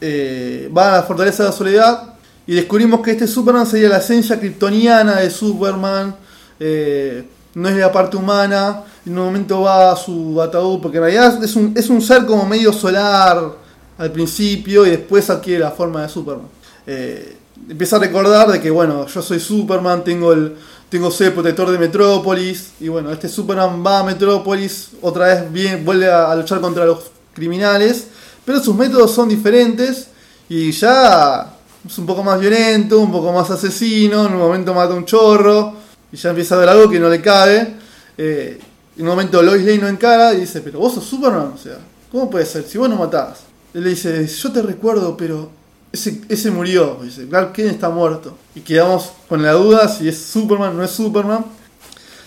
eh, 0.00 0.70
va 0.76 0.88
a 0.88 0.96
la 0.98 1.02
Fortaleza 1.02 1.42
de 1.42 1.48
la 1.48 1.54
Soledad 1.54 2.14
y 2.46 2.54
descubrimos 2.54 3.00
que 3.00 3.12
este 3.12 3.26
Superman 3.26 3.66
sería 3.66 3.88
la 3.88 3.98
esencia 3.98 4.38
kryptoniana 4.38 5.20
de 5.20 5.30
Superman, 5.30 6.14
eh, 6.60 7.24
no 7.54 7.68
es 7.68 7.76
la 7.76 7.90
parte 7.90 8.16
humana, 8.16 8.84
en 9.04 9.18
un 9.18 9.24
momento 9.24 9.62
va 9.62 9.92
a 9.92 9.96
su 9.96 10.40
ataúd, 10.40 10.80
porque 10.80 10.98
en 10.98 11.04
realidad 11.04 11.42
es 11.42 11.56
un, 11.56 11.72
es 11.76 11.88
un 11.88 12.00
ser 12.02 12.26
como 12.26 12.46
medio 12.46 12.72
solar 12.72 13.52
al 13.98 14.12
principio 14.12 14.86
y 14.86 14.90
después 14.90 15.28
adquiere 15.30 15.60
la 15.60 15.70
forma 15.70 16.02
de 16.02 16.08
Superman. 16.08 16.46
Eh, 16.86 17.36
empieza 17.68 17.96
a 17.96 17.98
recordar 17.98 18.52
de 18.52 18.60
que, 18.60 18.70
bueno, 18.70 19.06
yo 19.06 19.22
soy 19.22 19.40
Superman, 19.40 20.04
tengo 20.04 20.32
el 20.32 20.56
tengo 20.88 21.12
el 21.18 21.32
protector 21.32 21.70
de 21.70 21.78
Metrópolis, 21.78 22.72
y 22.78 22.88
bueno, 22.88 23.10
este 23.10 23.28
Superman 23.28 23.84
va 23.84 24.00
a 24.00 24.02
Metrópolis, 24.04 24.90
otra 25.02 25.26
vez 25.26 25.52
bien, 25.52 25.84
vuelve 25.84 26.08
a 26.08 26.32
luchar 26.36 26.60
contra 26.60 26.84
los 26.84 27.10
criminales, 27.34 28.06
pero 28.46 28.62
sus 28.62 28.74
métodos 28.74 29.12
son 29.12 29.28
diferentes 29.28 30.06
y 30.48 30.70
ya 30.70 31.52
es 31.84 31.98
un 31.98 32.06
poco 32.06 32.22
más 32.22 32.40
violento, 32.40 33.00
un 33.00 33.12
poco 33.12 33.32
más 33.32 33.50
asesino, 33.50 34.26
en 34.26 34.32
un 34.32 34.38
momento 34.38 34.72
mata 34.72 34.94
un 34.94 35.04
chorro 35.04 35.74
y 36.10 36.16
ya 36.16 36.30
empieza 36.30 36.54
a 36.54 36.58
ver 36.58 36.68
algo 36.68 36.88
que 36.88 37.00
no 37.00 37.10
le 37.10 37.20
cabe. 37.20 37.74
Eh, 38.16 38.58
en 38.96 39.02
un 39.02 39.08
momento 39.08 39.42
Lois 39.42 39.62
Lane 39.64 39.78
no 39.78 39.88
encara 39.88 40.32
y 40.32 40.40
dice, 40.40 40.60
pero 40.60 40.78
vos 40.78 40.94
sos 40.94 41.04
Superman, 41.04 41.52
o 41.54 41.58
sea, 41.58 41.78
¿cómo 42.10 42.30
puede 42.30 42.46
ser? 42.46 42.64
Si 42.64 42.78
vos 42.78 42.88
no 42.88 42.96
matás. 42.96 43.40
Él 43.74 43.82
le 43.82 43.90
dice, 43.90 44.26
yo 44.26 44.52
te 44.52 44.62
recuerdo, 44.62 45.16
pero 45.16 45.50
ese, 45.92 46.22
ese 46.28 46.50
murió. 46.50 47.00
Dice, 47.02 47.28
Clark 47.28 47.52
Kent 47.52 47.72
está 47.72 47.90
muerto. 47.90 48.38
Y 48.54 48.60
quedamos 48.60 49.12
con 49.28 49.42
la 49.42 49.52
duda 49.52 49.88
si 49.88 50.08
es 50.08 50.18
Superman 50.18 50.70
o 50.70 50.74
no 50.74 50.84
es 50.84 50.92
Superman. 50.92 51.44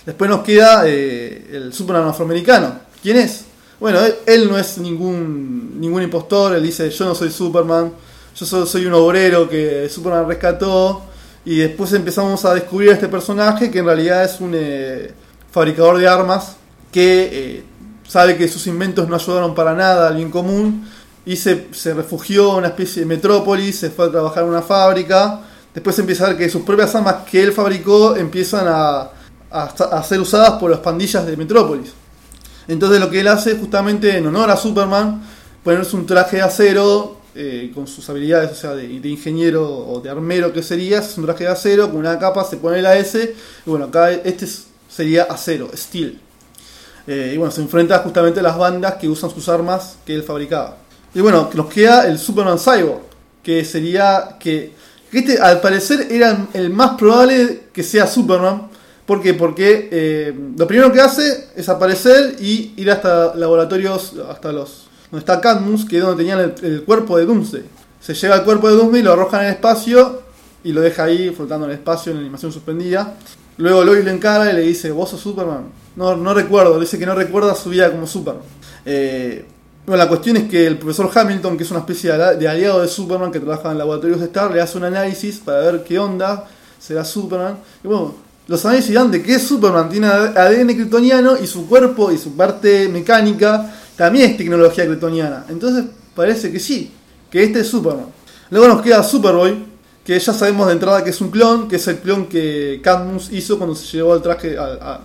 Después 0.06 0.30
nos 0.30 0.42
queda 0.42 0.84
eh, 0.86 1.50
el 1.52 1.74
Superman 1.74 2.08
afroamericano. 2.08 2.80
¿Quién 3.02 3.18
es? 3.18 3.46
Bueno, 3.80 4.00
él, 4.26 4.50
no 4.50 4.58
es 4.58 4.78
ningún, 4.78 5.80
ningún 5.80 6.04
impostor. 6.04 6.56
Él 6.56 6.64
dice, 6.64 6.90
yo 6.90 7.06
no 7.06 7.16
soy 7.16 7.32
Superman. 7.32 7.94
Yo 8.36 8.46
soy, 8.46 8.68
soy 8.68 8.86
un 8.86 8.94
obrero 8.94 9.48
que 9.48 9.88
Superman 9.90 10.28
rescató. 10.28 11.04
Y 11.46 11.58
después 11.58 11.94
empezamos 11.94 12.44
a 12.46 12.54
descubrir 12.54 12.90
a 12.90 12.94
este 12.94 13.08
personaje 13.08 13.72
que 13.72 13.80
en 13.80 13.86
realidad 13.86 14.26
es 14.26 14.42
un 14.42 14.52
eh, 14.54 15.14
fabricador 15.52 15.98
de 15.98 16.08
armas 16.08 16.58
que 16.92 17.30
eh, 17.32 17.64
sabe 18.08 18.36
que 18.36 18.48
sus 18.48 18.68
inventos 18.68 19.08
no 19.08 19.16
ayudaron 19.16 19.56
para 19.56 19.74
nada 19.74 20.10
al 20.10 20.16
bien 20.16 20.30
común 20.30 20.88
y 21.26 21.38
se, 21.38 21.68
se, 21.72 21.94
refugió 21.94 22.52
en 22.54 22.58
una 22.58 22.68
especie 22.70 23.02
de 23.04 23.06
metrópolis, 23.06 23.80
se 23.80 23.90
fue 23.90 24.08
a 24.08 24.12
trabajar 24.12 24.44
en 24.44 24.50
una 24.50 24.62
fábrica. 24.62 25.42
Después 25.74 25.98
empieza 26.00 26.26
a 26.26 26.30
ver 26.30 26.38
que 26.38 26.50
sus 26.50 26.64
propias 26.64 26.94
armas 26.96 27.18
que 27.30 27.42
él 27.42 27.54
fabricó 27.54 28.16
empiezan 28.16 28.68
a, 28.68 29.10
a, 29.52 29.64
a 29.64 30.04
ser 30.04 30.20
usadas 30.20 30.54
por 30.54 30.70
las 30.70 30.80
pandillas 30.80 31.26
de 31.26 31.38
Metrópolis. 31.38 31.94
Entonces 32.70 33.00
lo 33.00 33.10
que 33.10 33.20
él 33.20 33.28
hace 33.28 33.56
justamente 33.56 34.16
en 34.16 34.28
honor 34.28 34.52
a 34.52 34.56
Superman, 34.56 35.24
ponerse 35.64 35.96
un 35.96 36.06
traje 36.06 36.38
de 36.38 36.44
acero 36.44 37.18
eh, 37.34 37.72
con 37.74 37.88
sus 37.88 38.08
habilidades, 38.10 38.52
o 38.52 38.56
sea, 38.56 38.76
de, 38.76 38.86
ingeniero 38.86 39.68
o 39.68 40.00
de 40.00 40.10
armero 40.10 40.54
que 40.54 40.62
sería, 40.62 41.00
es 41.00 41.18
un 41.18 41.26
traje 41.26 41.46
de 41.46 41.50
acero, 41.50 41.90
con 41.90 41.98
una 41.98 42.20
capa 42.20 42.44
se 42.44 42.58
pone 42.58 42.80
la 42.82 42.96
S, 42.96 43.36
y 43.66 43.70
bueno, 43.70 43.86
acá 43.86 44.12
este 44.12 44.48
sería 44.88 45.24
acero, 45.24 45.72
steel. 45.76 46.20
Eh, 47.08 47.32
y 47.34 47.38
bueno, 47.38 47.52
se 47.52 47.62
enfrenta 47.62 47.98
justamente 48.00 48.40
a 48.40 48.44
las 48.44 48.56
bandas 48.56 48.96
que 48.96 49.10
usan 49.10 49.32
sus 49.32 49.50
armas 49.50 49.98
que 50.06 50.14
él 50.14 50.22
fabricaba. 50.22 50.78
Y 51.16 51.22
bueno, 51.22 51.50
nos 51.52 51.74
queda 51.74 52.06
el 52.06 52.20
Superman 52.20 52.60
Cyborg, 52.60 53.02
que 53.42 53.66
sería 53.66 54.38
que, 54.40 54.74
que 55.10 55.20
este 55.20 55.40
al 55.40 55.60
parecer 55.60 56.08
era 56.12 56.48
el 56.54 56.70
más 56.70 56.92
probable 57.00 57.64
que 57.74 57.82
sea 57.82 58.06
Superman. 58.06 58.69
¿Por 59.10 59.24
qué? 59.24 59.34
Porque 59.34 59.90
eh, 59.92 60.40
lo 60.56 60.68
primero 60.68 60.94
que 60.94 61.02
hace 61.02 61.48
es 61.56 61.68
aparecer 61.68 62.36
y 62.40 62.74
ir 62.78 62.92
hasta 62.92 63.34
laboratorios, 63.34 64.14
hasta 64.30 64.52
los 64.52 64.88
donde 65.10 65.22
está 65.22 65.42
Cadmus, 65.42 65.84
que 65.84 65.98
es 65.98 66.04
donde 66.04 66.24
tenían 66.24 66.54
el, 66.62 66.84
cuerpo 66.84 67.18
de 67.18 67.26
Doomsday. 67.26 67.64
Se 68.00 68.14
lleva 68.14 68.36
el 68.36 68.44
cuerpo 68.44 68.70
de 68.70 68.76
Doomsday, 68.76 69.02
lo 69.02 69.14
arroja 69.14 69.40
en 69.40 69.48
el 69.48 69.54
espacio 69.54 70.22
y 70.64 70.74
lo 70.74 70.82
deja 70.82 71.06
ahí 71.06 71.32
flotando 71.32 71.66
en 71.66 71.72
el 71.72 71.78
espacio 71.80 72.12
en 72.12 72.18
la 72.18 72.22
animación 72.22 72.52
suspendida. 72.52 73.16
Luego 73.58 73.84
Lois 73.84 74.06
le 74.06 74.12
encara 74.12 74.52
y 74.52 74.56
le 74.56 74.62
dice, 74.62 74.92
¿vos 74.92 75.10
sos 75.10 75.22
Superman? 75.22 75.64
No, 75.96 76.16
no 76.16 76.36
recuerdo, 76.36 76.80
dice 76.80 77.00
que 77.00 77.08
no 77.08 77.16
recuerda 77.16 77.56
su 77.56 77.72
vida 77.72 77.90
como 77.90 78.06
Superman. 78.06 78.44
Eh, 78.86 79.44
bueno, 79.88 80.04
la 80.04 80.08
cuestión 80.08 80.38
es 80.38 80.48
que 80.48 80.68
el 80.68 80.78
profesor 80.78 81.10
Hamilton, 81.12 81.58
que 81.58 81.64
es 81.64 81.72
una 81.72 81.80
especie 81.80 82.12
de 82.12 82.48
aliado 82.48 82.80
de 82.84 82.88
Superman 82.88 83.32
que 83.32 83.40
trabaja 83.40 83.72
en 83.72 83.80
laboratorios 83.80 84.20
de 84.20 84.28
Star, 84.28 84.52
le 84.52 84.62
hace 84.62 84.78
un 84.78 84.84
análisis 84.84 85.40
para 85.40 85.62
ver 85.62 85.84
qué 85.84 85.98
onda 85.98 86.46
será 86.78 87.04
Superman. 87.04 87.58
Y 87.84 87.88
bueno, 87.88 88.29
los 88.50 88.66
análisis 88.66 88.96
dan 88.96 89.12
de 89.12 89.22
que 89.22 89.38
Superman, 89.38 89.90
tiene 89.90 90.08
ADN 90.08 90.74
kryptoniano 90.74 91.38
y 91.38 91.46
su 91.46 91.68
cuerpo 91.68 92.12
y 92.12 92.18
su 92.18 92.36
parte 92.36 92.90
mecánica 92.90 93.72
también 93.96 94.32
es 94.32 94.38
tecnología 94.38 94.88
kryptoniana. 94.88 95.46
Entonces 95.50 95.86
parece 96.16 96.52
que 96.52 96.60
sí, 96.60 96.92
que 97.30 97.44
este 97.44 97.60
es 97.60 97.68
Superman. 97.68 98.08
Luego 98.50 98.68
nos 98.68 98.82
queda 98.82 99.04
Superboy, 99.04 99.66
que 100.04 100.18
ya 100.18 100.34
sabemos 100.34 100.66
de 100.66 100.74
entrada 100.74 101.04
que 101.04 101.12
es 101.12 101.22
un 101.22 101.30
clon, 101.30 101.68
que 101.68 101.76
es 101.76 101.88
el 101.90 102.00
clon 102.00 102.26
que 102.26 102.82
Cadmus 102.84 103.32
hizo 103.32 103.60
cuando 103.60 103.76
se 103.76 103.86
llevó 103.86 104.16
el 104.16 104.24
traje, 104.24 104.58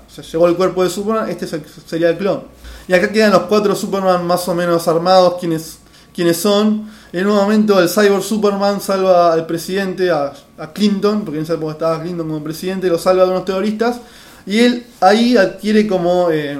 se 0.08 0.22
llevó 0.22 0.48
el 0.48 0.56
cuerpo 0.56 0.82
de 0.82 0.88
Superman, 0.88 1.28
este 1.28 1.46
sería 1.86 2.08
el 2.08 2.16
clon. 2.16 2.44
Y 2.88 2.94
acá 2.94 3.12
quedan 3.12 3.32
los 3.32 3.42
cuatro 3.42 3.76
Superman 3.76 4.26
más 4.26 4.48
o 4.48 4.54
menos 4.54 4.88
armados, 4.88 5.34
quienes, 5.38 5.80
quienes 6.14 6.38
son. 6.38 6.88
En 7.14 7.28
un 7.28 7.36
momento 7.36 7.78
el 7.78 7.88
Cyborg 7.88 8.24
Superman 8.24 8.80
salva 8.80 9.32
al 9.32 9.46
presidente, 9.46 10.10
a, 10.10 10.32
Clinton, 10.72 11.24
porque 11.24 11.38
en 11.38 11.44
esa 11.44 11.54
época 11.54 11.74
estaba 11.74 12.02
Clinton 12.02 12.26
como 12.26 12.42
presidente, 12.42 12.88
lo 12.88 12.98
salva 12.98 13.22
de 13.22 13.30
unos 13.30 13.44
terroristas. 13.44 14.00
Y 14.46 14.58
él 14.58 14.86
ahí 15.00 15.36
adquiere 15.36 15.86
como... 15.86 16.28
Eh, 16.32 16.58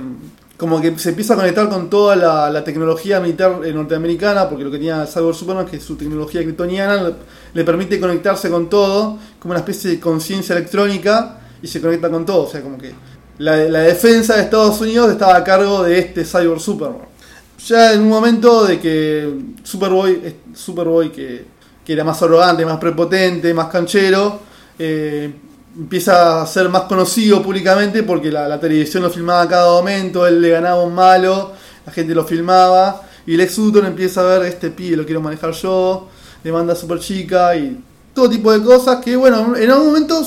como 0.57 0.81
que 0.81 0.97
se 0.97 1.09
empieza 1.09 1.35
a 1.35 1.37
conectar 1.37 1.69
con 1.69 1.90
toda 1.90 2.14
la, 2.14 2.62
tecnología 2.62 3.19
militar 3.19 3.62
eh, 3.64 3.73
norteamericana, 3.73 4.49
porque 4.49 4.62
lo 4.62 4.71
que 4.71 4.77
tenía 4.77 5.05
Cyber 5.07 5.35
Superman, 5.35 5.67
que 5.67 5.79
es 5.79 5.83
su 5.83 5.97
tecnología 5.97 6.43
kryptoniana, 6.43 7.12
le, 7.53 7.64
permite 7.64 7.99
conectarse 7.99 8.49
con 8.49 8.71
todo, 8.71 9.19
como 9.40 9.51
una 9.51 9.59
especie 9.59 9.90
de 9.90 9.99
conciencia 9.99 10.55
electrónica, 10.55 11.40
y 11.61 11.67
se 11.67 11.81
conecta 11.81 12.09
con 12.09 12.25
todo. 12.25 12.45
O 12.45 12.49
sea, 12.49 12.62
como 12.62 12.79
que 12.79 12.95
la, 13.38 13.57
la 13.57 13.81
defensa 13.81 14.37
de 14.37 14.43
Estados 14.43 14.81
Unidos 14.81 15.11
estaba 15.11 15.37
a 15.37 15.43
cargo 15.43 15.83
de 15.83 15.99
este 15.99 16.25
Cyber 16.25 16.61
Superman. 16.61 17.13
Ya 17.66 17.94
en 17.94 18.03
un 18.03 18.09
momento 18.09 18.66
de 18.66 18.79
que 18.79 19.33
Superboy, 19.62 20.37
Superboy 20.55 21.11
que, 21.11 21.46
que 21.85 21.92
era 21.92 22.05
más 22.05 22.20
arrogante, 22.22 22.64
más 22.66 22.79
prepotente, 22.79 23.55
más 23.55 23.68
canchero, 23.68 24.40
eh, 24.79 25.33
empieza 25.77 26.42
a 26.42 26.46
ser 26.46 26.68
más 26.68 26.83
conocido 26.83 27.42
públicamente 27.42 28.03
porque 28.03 28.31
la, 28.31 28.59
televisión 28.61 29.03
lo 29.03 29.11
filmaba 29.11 29.42
a 29.42 29.48
cada 29.48 29.68
momento, 29.68 30.27
él 30.27 30.40
le 30.40 30.50
ganaba 30.50 30.83
un 30.83 30.94
malo, 30.94 31.53
la 31.85 31.92
gente 31.92 32.14
lo 32.14 32.24
filmaba, 32.24 33.03
y 33.27 33.37
Lex 33.37 33.59
Luthor 33.59 33.85
empieza 33.85 34.20
a 34.20 34.38
ver, 34.38 34.46
este 34.46 34.70
pibe 34.70 34.96
lo 34.96 35.05
quiero 35.05 35.20
manejar 35.20 35.53
yo, 35.53 36.09
le 36.42 36.53
manda 36.53 36.74
Super 36.74 36.98
Chica 37.00 37.57
y 37.57 37.81
todo 38.14 38.29
tipo 38.29 38.53
de 38.53 38.62
cosas 38.62 39.03
que, 39.03 39.16
bueno, 39.16 39.57
en 39.57 39.70
algún 39.70 39.88
momento 39.88 40.22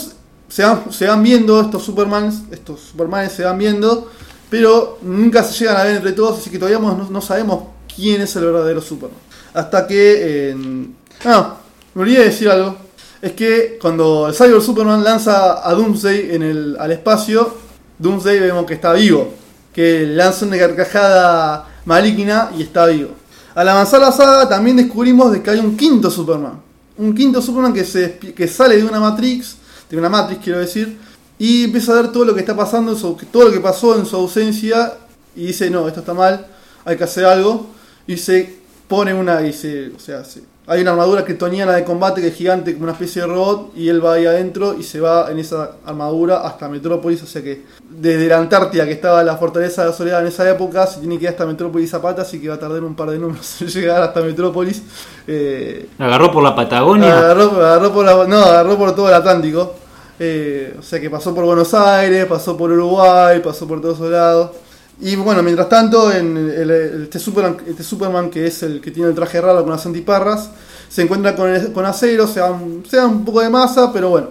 se 0.50 0.63
van, 0.63 0.91
se 0.91 1.08
van 1.08 1.23
viendo 1.23 1.62
estos 1.62 1.84
Supermans, 1.84 2.43
estos 2.52 2.82
Supermanes 2.82 3.32
se 3.32 3.43
van 3.43 3.58
viendo, 3.58 4.12
pero 4.49 4.99
nunca 5.01 5.43
se 5.43 5.53
llegan 5.60 5.77
a 5.77 5.83
ver 5.83 5.97
entre 5.97 6.12
todos, 6.13 6.39
así 6.39 6.49
que 6.49 6.57
todavía 6.60 6.79
no, 6.79 7.21
sabemos 7.21 7.63
quién 7.93 8.21
es 8.21 8.36
el 8.36 8.45
verdadero 8.45 8.81
Superman. 8.81 9.19
Hasta 9.53 9.88
que... 9.88 10.49
en- 10.51 10.95
Ah, 11.25 11.55
me 11.95 12.03
olvidé 12.03 12.19
de 12.19 12.25
decir 12.25 12.47
algo. 12.47 12.75
Es 13.19 13.31
que 13.31 13.79
cuando 13.81 14.27
el 14.27 14.36
Cyber 14.36 14.62
Superman 14.62 15.03
lanza 15.03 15.67
a 15.67 15.73
Doomsday 15.73 16.36
en 16.36 16.43
el, 16.43 16.77
al 16.79 16.91
espacio, 16.91 17.55
Doomsday 17.97 18.39
vemos 18.39 18.65
que 18.67 18.75
está 18.75 18.93
vivo. 18.93 19.33
Que 19.73 20.05
lanza 20.05 20.45
una 20.45 20.57
carcajada 20.60 21.67
maligna 21.86 22.51
y 22.55 22.62
está 22.62 22.86
vivo. 22.86 23.10
Al 23.55 23.67
avanzar 23.67 23.99
la 23.99 24.12
saga 24.12 24.47
también 24.47 24.77
descubrimos 24.77 25.31
de 25.31 25.41
que 25.41 25.49
hay 25.49 25.60
un 25.60 25.75
quinto 25.75 26.12
Superman. 26.12 26.62
Un 26.99 27.15
quinto 27.15 27.41
Superman 27.41 27.73
que, 27.73 27.83
se, 27.83 28.17
que 28.19 28.47
sale 28.47 28.77
de 28.77 28.83
una 28.83 28.99
Matrix, 28.99 29.55
de 29.89 29.97
una 29.97 30.10
Matrix 30.10 30.43
quiero 30.43 30.60
decir, 30.60 30.99
y 31.39 31.65
empieza 31.65 31.91
a 31.93 32.02
ver 32.02 32.12
todo 32.12 32.26
lo 32.26 32.34
que 32.34 32.39
está 32.41 32.56
pasando, 32.56 32.95
todo 33.32 33.45
lo 33.45 33.52
que 33.52 33.60
pasó 33.60 33.97
en 33.97 34.06
su 34.06 34.15
ausencia 34.15 34.93
y 35.36 35.47
dice, 35.47 35.69
no, 35.69 35.88
esto 35.88 36.00
está 36.00 36.13
mal, 36.13 36.47
hay 36.86 36.97
que 36.97 37.04
hacer 37.04 37.26
algo. 37.26 37.67
Y 38.08 38.17
se 38.17 38.58
pone 38.88 39.13
una, 39.13 39.45
y 39.45 39.54
se, 39.54 39.89
o 39.95 40.00
sea, 40.00 40.23
se- 40.23 40.41
hay 40.69 40.82
una 40.82 40.91
armadura 40.91 41.23
kryptoniana 41.23 41.73
de 41.73 41.86
combate 41.86 42.19
que 42.19 42.28
es 42.28 42.36
gigante 42.36 42.73
como 42.73 42.84
una 42.86 42.91
especie 42.93 43.21
de 43.21 43.28
robot 43.30 43.71
y 43.78 43.88
él 43.88 44.04
va 44.04 44.13
ahí 44.15 44.26
adentro 44.26 44.76
y 44.78 44.84
se 44.84 45.00
va 45.00 45.32
en 45.32 45.39
esa 45.39 45.71
armadura 45.86 46.41
hasta 46.45 46.67
Metrópolis, 46.67 47.23
o 47.23 47.26
sea 47.26 47.41
que 47.41 47.63
desde 47.89 48.28
la 48.28 48.38
Antártida 48.38 48.84
que 48.86 48.91
estaba 48.91 49.23
la 49.23 49.38
fortaleza 49.38 49.84
de 49.84 49.89
la 49.91 49.95
soledad 49.95 50.19
en 50.21 50.28
esa 50.28 50.50
época 50.50 50.86
se 50.86 51.00
tiene 51.00 51.17
que 51.17 51.23
ir 51.23 51.30
hasta 51.30 51.45
Metrópolis 51.45 51.93
a 51.93 52.02
pata, 52.02 52.23
así 52.23 52.41
que 52.41 52.50
va 52.50 52.56
a 52.56 52.60
tardar 52.60 52.84
un 52.84 52.95
par 52.95 53.10
de 53.12 53.17
números 53.17 53.62
en 53.62 53.67
llegar 53.69 54.02
hasta 54.02 54.19
Metrópolis. 54.19 54.82
Eh, 55.26 55.88
Agarró 56.00 56.32
por 56.32 56.43
la 56.43 56.54
Patagonia. 56.56 57.17
Agarró, 57.17 57.43
agarró 57.65 57.93
por 57.93 58.06
la- 58.06 58.28
no, 58.28 58.38
agarró 58.38 58.78
por 58.78 58.93
todo 58.95 59.08
el 59.08 59.13
Atlántico. 59.13 59.73
Eh, 60.19 60.75
o 60.80 60.82
sea 60.82 60.99
que 60.99 61.10
pasó 61.10 61.34
por 61.36 61.45
Buenos 61.45 61.73
Aires, 61.73 62.25
pasó 62.25 62.58
por 62.58 62.71
Uruguay, 62.71 63.39
pasó 63.43 63.67
por 63.67 63.82
todos 63.82 63.99
lados. 63.99 64.51
Y 64.99 65.15
bueno, 65.15 65.43
mientras 65.43 65.69
tanto, 65.69 66.12
en 66.12 66.36
el- 66.36 67.03
este, 67.03 67.19
Superman, 67.19 67.58
este 67.67 67.84
Superman, 67.84 68.30
que 68.32 68.47
es 68.47 68.63
el 68.63 68.82
que 68.82 68.89
tiene 68.91 69.10
el 69.10 69.15
traje 69.15 69.39
raro 69.39 69.62
con 69.63 69.71
las 69.71 69.86
antiparras, 69.86 70.49
se 70.89 71.03
encuentra 71.03 71.36
con, 71.36 71.53
con 71.73 71.86
acero, 71.86 72.27
se 72.27 72.39
da 72.39 72.51
un 72.51 73.23
poco 73.25 73.41
de 73.41 73.49
masa, 73.49 73.93
pero 73.93 74.10
bueno. 74.10 74.30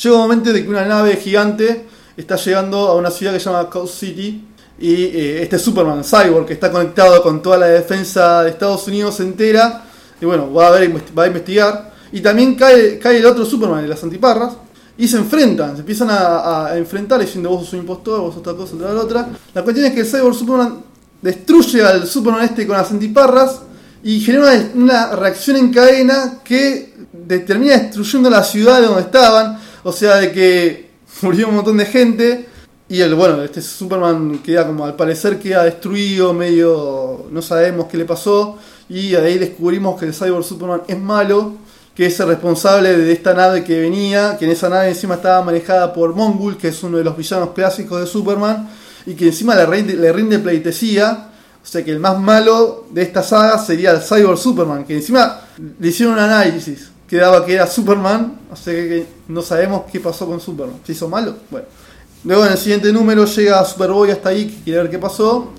Llega 0.00 0.14
un 0.14 0.22
momento 0.22 0.52
de 0.52 0.62
que 0.62 0.68
una 0.68 0.84
nave 0.84 1.16
gigante 1.16 1.86
está 2.16 2.36
llegando 2.36 2.86
a 2.88 2.94
una 2.94 3.10
ciudad 3.10 3.32
que 3.32 3.40
se 3.40 3.46
llama 3.46 3.68
Coast 3.68 3.98
City. 3.98 4.44
Y 4.80 4.94
eh, 5.06 5.42
este 5.42 5.58
Superman, 5.58 6.04
Cyborg, 6.04 6.46
que 6.46 6.52
está 6.52 6.70
conectado 6.70 7.20
con 7.20 7.42
toda 7.42 7.58
la 7.58 7.66
defensa 7.66 8.44
de 8.44 8.50
Estados 8.50 8.86
Unidos 8.86 9.18
entera, 9.18 9.82
y 10.20 10.24
bueno, 10.24 10.52
va 10.54 10.68
a, 10.68 10.70
ver, 10.70 10.88
va 11.18 11.24
a 11.24 11.26
investigar. 11.26 11.92
Y 12.12 12.20
también 12.20 12.54
cae, 12.54 13.00
cae 13.00 13.16
el 13.18 13.26
otro 13.26 13.44
Superman 13.44 13.82
de 13.82 13.88
las 13.88 14.00
antiparras. 14.04 14.52
Y 14.98 15.08
se 15.08 15.16
enfrentan, 15.16 15.74
se 15.74 15.80
empiezan 15.80 16.10
a, 16.10 16.66
a 16.66 16.76
enfrentar 16.76 17.20
diciendo 17.20 17.50
vos 17.50 17.64
sos 17.64 17.74
un 17.74 17.80
impostor, 17.80 18.20
vos 18.20 18.34
sos 18.34 18.40
otra 18.40 18.54
cosa, 18.54 18.74
otra 18.74 19.00
otra. 19.00 19.28
La 19.54 19.62
cuestión 19.62 19.86
es 19.86 19.94
que 19.94 20.00
el 20.00 20.06
Cyborg 20.06 20.34
Superman 20.34 20.78
destruye 21.22 21.82
al 21.82 22.06
Superman 22.06 22.44
este 22.44 22.66
con 22.66 22.76
las 22.76 22.90
antiparras 22.90 23.60
y 24.02 24.20
genera 24.20 24.70
una, 24.74 25.16
reacción 25.16 25.56
en 25.56 25.72
cadena 25.72 26.40
que 26.44 26.94
termina 27.46 27.76
destruyendo 27.76 28.30
la 28.30 28.44
ciudad 28.44 28.80
de 28.80 28.86
donde 28.86 29.02
estaban. 29.02 29.58
O 29.82 29.92
sea, 29.92 30.16
de 30.16 30.32
que 30.32 30.90
murió 31.22 31.48
un 31.48 31.56
montón 31.56 31.76
de 31.76 31.86
gente. 31.86 32.46
Y 32.88 33.00
el, 33.00 33.14
bueno, 33.14 33.42
este 33.42 33.60
Superman 33.60 34.38
queda 34.38 34.66
como 34.66 34.86
al 34.86 34.96
parecer 34.96 35.38
queda 35.38 35.62
destruido, 35.64 36.32
medio 36.32 37.26
no 37.30 37.42
sabemos 37.42 37.86
qué 37.86 37.98
le 37.98 38.04
pasó. 38.04 38.56
Y 38.88 39.10
de 39.10 39.18
ahí 39.18 39.38
descubrimos 39.38 39.98
que 39.98 40.06
el 40.06 40.14
Cyborg 40.14 40.44
Superman 40.44 40.82
es 40.88 40.98
malo, 40.98 41.56
que 41.98 42.06
es 42.06 42.20
el 42.20 42.28
responsable 42.28 42.96
de 42.96 43.12
esta 43.12 43.34
nave 43.34 43.64
que 43.64 43.80
venía, 43.80 44.36
que 44.38 44.44
en 44.44 44.52
esa 44.52 44.68
nave 44.68 44.90
encima 44.90 45.16
estaba 45.16 45.42
manejada 45.42 45.92
por 45.92 46.14
Mongul, 46.14 46.56
que 46.56 46.68
es 46.68 46.80
uno 46.84 46.96
de 46.96 47.02
los 47.02 47.16
villanos 47.16 47.50
clásicos 47.50 48.00
de 48.00 48.06
Superman, 48.06 48.68
y 49.04 49.14
que 49.14 49.26
encima 49.26 49.56
le 49.56 49.66
rinde, 49.66 49.96
le 49.96 50.12
rinde 50.12 50.38
pleitesía. 50.38 51.30
O 51.60 51.66
sea 51.66 51.84
que 51.84 51.90
el 51.90 51.98
más 51.98 52.16
malo 52.16 52.86
de 52.92 53.02
esta 53.02 53.24
saga 53.24 53.58
sería 53.58 53.90
el 53.90 54.00
Cyborg 54.00 54.38
Superman, 54.38 54.84
que 54.84 54.94
encima 54.94 55.40
le 55.76 55.88
hicieron 55.88 56.14
un 56.14 56.20
análisis 56.20 56.88
que 57.08 57.16
daba 57.16 57.44
que 57.44 57.54
era 57.54 57.66
Superman, 57.66 58.42
o 58.48 58.54
sea 58.54 58.74
que, 58.74 59.04
no 59.26 59.42
sabemos 59.42 59.82
qué 59.90 59.98
pasó 59.98 60.24
con 60.24 60.40
Superman. 60.40 60.76
¿Se 60.86 60.92
hizo 60.92 61.08
malo? 61.08 61.34
Bueno. 61.50 61.66
Luego 62.22 62.46
en 62.46 62.52
el 62.52 62.58
siguiente 62.58 62.92
número 62.92 63.24
llega 63.24 63.64
Superboy 63.64 64.12
hasta 64.12 64.28
ahí, 64.28 64.46
que 64.46 64.62
quiere 64.62 64.82
ver 64.82 64.90
qué 64.92 65.00
pasó. 65.00 65.50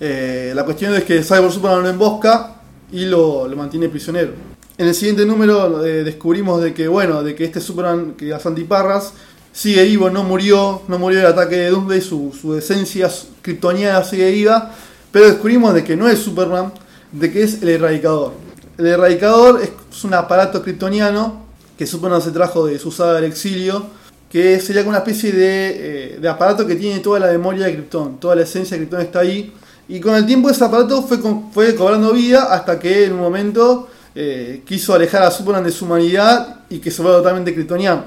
Eh, 0.00 0.50
la 0.52 0.64
cuestión 0.64 0.96
es 0.96 1.04
que 1.04 1.22
Cyborg 1.22 1.52
Superman 1.52 1.84
lo 1.84 1.90
embosca 1.90 2.56
y 2.90 3.04
lo 3.04 3.48
mantiene 3.54 3.88
prisionero. 3.88 4.32
En 4.76 4.88
el 4.88 4.94
siguiente 4.94 5.24
número 5.24 5.86
eh, 5.86 6.02
descubrimos 6.02 6.60
de 6.60 6.74
que, 6.74 6.88
bueno, 6.88 7.22
de 7.22 7.36
que 7.36 7.44
este 7.44 7.60
Superman, 7.60 8.14
que 8.18 8.24
las 8.24 8.44
antiparras, 8.44 9.12
sigue 9.52 9.84
vivo, 9.84 10.10
no 10.10 10.24
murió, 10.24 10.82
no 10.88 10.98
murió 10.98 11.20
del 11.20 11.28
ataque 11.28 11.54
de 11.54 11.70
Doomsday, 11.70 12.00
su, 12.00 12.36
su 12.38 12.56
esencia 12.56 13.08
kryptoniana 13.40 14.02
sigue 14.02 14.32
viva, 14.32 14.72
pero 15.12 15.26
descubrimos 15.26 15.74
de 15.74 15.84
que 15.84 15.94
no 15.94 16.08
es 16.08 16.18
Superman, 16.18 16.72
de 17.12 17.30
que 17.30 17.44
es 17.44 17.62
el 17.62 17.68
erradicador. 17.68 18.32
El 18.76 18.88
erradicador 18.88 19.62
es 19.62 20.04
un 20.04 20.12
aparato 20.14 20.60
kryptoniano 20.60 21.44
que 21.78 21.86
Superman 21.86 22.20
se 22.20 22.32
trajo 22.32 22.66
de 22.66 22.80
su 22.80 22.90
saga 22.90 23.14
del 23.14 23.24
exilio, 23.24 23.86
que 24.28 24.58
sería 24.58 24.82
como 24.82 24.90
una 24.90 24.98
especie 24.98 25.30
de, 25.30 26.14
eh, 26.14 26.18
de 26.20 26.28
aparato 26.28 26.66
que 26.66 26.74
tiene 26.74 26.98
toda 26.98 27.20
la 27.20 27.28
memoria 27.28 27.66
de 27.66 27.74
Krypton, 27.74 28.18
toda 28.18 28.34
la 28.34 28.42
esencia 28.42 28.76
de 28.76 28.82
Krypton 28.82 29.02
está 29.02 29.20
ahí. 29.20 29.52
Y 29.86 30.00
con 30.00 30.16
el 30.16 30.26
tiempo 30.26 30.50
ese 30.50 30.64
aparato 30.64 31.00
fue, 31.04 31.18
fue 31.52 31.76
cobrando 31.76 32.12
vida 32.12 32.52
hasta 32.52 32.80
que 32.80 33.04
en 33.04 33.12
un 33.12 33.20
momento 33.20 33.88
eh, 34.14 34.62
quiso 34.66 34.94
alejar 34.94 35.22
a 35.22 35.30
Superman 35.30 35.64
de 35.64 35.72
su 35.72 35.84
humanidad 35.84 36.60
y 36.70 36.78
que 36.78 36.90
se 36.90 37.02
vuelva 37.02 37.18
totalmente 37.18 37.52
kryptoniano. 37.54 38.04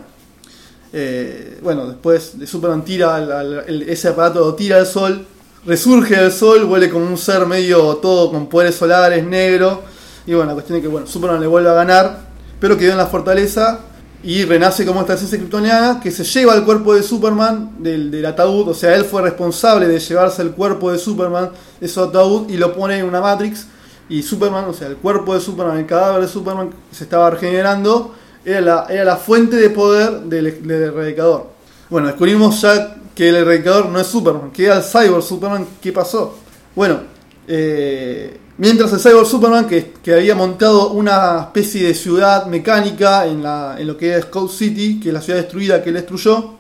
Eh, 0.94 1.60
bueno, 1.62 1.86
después 1.88 2.40
de 2.40 2.48
Superman 2.48 2.84
tira 2.86 3.16
al- 3.16 3.84
ese 3.88 4.08
aparato 4.08 4.54
tira 4.56 4.78
al 4.78 4.86
sol, 4.88 5.26
resurge 5.66 6.16
del 6.16 6.32
sol, 6.32 6.66
vuelve 6.66 6.90
como 6.90 7.06
un 7.06 7.18
ser 7.18 7.46
medio 7.46 7.98
todo 7.98 8.32
con 8.32 8.48
poderes 8.48 8.76
solares, 8.76 9.24
negro. 9.26 9.84
Y 10.26 10.34
bueno, 10.34 10.48
la 10.48 10.54
cuestión 10.54 10.78
es 10.78 10.82
que 10.82 10.88
bueno, 10.88 11.08
Superman 11.08 11.42
le 11.42 11.48
vuelve 11.48 11.70
a 11.70 11.74
ganar, 11.74 12.20
pero 12.60 12.78
quedó 12.78 12.92
en 12.92 12.98
la 12.98 13.08
fortaleza 13.08 13.80
y 14.24 14.46
renace 14.46 14.86
como 14.86 15.02
esta 15.02 15.14
esencia 15.14 15.38
kryptoniana 15.38 16.00
que 16.02 16.10
se 16.10 16.24
lleva 16.24 16.56
el 16.56 16.64
cuerpo 16.64 16.96
de 16.96 17.04
Superman 17.04 17.76
del, 17.80 18.10
del 18.10 18.26
ataúd. 18.26 18.70
O 18.70 18.74
sea, 18.74 18.96
él 18.96 19.04
fue 19.06 19.22
responsable 19.22 19.88
de 19.88 20.00
llevarse 20.00 20.42
el 20.42 20.52
cuerpo 20.52 20.92
de 20.92 20.98
Superman 21.00 21.52
de 21.80 21.88
su 21.88 22.02
ataúd 22.02 22.50
y 22.50 22.58
lo 22.58 22.74
pone 22.74 22.98
en 22.98 23.06
una 23.06 23.22
Matrix. 23.22 23.68
Y 24.10 24.24
Superman, 24.24 24.66
o 24.66 24.74
sea, 24.74 24.88
el 24.88 24.98
cuerpo 24.98 25.34
de 25.34 25.42
Superman, 25.42 25.78
el 25.78 25.86
cadáver 25.86 26.22
de 26.22 26.28
Superman 26.28 26.70
se 26.92 27.04
estaba 27.04 27.30
regenerando, 27.30 28.16
era 28.46 28.62
la, 28.62 28.86
era 28.90 29.04
la 29.04 29.18
fuente 29.18 29.58
de 29.58 29.70
poder 29.70 30.22
del, 30.22 30.66
del 30.66 30.84
erradicador. 30.84 31.48
Bueno, 31.90 32.08
descubrimos 32.08 32.62
ya 32.62 32.96
que 33.14 33.30
el 33.30 33.36
erradicador 33.36 33.90
no 33.90 34.00
es 34.00 34.08
Superman, 34.08 34.52
que 34.52 34.66
era 34.66 34.78
el 34.78 34.84
Cyborg 34.84 35.24
Superman. 35.24 35.68
¿Qué 35.82 35.92
pasó? 35.92 36.38
Bueno, 36.76 37.00
eh, 37.48 38.40
mientras 38.58 38.94
el 38.94 39.00
Cyborg 39.00 39.28
Superman, 39.28 39.68
que, 39.68 39.94
que 40.02 40.14
había 40.14 40.36
montado 40.36 40.92
una 40.92 41.40
especie 41.42 41.88
de 41.88 41.94
ciudad 41.94 42.46
mecánica 42.46 43.26
en, 43.26 43.44
la, 43.44 43.76
en 43.78 43.88
lo 43.88 43.98
que 43.98 44.16
es 44.16 44.26
Cold 44.26 44.52
City, 44.52 45.00
que 45.00 45.10
es 45.10 45.14
la 45.14 45.22
ciudad 45.22 45.40
destruida 45.40 45.84
que 45.84 45.90
él 45.90 45.96
destruyó, 45.96 46.54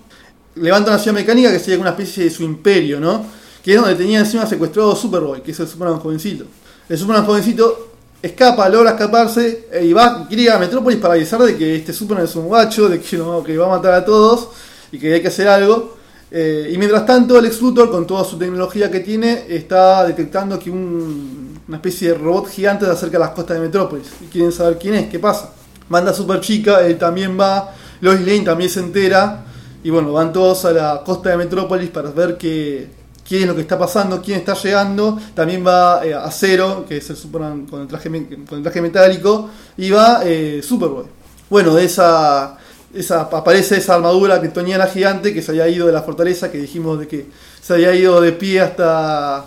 levanta 0.55 0.91
una 0.91 0.99
ciudad 0.99 1.15
mecánica 1.15 1.51
que 1.51 1.59
sería 1.59 1.80
una 1.80 1.91
especie 1.91 2.26
de 2.26 2.30
su 2.30 2.43
imperio, 2.43 2.99
¿no? 2.99 3.24
Que 3.63 3.76
es 3.76 3.80
donde 3.80 3.95
tenía 3.95 4.19
encima 4.19 4.45
secuestrado 4.45 4.91
a 4.91 4.95
Superboy, 4.95 5.41
que 5.41 5.51
es 5.51 5.59
el 5.59 5.67
Superman 5.67 5.99
jovencito. 5.99 6.45
El 6.89 6.97
Superman 6.97 7.25
jovencito 7.25 7.88
escapa, 8.21 8.67
logra 8.69 8.91
escaparse 8.91 9.67
eh, 9.71 9.85
y 9.85 9.93
va, 9.93 10.27
quiere 10.27 10.43
ir 10.43 10.51
a 10.51 10.57
Metrópolis 10.59 10.99
para 10.99 11.13
avisar 11.15 11.41
de 11.41 11.55
que 11.57 11.75
este 11.75 11.93
Superman 11.93 12.25
es 12.25 12.35
un 12.35 12.45
guacho, 12.47 12.89
de 12.89 12.99
que, 12.99 13.17
que 13.45 13.57
va 13.57 13.65
a 13.65 13.69
matar 13.77 13.93
a 13.93 14.05
todos 14.05 14.49
y 14.91 14.99
que 14.99 15.13
hay 15.13 15.21
que 15.21 15.27
hacer 15.27 15.47
algo. 15.47 15.95
Eh, 16.29 16.71
y 16.73 16.77
mientras 16.77 17.05
tanto, 17.05 17.39
Lex 17.39 17.61
Luthor, 17.61 17.89
con 17.89 18.05
toda 18.05 18.23
su 18.25 18.38
tecnología 18.38 18.91
que 18.91 18.99
tiene, 18.99 19.45
está 19.47 20.05
detectando 20.05 20.59
que 20.59 20.69
un- 20.69 21.59
una 21.67 21.77
especie 21.77 22.09
de 22.09 22.13
robot 22.17 22.47
gigante 22.49 22.85
se 22.85 22.91
acerca 22.91 23.17
a 23.17 23.21
las 23.21 23.29
costas 23.31 23.57
de 23.57 23.63
Metrópolis. 23.63 24.07
Y 24.21 24.25
quieren 24.25 24.51
saber 24.51 24.77
quién 24.77 24.95
es, 24.95 25.09
qué 25.09 25.19
pasa. 25.19 25.51
Manda 25.89 26.13
Super 26.13 26.39
Chica, 26.41 26.81
él 26.85 26.97
también 26.97 27.38
va. 27.39 27.73
Lois 28.01 28.19
Lane 28.21 28.41
también 28.41 28.69
se 28.69 28.79
entera. 28.81 29.45
Y 29.83 29.89
bueno, 29.89 30.11
van 30.13 30.33
todos 30.33 30.65
a 30.65 30.71
la 30.71 31.01
costa 31.05 31.29
de 31.29 31.38
Metrópolis 31.38 31.89
para 31.89 32.11
ver 32.11 32.38
qué, 32.38 32.89
qué 33.28 33.41
es 33.41 33.47
lo 33.47 33.55
que 33.55 33.61
está 33.61 33.78
pasando, 33.78 34.21
quién 34.21 34.39
está 34.39 34.53
llegando. 34.53 35.19
También 35.34 35.65
va 35.65 36.05
eh, 36.05 36.13
Acero, 36.13 36.86
que 36.88 36.97
es 36.97 37.09
el 37.09 37.17
Superman 37.17 37.65
con 37.65 37.82
el 37.82 37.88
traje, 37.88 38.09
con 38.47 38.57
el 38.57 38.63
traje 38.63 38.82
metálico, 38.82 39.49
y 39.78 39.89
va 39.89 40.21
eh, 40.23 40.61
Superboy. 40.63 41.05
Bueno, 41.49 41.75
de 41.75 41.86
esa, 41.86 42.57
esa 42.93 43.21
aparece 43.21 43.78
esa 43.78 43.95
armadura 43.95 44.39
kryptoniana 44.39 44.88
gigante 44.88 45.34
que 45.34 45.41
se 45.41 45.51
había 45.51 45.67
ido 45.67 45.88
de 45.88 45.93
la 45.93 46.01
fortaleza, 46.01 46.51
que 46.51 46.57
dijimos 46.57 46.99
de 46.99 47.07
que 47.07 47.28
se 47.61 47.73
había 47.73 47.93
ido 47.93 48.21
de 48.21 48.32
pie 48.32 48.61
hasta 48.61 49.45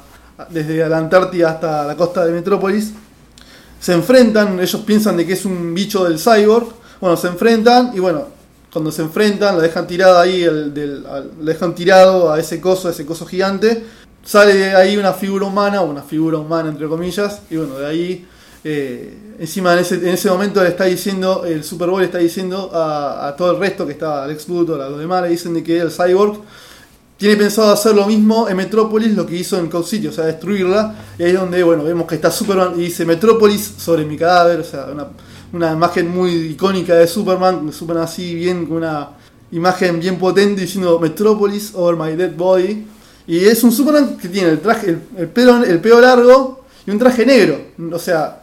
desde 0.48 0.88
la 0.88 0.98
Antártida 0.98 1.50
hasta 1.50 1.84
la 1.84 1.96
costa 1.96 2.24
de 2.24 2.32
Metrópolis. 2.32 2.92
Se 3.78 3.92
enfrentan, 3.92 4.60
ellos 4.60 4.82
piensan 4.86 5.16
de 5.16 5.26
que 5.26 5.34
es 5.34 5.44
un 5.44 5.74
bicho 5.74 6.04
del 6.04 6.18
cyborg. 6.18 6.68
Bueno, 7.00 7.16
se 7.16 7.28
enfrentan 7.28 7.92
y 7.94 7.98
bueno, 7.98 8.26
cuando 8.72 8.92
se 8.92 9.02
enfrentan, 9.02 9.56
lo 9.56 9.62
dejan 9.62 9.86
tirado 9.86 10.18
ahí, 10.18 10.42
el, 10.42 10.72
del, 10.72 11.02
lo 11.02 11.44
dejan 11.44 11.74
tirado 11.74 12.32
a 12.32 12.38
ese 12.38 12.60
coso, 12.60 12.88
a 12.88 12.92
ese 12.92 13.04
coso 13.04 13.26
gigante. 13.26 13.84
Sale 14.24 14.74
ahí 14.74 14.96
una 14.96 15.12
figura 15.12 15.46
humana, 15.46 15.80
una 15.80 16.02
figura 16.02 16.38
humana 16.38 16.68
entre 16.68 16.86
comillas, 16.86 17.42
y 17.50 17.56
bueno, 17.56 17.78
de 17.78 17.86
ahí, 17.86 18.26
eh, 18.62 19.34
encima 19.38 19.72
en 19.72 19.78
ese, 19.80 19.94
en 19.96 20.08
ese 20.08 20.28
momento 20.30 20.62
le 20.62 20.68
está 20.68 20.84
diciendo, 20.84 21.44
el 21.44 21.64
Super 21.64 21.88
Bowl 21.88 22.02
está 22.02 22.18
diciendo 22.18 22.70
a, 22.72 23.34
todo 23.36 23.52
el 23.52 23.58
resto 23.58 23.86
que 23.86 23.92
está, 23.92 24.24
Alex 24.24 24.48
Luthor, 24.48 24.80
a 24.80 24.88
los 24.88 25.00
demás, 25.00 25.22
le 25.22 25.30
dicen 25.30 25.54
de 25.54 25.62
que 25.64 25.80
el 25.80 25.90
cyborg 25.90 26.40
tiene 27.16 27.36
pensado 27.36 27.72
hacer 27.72 27.94
lo 27.94 28.06
mismo 28.06 28.48
en 28.48 28.56
Metrópolis, 28.56 29.14
lo 29.14 29.26
que 29.26 29.36
hizo 29.36 29.58
en 29.58 29.68
Cold 29.68 29.84
City, 29.84 30.06
o 30.06 30.12
sea, 30.12 30.24
destruirla. 30.24 30.94
Y 31.18 31.24
ahí 31.24 31.32
es 31.32 31.40
donde, 31.40 31.62
bueno, 31.62 31.82
vemos 31.84 32.06
que 32.06 32.14
está 32.14 32.30
Superman 32.30 32.72
y 32.76 32.84
dice 32.84 33.04
Metrópolis 33.04 33.74
sobre 33.78 34.04
mi 34.04 34.16
cadáver, 34.16 34.60
o 34.60 34.64
sea, 34.64 34.86
una, 34.90 35.08
una 35.52 35.72
imagen 35.72 36.08
muy 36.08 36.30
icónica 36.32 36.94
de 36.94 37.06
Superman, 37.06 37.72
Superman 37.72 38.04
así 38.04 38.34
bien, 38.34 38.66
con 38.66 38.78
una 38.78 39.10
imagen 39.52 39.98
bien 39.98 40.18
potente 40.18 40.62
diciendo 40.62 40.98
Metropolis 41.00 41.72
over 41.74 41.96
my 41.96 42.16
dead 42.16 42.34
body. 42.36 42.86
Y 43.26 43.44
es 43.44 43.62
un 43.62 43.72
Superman 43.72 44.16
que 44.16 44.28
tiene 44.28 44.50
el 44.50 44.60
traje, 44.60 44.96
el, 45.16 45.28
pelo, 45.28 45.62
el 45.62 45.80
pelo 45.80 46.00
largo 46.00 46.64
y 46.86 46.90
un 46.90 46.98
traje 46.98 47.26
negro. 47.26 47.60
O 47.92 47.98
sea, 47.98 48.42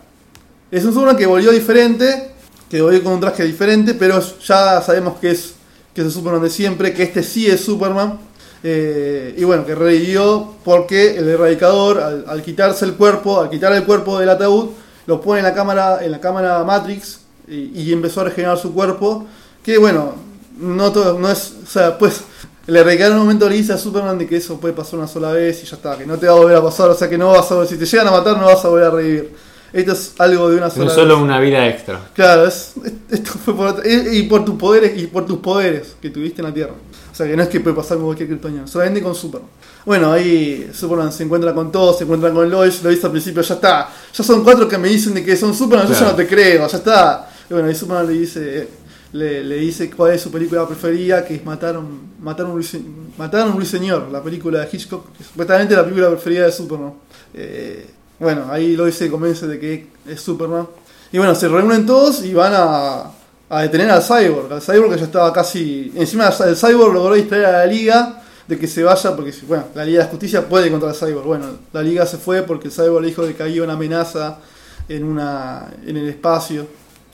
es 0.69 0.83
un 0.83 0.93
Superman 0.93 1.17
que 1.17 1.25
volvió 1.25 1.51
diferente, 1.51 2.31
que 2.69 2.81
volvió 2.81 3.03
con 3.03 3.13
un 3.13 3.19
traje 3.19 3.43
diferente, 3.43 3.93
pero 3.93 4.21
ya 4.45 4.81
sabemos 4.81 5.17
que 5.19 5.31
es, 5.31 5.53
que 5.93 6.01
es 6.01 6.07
el 6.07 6.13
Superman 6.13 6.41
de 6.41 6.49
siempre, 6.49 6.93
que 6.93 7.03
este 7.03 7.23
sí 7.23 7.47
es 7.47 7.61
Superman. 7.61 8.19
Eh, 8.63 9.35
y 9.37 9.43
bueno, 9.43 9.65
que 9.65 9.75
revivió 9.75 10.55
porque 10.63 11.17
el 11.17 11.29
erradicador, 11.29 11.99
al, 11.99 12.25
al 12.27 12.41
quitarse 12.41 12.85
el 12.85 12.95
cuerpo, 12.95 13.39
al 13.39 13.49
quitar 13.49 13.71
el 13.73 13.83
cuerpo 13.83 14.19
del 14.19 14.29
ataúd, 14.29 14.69
lo 15.07 15.19
pone 15.21 15.39
en 15.39 15.45
la 15.45 15.53
cámara, 15.53 16.03
en 16.03 16.11
la 16.11 16.19
cámara 16.19 16.63
Matrix 16.63 17.21
y, 17.47 17.91
empezó 17.91 18.21
a 18.21 18.25
regenerar 18.25 18.57
su 18.57 18.73
cuerpo. 18.73 19.25
Que 19.63 19.77
bueno, 19.77 20.13
no 20.59 20.91
todo, 20.91 21.17
no 21.17 21.29
es, 21.31 21.55
o 21.63 21.67
sea, 21.67 21.97
pues 21.97 22.21
le 22.67 22.83
regaló 22.83 23.15
un 23.15 23.21
momento 23.21 23.49
le 23.49 23.55
dice 23.55 23.73
a 23.73 23.77
Superman 23.77 24.17
de 24.17 24.27
que 24.27 24.37
eso 24.37 24.59
puede 24.59 24.73
pasar 24.73 24.99
una 24.99 25.07
sola 25.07 25.31
vez 25.31 25.63
y 25.63 25.65
ya 25.65 25.77
está, 25.77 25.97
que 25.97 26.05
no 26.05 26.17
te 26.17 26.27
va 26.27 26.33
a 26.33 26.35
volver 26.35 26.57
a 26.57 26.61
pasar, 26.61 26.89
o 26.89 26.95
sea 26.95 27.09
que 27.09 27.17
no 27.17 27.29
vas 27.29 27.49
a 27.49 27.65
si 27.65 27.77
te 27.77 27.85
llegan 27.85 28.07
a 28.07 28.11
matar 28.11 28.37
no 28.37 28.45
vas 28.45 28.63
a 28.63 28.67
volver 28.67 28.87
a 28.87 28.91
revivir. 28.91 29.46
Esto 29.73 29.91
es 29.91 30.13
algo 30.17 30.49
de 30.49 30.57
una 30.57 30.69
sola 30.69 30.85
No 30.85 30.91
solo 30.91 31.21
una 31.21 31.39
vida 31.39 31.67
extra. 31.67 31.99
Claro, 32.13 32.47
es, 32.47 32.73
esto 33.09 33.31
fue 33.43 33.55
por, 33.55 33.83
y, 33.85 34.23
por 34.23 34.45
tus 34.45 34.55
poderes 34.55 34.97
y 34.97 35.07
por 35.07 35.25
tus 35.25 35.39
poderes 35.39 35.95
que 36.01 36.09
tuviste 36.09 36.41
en 36.41 36.47
la 36.47 36.53
Tierra. 36.53 36.73
O 37.11 37.15
sea 37.15 37.27
que 37.27 37.35
no 37.35 37.43
es 37.43 37.49
que 37.49 37.59
puede 37.59 37.75
pasar 37.75 37.97
con 37.97 38.05
cualquier 38.05 38.29
kryptoniano, 38.29 38.67
solamente 38.67 39.01
con 39.01 39.15
Superman. 39.15 39.49
Bueno, 39.85 40.11
ahí 40.11 40.69
Superman 40.73 41.11
se 41.11 41.23
encuentra 41.23 41.53
con 41.53 41.71
todos, 41.71 41.97
se 41.97 42.03
encuentra 42.03 42.31
con 42.31 42.49
Lois, 42.49 42.83
lo 42.83 42.89
dice 42.89 43.05
al 43.05 43.11
principio, 43.11 43.41
ya 43.41 43.55
está. 43.55 43.89
Ya 44.13 44.23
son 44.23 44.43
cuatro 44.43 44.67
que 44.67 44.77
me 44.77 44.87
dicen 44.89 45.13
de 45.13 45.23
que 45.23 45.35
son 45.35 45.53
Superman, 45.53 45.87
yo 45.87 45.93
ya 45.93 46.05
no 46.05 46.15
te 46.15 46.27
creo, 46.27 46.67
ya 46.67 46.77
está. 46.77 47.29
Y 47.49 47.53
bueno, 47.53 47.67
ahí 47.67 47.75
Superman 47.75 48.07
le 48.07 48.13
dice, 48.13 48.67
le, 49.13 49.43
dice 49.57 49.89
cuál 49.89 50.13
es 50.13 50.21
su 50.21 50.31
película 50.31 50.67
preferida, 50.67 51.25
que 51.25 51.35
es 51.35 51.45
Matar 51.45 51.77
un, 51.77 52.15
Matar 52.21 52.45
un, 52.45 53.53
ruiseñor, 53.53 54.09
la 54.11 54.21
película 54.21 54.59
de 54.59 54.69
Hitchcock, 54.71 55.11
que 55.15 55.23
es 55.23 55.29
supuestamente 55.29 55.75
la 55.75 55.83
película 55.83 56.09
preferida 56.09 56.45
de 56.45 56.51
Superman. 56.51 56.93
Eh, 57.33 57.85
bueno, 58.19 58.45
ahí 58.51 58.75
Lois 58.75 58.95
se 58.95 59.09
convence 59.09 59.47
de 59.47 59.59
que 59.59 59.87
es 60.07 60.21
Superman. 60.21 60.67
Y 61.11 61.17
bueno, 61.17 61.35
se 61.35 61.47
reúnen 61.47 61.85
todos 61.85 62.23
y 62.23 62.33
van 62.33 62.53
a, 62.55 63.11
a 63.49 63.61
detener 63.61 63.89
al 63.91 64.03
Cyborg. 64.03 64.51
Al 64.51 64.61
Cyborg 64.61 64.91
que 64.91 64.97
ya 64.97 65.05
estaba 65.05 65.31
casi. 65.31 65.91
Encima 65.95 66.29
el 66.45 66.55
Cyborg 66.55 66.93
logró 66.93 67.15
distraer 67.15 67.45
a 67.45 67.51
la 67.51 67.65
liga 67.65 68.23
de 68.47 68.57
que 68.57 68.67
se 68.67 68.83
vaya, 68.83 69.15
porque 69.15 69.33
bueno, 69.47 69.65
la 69.75 69.83
Liga 69.83 70.03
de 70.03 70.09
Justicia 70.09 70.47
puede 70.47 70.71
contra 70.71 70.89
el 70.89 70.95
Cyborg. 70.95 71.25
Bueno, 71.25 71.45
la 71.73 71.81
Liga 71.81 72.05
se 72.05 72.17
fue 72.17 72.43
porque 72.43 72.69
el 72.69 72.73
Cyborg 72.73 73.05
dijo 73.05 73.23
que 73.35 73.43
había 73.43 73.63
una 73.63 73.73
amenaza 73.73 74.39
en, 74.87 75.03
una, 75.03 75.67
en 75.85 75.97
el 75.97 76.07
espacio. 76.07 76.65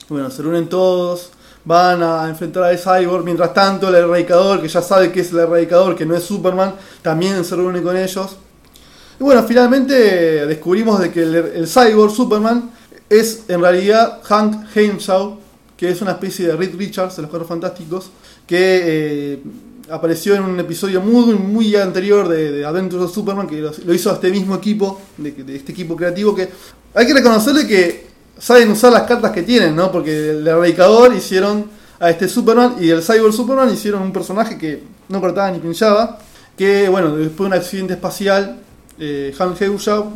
Bueno, 0.08 0.30
se 0.30 0.42
reúnen 0.42 0.68
todos, 0.68 1.30
van 1.64 2.02
a 2.02 2.28
enfrentar 2.28 2.64
al 2.64 2.78
Cyborg. 2.78 3.24
Mientras 3.24 3.52
tanto, 3.52 3.88
el 3.88 3.96
Erradicador, 3.96 4.62
que 4.62 4.68
ya 4.68 4.80
sabe 4.80 5.10
que 5.10 5.20
es 5.20 5.32
el 5.32 5.40
Erradicador, 5.40 5.96
que 5.96 6.06
no 6.06 6.14
es 6.14 6.22
Superman, 6.22 6.74
también 7.02 7.44
se 7.44 7.56
reúne 7.56 7.82
con 7.82 7.96
ellos. 7.96 8.36
Y 9.18 9.22
bueno, 9.22 9.44
finalmente 9.44 9.94
descubrimos 10.46 11.00
de 11.00 11.10
que 11.10 11.22
el, 11.22 11.66
Cyborg 11.66 12.12
Superman 12.12 12.70
es 13.08 13.44
en 13.48 13.60
realidad 13.60 14.20
Hank 14.24 14.66
Henshaw, 14.74 15.38
que 15.76 15.90
es 15.90 16.02
una 16.02 16.12
especie 16.12 16.46
de 16.46 16.56
Reed 16.56 16.76
Richards 16.76 17.16
de 17.16 17.22
los 17.22 17.30
Cuatro 17.30 17.46
Fantásticos, 17.46 18.10
que 18.46 18.80
eh, 18.82 19.42
apareció 19.90 20.34
en 20.34 20.42
un 20.42 20.58
episodio 20.58 21.00
muy, 21.00 21.34
muy 21.34 21.76
anterior 21.76 22.28
de, 22.28 22.52
de 22.52 22.64
Adventures 22.64 23.04
of 23.04 23.14
Superman, 23.14 23.46
que 23.46 23.60
lo, 23.60 23.94
hizo 23.94 24.12
este 24.12 24.30
mismo 24.30 24.54
equipo, 24.54 25.00
de, 25.16 25.54
este 25.54 25.72
equipo 25.72 25.96
creativo, 25.96 26.34
que 26.34 26.48
hay 26.94 27.06
que 27.06 27.14
reconocerle 27.14 27.66
que 27.66 28.06
saben 28.38 28.70
usar 28.70 28.92
las 28.92 29.02
cartas 29.02 29.30
que 29.32 29.42
tienen, 29.42 29.76
¿no? 29.76 29.92
Porque 29.92 30.30
el 30.30 30.46
erradicador 30.46 31.14
hicieron 31.14 31.66
a 32.00 32.10
este 32.10 32.28
Superman 32.28 32.76
y 32.80 32.90
el 32.90 33.02
Cyber 33.02 33.32
Superman 33.32 33.72
hicieron 33.72 34.02
un 34.02 34.12
personaje 34.12 34.58
que 34.58 34.82
no 35.08 35.20
cortaba 35.20 35.50
ni 35.50 35.58
pinchaba, 35.58 36.18
que 36.56 36.88
bueno, 36.88 37.14
después 37.16 37.50
de 37.50 37.56
un 37.56 37.62
accidente 37.62 37.94
espacial, 37.94 38.63
eh, 38.98 39.34
Han 39.38 39.54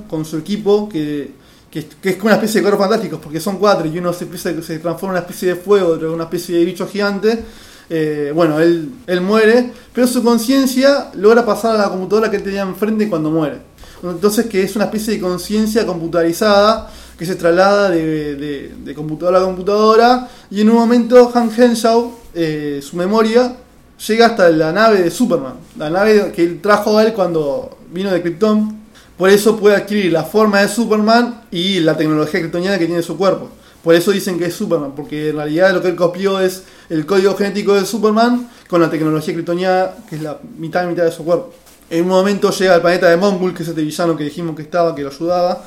con 0.08 0.24
su 0.24 0.38
equipo, 0.38 0.88
que, 0.88 1.32
que, 1.70 1.86
es 2.02 2.16
como 2.16 2.26
una 2.26 2.34
especie 2.34 2.60
de 2.60 2.62
cuatro 2.62 2.78
fantásticos, 2.78 3.20
porque 3.20 3.40
son 3.40 3.58
cuatro 3.58 3.86
y 3.86 3.98
uno 3.98 4.12
se, 4.12 4.26
se 4.36 4.78
transforma 4.78 4.96
en 5.00 5.10
una 5.10 5.20
especie 5.20 5.48
de 5.48 5.56
fuego, 5.56 5.88
otro 5.88 6.08
en 6.08 6.14
una 6.14 6.24
especie 6.24 6.58
de 6.58 6.64
bicho 6.64 6.86
gigante, 6.86 7.44
eh, 7.90 8.32
bueno, 8.34 8.60
él, 8.60 8.90
él 9.06 9.20
muere, 9.20 9.72
pero 9.92 10.06
su 10.06 10.22
conciencia 10.22 11.10
logra 11.14 11.44
pasar 11.44 11.74
a 11.74 11.78
la 11.78 11.88
computadora 11.88 12.30
que 12.30 12.36
él 12.36 12.42
tenía 12.42 12.62
enfrente 12.62 13.08
cuando 13.08 13.30
muere. 13.30 13.68
Entonces 14.02 14.46
que 14.46 14.62
es 14.62 14.76
una 14.76 14.84
especie 14.86 15.14
de 15.14 15.20
conciencia 15.20 15.84
computarizada 15.84 16.90
que 17.18 17.26
se 17.26 17.34
traslada 17.34 17.90
de, 17.90 18.92
computadora 18.94 19.40
a 19.40 19.44
computadora 19.44 20.28
y 20.50 20.60
en 20.60 20.70
un 20.70 20.76
momento 20.76 21.32
Han 21.34 21.50
Henshaw, 21.50 22.12
eh, 22.34 22.80
su 22.82 22.96
memoria, 22.96 23.56
llega 24.06 24.26
hasta 24.26 24.48
la 24.50 24.72
nave 24.72 25.02
de 25.02 25.10
Superman, 25.10 25.54
la 25.76 25.90
nave 25.90 26.30
que 26.32 26.44
él 26.44 26.60
trajo 26.60 26.96
a 26.96 27.04
él 27.04 27.12
cuando 27.12 27.77
vino 27.92 28.10
de 28.10 28.22
Krypton. 28.22 28.78
Por 29.16 29.30
eso 29.30 29.56
puede 29.56 29.76
adquirir 29.76 30.12
la 30.12 30.24
forma 30.24 30.60
de 30.60 30.68
Superman 30.68 31.42
y 31.50 31.80
la 31.80 31.96
tecnología 31.96 32.40
kryptoniana 32.40 32.78
que 32.78 32.86
tiene 32.86 33.02
su 33.02 33.16
cuerpo. 33.16 33.50
Por 33.82 33.94
eso 33.94 34.10
dicen 34.10 34.38
que 34.38 34.46
es 34.46 34.54
Superman, 34.54 34.92
porque 34.94 35.30
en 35.30 35.36
realidad 35.36 35.72
lo 35.72 35.82
que 35.82 35.88
él 35.88 35.96
copió 35.96 36.40
es 36.40 36.64
el 36.88 37.06
código 37.06 37.34
genético 37.36 37.74
de 37.74 37.84
Superman 37.84 38.48
con 38.68 38.80
la 38.80 38.90
tecnología 38.90 39.34
kryptoniana, 39.34 39.90
que 40.08 40.16
es 40.16 40.22
la 40.22 40.38
mitad 40.58 40.86
mitad 40.86 41.04
de 41.04 41.12
su 41.12 41.24
cuerpo. 41.24 41.52
En 41.90 42.02
un 42.04 42.10
momento 42.10 42.50
llega 42.50 42.74
al 42.74 42.82
planeta 42.82 43.08
de 43.08 43.16
Mongul, 43.16 43.54
que 43.54 43.62
es 43.62 43.68
este 43.68 43.82
villano 43.82 44.16
que 44.16 44.24
dijimos 44.24 44.54
que 44.54 44.62
estaba, 44.62 44.94
que 44.94 45.02
lo 45.02 45.08
ayudaba, 45.08 45.64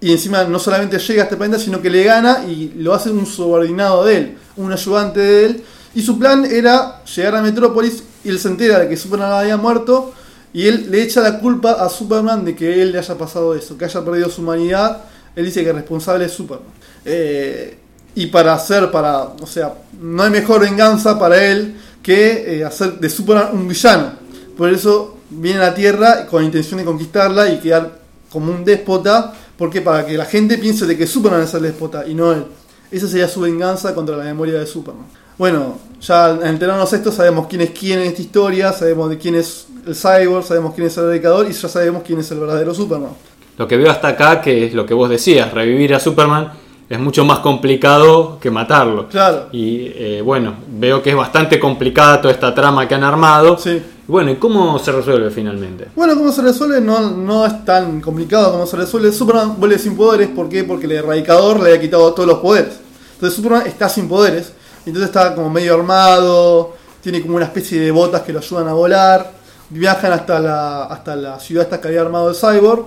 y 0.00 0.10
encima 0.10 0.42
no 0.44 0.58
solamente 0.58 0.98
llega 0.98 1.22
a 1.22 1.24
este 1.24 1.36
planeta, 1.36 1.62
sino 1.62 1.80
que 1.80 1.88
le 1.88 2.02
gana 2.02 2.44
y 2.44 2.72
lo 2.76 2.92
hace 2.92 3.10
un 3.10 3.24
subordinado 3.24 4.04
de 4.04 4.16
él, 4.16 4.38
un 4.56 4.72
ayudante 4.72 5.20
de 5.20 5.46
él. 5.46 5.64
Y 5.94 6.02
su 6.02 6.18
plan 6.18 6.44
era 6.44 7.04
llegar 7.04 7.36
a 7.36 7.42
Metrópolis 7.42 8.02
y 8.24 8.30
él 8.30 8.40
se 8.40 8.48
entera 8.48 8.80
de 8.80 8.88
que 8.88 8.96
Superman 8.96 9.30
había 9.30 9.56
muerto 9.56 10.12
y 10.52 10.66
él 10.66 10.90
le 10.90 11.02
echa 11.02 11.20
la 11.20 11.38
culpa 11.38 11.72
a 11.72 11.88
Superman 11.88 12.44
de 12.44 12.54
que 12.54 12.82
él 12.82 12.92
le 12.92 12.98
haya 12.98 13.16
pasado 13.16 13.54
eso, 13.54 13.78
que 13.78 13.86
haya 13.86 14.04
perdido 14.04 14.28
su 14.28 14.42
humanidad. 14.42 15.04
Él 15.34 15.46
dice 15.46 15.62
que 15.62 15.70
el 15.70 15.76
responsable 15.76 16.26
es 16.26 16.32
Superman. 16.32 16.68
Eh, 17.04 17.78
y 18.14 18.26
para 18.26 18.52
hacer, 18.52 18.90
para, 18.90 19.22
o 19.22 19.46
sea, 19.46 19.74
no 20.00 20.22
hay 20.22 20.30
mejor 20.30 20.60
venganza 20.60 21.18
para 21.18 21.42
él 21.42 21.74
que 22.02 22.58
eh, 22.58 22.64
hacer 22.64 22.98
de 22.98 23.08
Superman 23.08 23.48
un 23.52 23.66
villano. 23.66 24.12
Por 24.56 24.70
eso 24.70 25.16
viene 25.30 25.60
a 25.60 25.70
la 25.70 25.74
Tierra 25.74 26.26
con 26.26 26.42
la 26.42 26.46
intención 26.46 26.78
de 26.78 26.84
conquistarla 26.84 27.48
y 27.48 27.58
quedar 27.58 28.00
como 28.30 28.52
un 28.52 28.64
déspota, 28.64 29.32
porque 29.56 29.80
para 29.80 30.04
que 30.04 30.18
la 30.18 30.26
gente 30.26 30.58
piense 30.58 30.86
de 30.86 30.98
que 30.98 31.06
Superman 31.06 31.42
es 31.42 31.54
el 31.54 31.62
déspota 31.62 32.06
y 32.06 32.14
no 32.14 32.32
él. 32.32 32.44
Esa 32.90 33.08
sería 33.08 33.28
su 33.28 33.40
venganza 33.40 33.94
contra 33.94 34.18
la 34.18 34.24
memoria 34.24 34.58
de 34.58 34.66
Superman. 34.66 35.06
Bueno, 35.42 35.76
ya 36.00 36.26
al 36.26 36.46
enterarnos 36.46 36.92
esto 36.92 37.10
sabemos 37.10 37.48
quién 37.48 37.62
es 37.62 37.70
quién 37.70 37.98
en 37.98 38.06
esta 38.06 38.22
historia, 38.22 38.72
sabemos 38.72 39.10
de 39.10 39.18
quién 39.18 39.34
es 39.34 39.66
el 39.84 39.96
cyborg, 39.96 40.44
sabemos 40.44 40.72
quién 40.72 40.86
es 40.86 40.96
el 40.96 41.08
dedicador 41.08 41.48
y 41.50 41.52
ya 41.52 41.68
sabemos 41.68 42.04
quién 42.06 42.20
es 42.20 42.30
el 42.30 42.38
verdadero 42.38 42.72
Superman. 42.72 43.10
Lo 43.58 43.66
que 43.66 43.76
veo 43.76 43.90
hasta 43.90 44.06
acá, 44.06 44.40
que 44.40 44.66
es 44.66 44.72
lo 44.72 44.86
que 44.86 44.94
vos 44.94 45.10
decías, 45.10 45.52
revivir 45.52 45.96
a 45.96 45.98
Superman 45.98 46.52
es 46.88 47.00
mucho 47.00 47.24
más 47.24 47.40
complicado 47.40 48.38
que 48.40 48.52
matarlo. 48.52 49.08
Claro. 49.08 49.48
Y 49.50 49.90
eh, 49.96 50.22
bueno, 50.24 50.54
veo 50.78 51.02
que 51.02 51.10
es 51.10 51.16
bastante 51.16 51.58
complicada 51.58 52.20
toda 52.20 52.32
esta 52.32 52.54
trama 52.54 52.86
que 52.86 52.94
han 52.94 53.02
armado. 53.02 53.58
Sí. 53.58 53.82
Bueno, 54.06 54.30
¿y 54.30 54.36
cómo 54.36 54.78
se 54.78 54.92
resuelve 54.92 55.28
finalmente? 55.30 55.88
Bueno, 55.96 56.14
cómo 56.14 56.30
se 56.30 56.42
resuelve 56.42 56.80
no, 56.80 57.10
no 57.10 57.44
es 57.46 57.64
tan 57.64 58.00
complicado 58.00 58.52
como 58.52 58.64
se 58.64 58.76
resuelve. 58.76 59.10
Superman 59.10 59.56
vuelve 59.58 59.80
sin 59.80 59.96
poderes, 59.96 60.28
¿por 60.28 60.48
qué? 60.48 60.62
Porque 60.62 60.86
el 60.86 60.92
erradicador 60.92 61.60
le 61.60 61.74
ha 61.74 61.80
quitado 61.80 62.14
todos 62.14 62.28
los 62.28 62.38
poderes. 62.38 62.78
Entonces 63.14 63.34
Superman 63.34 63.66
está 63.66 63.88
sin 63.88 64.08
poderes, 64.08 64.52
entonces 64.86 65.10
está 65.10 65.34
como 65.34 65.50
medio 65.50 65.74
armado, 65.74 66.74
tiene 67.02 67.20
como 67.22 67.36
una 67.36 67.46
especie 67.46 67.80
de 67.80 67.90
botas 67.90 68.22
que 68.22 68.32
lo 68.32 68.38
ayudan 68.38 68.68
a 68.68 68.72
volar. 68.72 69.32
viajan 69.70 70.12
hasta 70.12 70.38
la, 70.38 70.84
hasta 70.84 71.16
la 71.16 71.38
ciudad 71.40 71.64
esta 71.64 71.80
que 71.80 71.88
había 71.88 72.02
armado 72.02 72.30
el 72.30 72.36
Cyborg. 72.36 72.86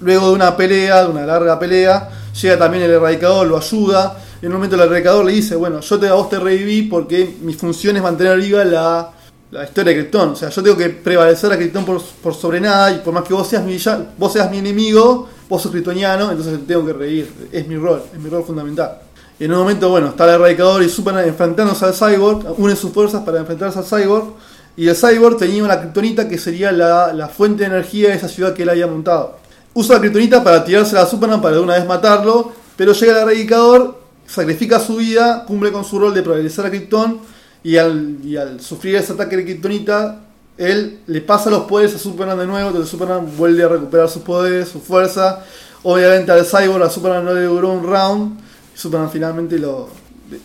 Luego 0.00 0.28
de 0.28 0.34
una 0.34 0.56
pelea, 0.56 1.02
de 1.02 1.10
una 1.10 1.26
larga 1.26 1.58
pelea, 1.58 2.08
llega 2.40 2.58
también 2.58 2.84
el 2.84 2.90
erradicador, 2.92 3.46
lo 3.46 3.56
ayuda. 3.56 4.18
En 4.40 4.48
un 4.48 4.54
momento 4.54 4.76
el 4.76 4.82
erradicador 4.82 5.24
le 5.24 5.32
dice, 5.32 5.56
bueno, 5.56 5.80
yo 5.80 5.98
te, 5.98 6.08
a 6.08 6.14
vos 6.14 6.28
te 6.28 6.38
reviví 6.38 6.82
porque 6.82 7.36
mi 7.42 7.54
función 7.54 7.96
es 7.96 8.02
mantener 8.02 8.38
viva 8.38 8.64
la, 8.64 9.10
la 9.50 9.64
historia 9.64 9.92
de 9.92 10.00
Krypton. 10.00 10.30
O 10.30 10.36
sea, 10.36 10.48
yo 10.50 10.62
tengo 10.62 10.76
que 10.76 10.90
prevalecer 10.90 11.52
a 11.52 11.56
Krypton 11.56 11.84
por, 11.84 12.02
por 12.02 12.34
sobre 12.34 12.60
nada 12.60 12.92
y 12.92 12.98
por 12.98 13.12
más 13.14 13.24
que 13.24 13.34
vos 13.34 13.48
seas 13.48 13.64
mi, 13.64 13.78
vos 14.18 14.32
seas 14.32 14.50
mi 14.50 14.58
enemigo, 14.58 15.28
vos 15.48 15.62
sos 15.62 15.70
kryptoniano, 15.70 16.30
entonces 16.30 16.58
te 16.60 16.66
tengo 16.66 16.86
que 16.86 16.92
reír. 16.92 17.32
Es 17.52 17.66
mi 17.66 17.76
rol, 17.76 18.02
es 18.12 18.18
mi 18.18 18.28
rol 18.28 18.44
fundamental. 18.44 18.98
En 19.44 19.52
un 19.52 19.58
momento, 19.58 19.90
bueno, 19.90 20.06
está 20.06 20.24
el 20.24 20.36
erradicador 20.36 20.82
y 20.82 20.88
Superman 20.88 21.28
enfrentándose 21.28 21.84
al 21.84 21.92
Cyborg, 21.92 22.58
unen 22.58 22.74
sus 22.78 22.90
fuerzas 22.92 23.24
para 23.24 23.40
enfrentarse 23.40 23.78
al 23.78 23.84
Cyborg. 23.84 24.32
Y 24.74 24.88
el 24.88 24.96
Cyborg 24.96 25.36
tenía 25.36 25.62
una 25.62 25.78
kriptonita 25.78 26.26
que 26.26 26.38
sería 26.38 26.72
la, 26.72 27.28
fuente 27.28 27.64
de 27.64 27.66
energía 27.66 28.08
de 28.08 28.14
esa 28.14 28.26
ciudad 28.26 28.54
que 28.54 28.62
él 28.62 28.70
había 28.70 28.86
montado. 28.86 29.36
Usa 29.74 29.96
la 29.96 30.00
kriptonita 30.00 30.42
para 30.42 30.64
tirársela 30.64 31.02
a 31.02 31.06
Superman 31.06 31.42
para 31.42 31.56
de 31.56 31.60
una 31.60 31.74
vez 31.74 31.84
matarlo, 31.84 32.52
pero 32.74 32.94
llega 32.94 33.12
el 33.12 33.18
erradicador, 33.18 34.00
sacrifica 34.26 34.80
su 34.80 34.96
vida, 34.96 35.44
cumple 35.46 35.70
con 35.72 35.84
su 35.84 35.98
rol 35.98 36.14
de 36.14 36.22
prevalecer 36.22 36.64
a 36.64 36.70
Krypton 36.70 37.20
y 37.62 37.76
al, 37.76 38.60
sufrir 38.60 38.96
ese 38.96 39.12
ataque 39.12 39.36
de 39.36 39.44
kriptonita, 39.44 40.22
él 40.56 41.00
le 41.06 41.20
pasa 41.20 41.50
los 41.50 41.64
poderes 41.64 41.94
a 41.94 41.98
Superman 41.98 42.38
de 42.38 42.46
nuevo, 42.46 42.68
entonces 42.68 42.90
Superman 42.90 43.28
vuelve 43.36 43.62
a 43.62 43.68
recuperar 43.68 44.08
sus 44.08 44.22
poderes, 44.22 44.70
su 44.70 44.80
fuerza. 44.80 45.44
Obviamente 45.82 46.32
al 46.32 46.46
Cyborg 46.46 46.82
a 46.82 46.88
Superman 46.88 47.26
no 47.26 47.34
le 47.34 47.42
duró 47.42 47.74
un 47.74 47.86
round, 47.86 48.43
Superman 48.74 49.10
finalmente 49.10 49.58
lo, 49.58 49.88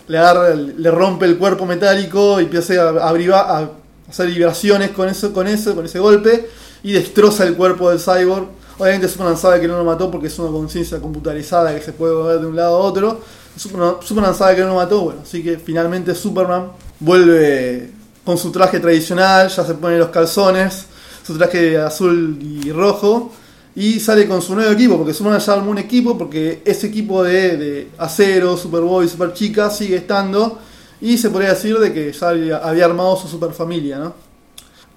le, 0.07 0.17
agarra, 0.17 0.53
le 0.55 0.91
rompe 0.91 1.25
el 1.25 1.37
cuerpo 1.37 1.65
metálico 1.65 2.39
y 2.39 2.45
empieza 2.45 2.89
a, 2.89 3.69
hacer 4.09 4.27
vibraciones 4.27 4.91
con 4.91 5.09
eso, 5.09 5.33
con 5.33 5.47
eso, 5.47 5.75
con 5.75 5.85
ese 5.85 5.99
golpe, 5.99 6.49
y 6.83 6.93
destroza 6.93 7.45
el 7.45 7.55
cuerpo 7.55 7.89
del 7.89 7.99
Cyborg. 7.99 8.47
Obviamente 8.77 9.07
Superman 9.07 9.37
sabe 9.37 9.59
que 9.59 9.67
no 9.67 9.77
lo 9.77 9.83
mató 9.83 10.09
porque 10.09 10.27
es 10.27 10.39
una 10.39 10.51
conciencia 10.51 10.99
computarizada 10.99 11.75
que 11.75 11.81
se 11.81 11.91
puede 11.91 12.13
mover 12.13 12.39
de 12.39 12.47
un 12.47 12.55
lado 12.55 12.77
a 12.77 12.79
otro. 12.79 13.21
Superman, 13.55 13.95
Superman 14.01 14.35
sabe 14.35 14.55
que 14.55 14.61
no 14.61 14.69
lo 14.69 14.75
mató, 14.75 15.01
bueno, 15.01 15.21
así 15.23 15.43
que 15.43 15.57
finalmente 15.57 16.15
Superman 16.15 16.71
vuelve 16.99 17.91
con 18.23 18.37
su 18.37 18.51
traje 18.51 18.79
tradicional, 18.79 19.49
ya 19.49 19.65
se 19.65 19.73
pone 19.73 19.97
los 19.97 20.09
calzones, 20.09 20.85
su 21.25 21.37
traje 21.37 21.77
azul 21.77 22.37
y 22.41 22.71
rojo, 22.71 23.31
y 23.75 23.99
sale 23.99 24.27
con 24.27 24.41
su 24.41 24.55
nuevo 24.55 24.71
equipo, 24.71 24.97
porque 24.97 25.13
Superman 25.13 25.39
ya 25.39 25.53
armó 25.53 25.71
un 25.71 25.77
equipo, 25.77 26.17
porque 26.17 26.61
ese 26.65 26.87
equipo 26.87 27.23
de, 27.23 27.57
de 27.57 27.87
Acero, 27.97 28.57
Superboy, 28.57 29.07
Super 29.07 29.33
Chica 29.33 29.69
sigue 29.69 29.97
estando, 29.97 30.59
y 31.01 31.17
se 31.17 31.29
podría 31.29 31.53
decir 31.53 31.77
de 31.79 31.93
que 31.93 32.11
ya 32.11 32.29
había, 32.29 32.85
armado 32.85 33.15
su 33.15 33.27
super 33.27 33.51
familia, 33.51 33.99
¿no? 33.99 34.13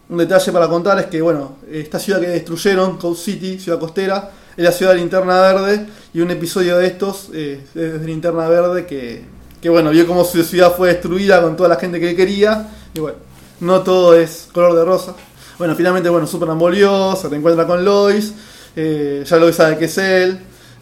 Un 0.08 0.18
detalle 0.18 0.52
para 0.52 0.68
contar 0.68 0.98
es 0.98 1.06
que, 1.06 1.22
bueno, 1.22 1.56
esta 1.70 1.98
ciudad 1.98 2.20
que 2.20 2.28
destruyeron, 2.28 2.98
Coast 2.98 3.24
City, 3.24 3.58
ciudad 3.58 3.78
costera, 3.78 4.30
es 4.56 4.64
la 4.64 4.72
ciudad 4.72 4.92
de 4.92 4.98
Linterna 4.98 5.40
Verde, 5.40 5.86
y 6.12 6.20
un 6.20 6.30
episodio 6.30 6.76
de 6.78 6.86
estos 6.86 7.30
eh, 7.32 7.60
es 7.62 7.74
de 7.74 8.06
Linterna 8.06 8.48
Verde 8.48 8.84
que, 8.84 9.24
que, 9.60 9.68
bueno, 9.68 9.90
vio 9.90 10.06
cómo 10.06 10.24
su 10.24 10.42
ciudad 10.42 10.74
fue 10.76 10.88
destruida 10.88 11.40
con 11.40 11.56
toda 11.56 11.68
la 11.68 11.76
gente 11.76 12.00
que 12.00 12.16
quería, 12.16 12.68
y 12.94 13.00
bueno, 13.00 13.18
no 13.60 13.82
todo 13.82 14.14
es 14.14 14.48
color 14.52 14.74
de 14.74 14.84
rosa. 14.84 15.14
Bueno, 15.56 15.76
finalmente, 15.76 16.08
bueno, 16.08 16.26
Superman 16.26 16.58
volvió, 16.58 17.14
se 17.14 17.28
reencuentra 17.28 17.66
con 17.66 17.84
Lois, 17.84 18.34
eh, 18.76 19.24
ya 19.26 19.36
Lois 19.36 19.56
sabe 19.56 19.78
que 19.78 19.86
es 19.86 19.98
él, 19.98 20.38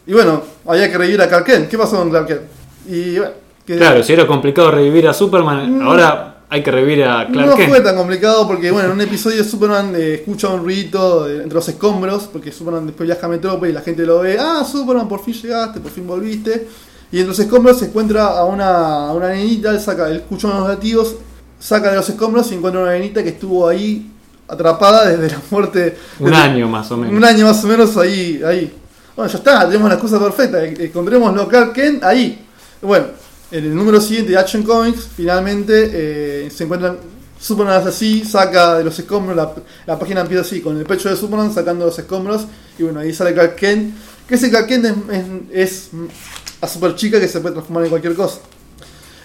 y 0.06 0.12
bueno, 0.12 0.42
había 0.66 0.90
que 0.90 0.98
revivir 0.98 1.20
a 1.22 1.28
Clark 1.28 1.44
Kent. 1.46 1.68
¿Qué 1.68 1.78
pasó 1.78 1.96
con 1.96 2.10
Clark 2.10 2.26
Kent? 2.26 2.40
Y 2.88 3.18
bueno, 3.18 3.32
que- 3.66 3.76
Claro, 3.76 4.02
si 4.02 4.12
era 4.12 4.26
complicado 4.26 4.70
revivir 4.70 5.06
a 5.08 5.12
Superman, 5.14 5.78
Mm. 5.78 5.82
ahora 5.82 6.26
hay 6.48 6.62
que 6.62 6.70
revivir 6.72 7.04
a 7.04 7.28
Clark 7.30 7.48
no 7.50 7.56
Kent. 7.56 7.68
fue 7.68 7.80
tan 7.80 7.96
complicado 7.96 8.46
porque, 8.48 8.70
bueno, 8.72 8.88
en 8.88 8.94
un 8.94 9.00
episodio 9.00 9.44
Superman 9.44 9.94
eh, 9.96 10.14
escucha 10.14 10.48
un 10.48 10.64
ruidito 10.64 11.26
de- 11.26 11.36
entre 11.42 11.54
los 11.54 11.68
escombros, 11.68 12.24
porque 12.32 12.50
Superman 12.50 12.86
después 12.86 13.06
viaja 13.06 13.26
a 13.26 13.28
Metrópolis 13.30 13.70
y 13.72 13.74
la 13.74 13.82
gente 13.82 14.04
lo 14.04 14.20
ve, 14.20 14.36
ah, 14.40 14.64
Superman, 14.64 15.06
por 15.08 15.22
fin 15.22 15.34
llegaste, 15.34 15.78
por 15.80 15.92
fin 15.92 16.06
volviste. 16.06 16.66
Y 17.12 17.16
entre 17.18 17.28
los 17.28 17.38
escombros 17.40 17.78
se 17.78 17.86
encuentra 17.86 18.26
a 18.26 18.44
una, 18.44 19.08
a 19.08 19.12
una 19.12 19.28
nenita, 19.28 19.70
él, 19.70 19.80
saca, 19.80 20.08
él 20.08 20.16
escucha 20.16 20.48
unos 20.48 20.68
latidos, 20.68 21.16
saca 21.58 21.90
de 21.90 21.96
los 21.96 22.08
escombros 22.08 22.50
y 22.50 22.54
encuentra 22.54 22.82
una 22.82 22.92
nenita 22.92 23.22
que 23.22 23.30
estuvo 23.30 23.68
ahí 23.68 24.10
atrapada 24.50 25.08
desde 25.08 25.30
la 25.34 25.40
muerte. 25.50 25.96
Un 26.18 26.26
desde- 26.30 26.42
año 26.42 26.68
más 26.68 26.90
o 26.90 26.96
menos. 26.96 27.14
Un 27.16 27.24
año 27.24 27.46
más 27.46 27.62
o 27.64 27.66
menos 27.66 27.96
ahí. 27.96 28.42
ahí. 28.44 28.72
Bueno, 29.16 29.30
ya 29.30 29.38
está, 29.38 29.66
tenemos 29.66 29.88
la 29.88 29.94
excusa 29.94 30.18
perfecta. 30.18 30.64
eh, 30.64 30.74
Encontrémoslo 30.78 31.46
Clark 31.48 31.72
Kent 31.72 32.02
ahí. 32.04 32.46
Bueno, 32.82 33.06
en 33.50 33.64
el 33.64 33.74
número 33.74 34.00
siguiente 34.00 34.32
de 34.32 34.38
Action 34.38 34.62
Comics, 34.62 35.08
finalmente 35.16 35.90
eh, 35.92 36.50
se 36.50 36.64
encuentran. 36.64 36.96
Superman 37.40 37.76
hace 37.78 37.88
así, 37.88 38.22
saca 38.22 38.76
de 38.76 38.84
los 38.84 38.98
escombros, 38.98 39.34
la, 39.34 39.50
la 39.86 39.98
página 39.98 40.20
empieza 40.20 40.42
así, 40.42 40.60
con 40.60 40.76
el 40.76 40.84
pecho 40.84 41.08
de 41.08 41.16
Superman 41.16 41.50
sacando 41.50 41.86
los 41.86 41.98
escombros, 41.98 42.42
y 42.78 42.82
bueno, 42.82 43.00
ahí 43.00 43.14
sale 43.14 43.32
Clark 43.32 43.56
Kent, 43.56 43.94
que 44.28 44.34
ese 44.34 44.50
Clark 44.50 44.66
Kent 44.66 44.84
es, 44.84 44.92
es, 45.10 45.24
es 45.50 45.88
a 46.60 46.68
super 46.68 46.94
chica 46.96 47.18
que 47.18 47.26
se 47.26 47.40
puede 47.40 47.54
transformar 47.54 47.84
en 47.84 47.88
cualquier 47.88 48.14
cosa. 48.14 48.40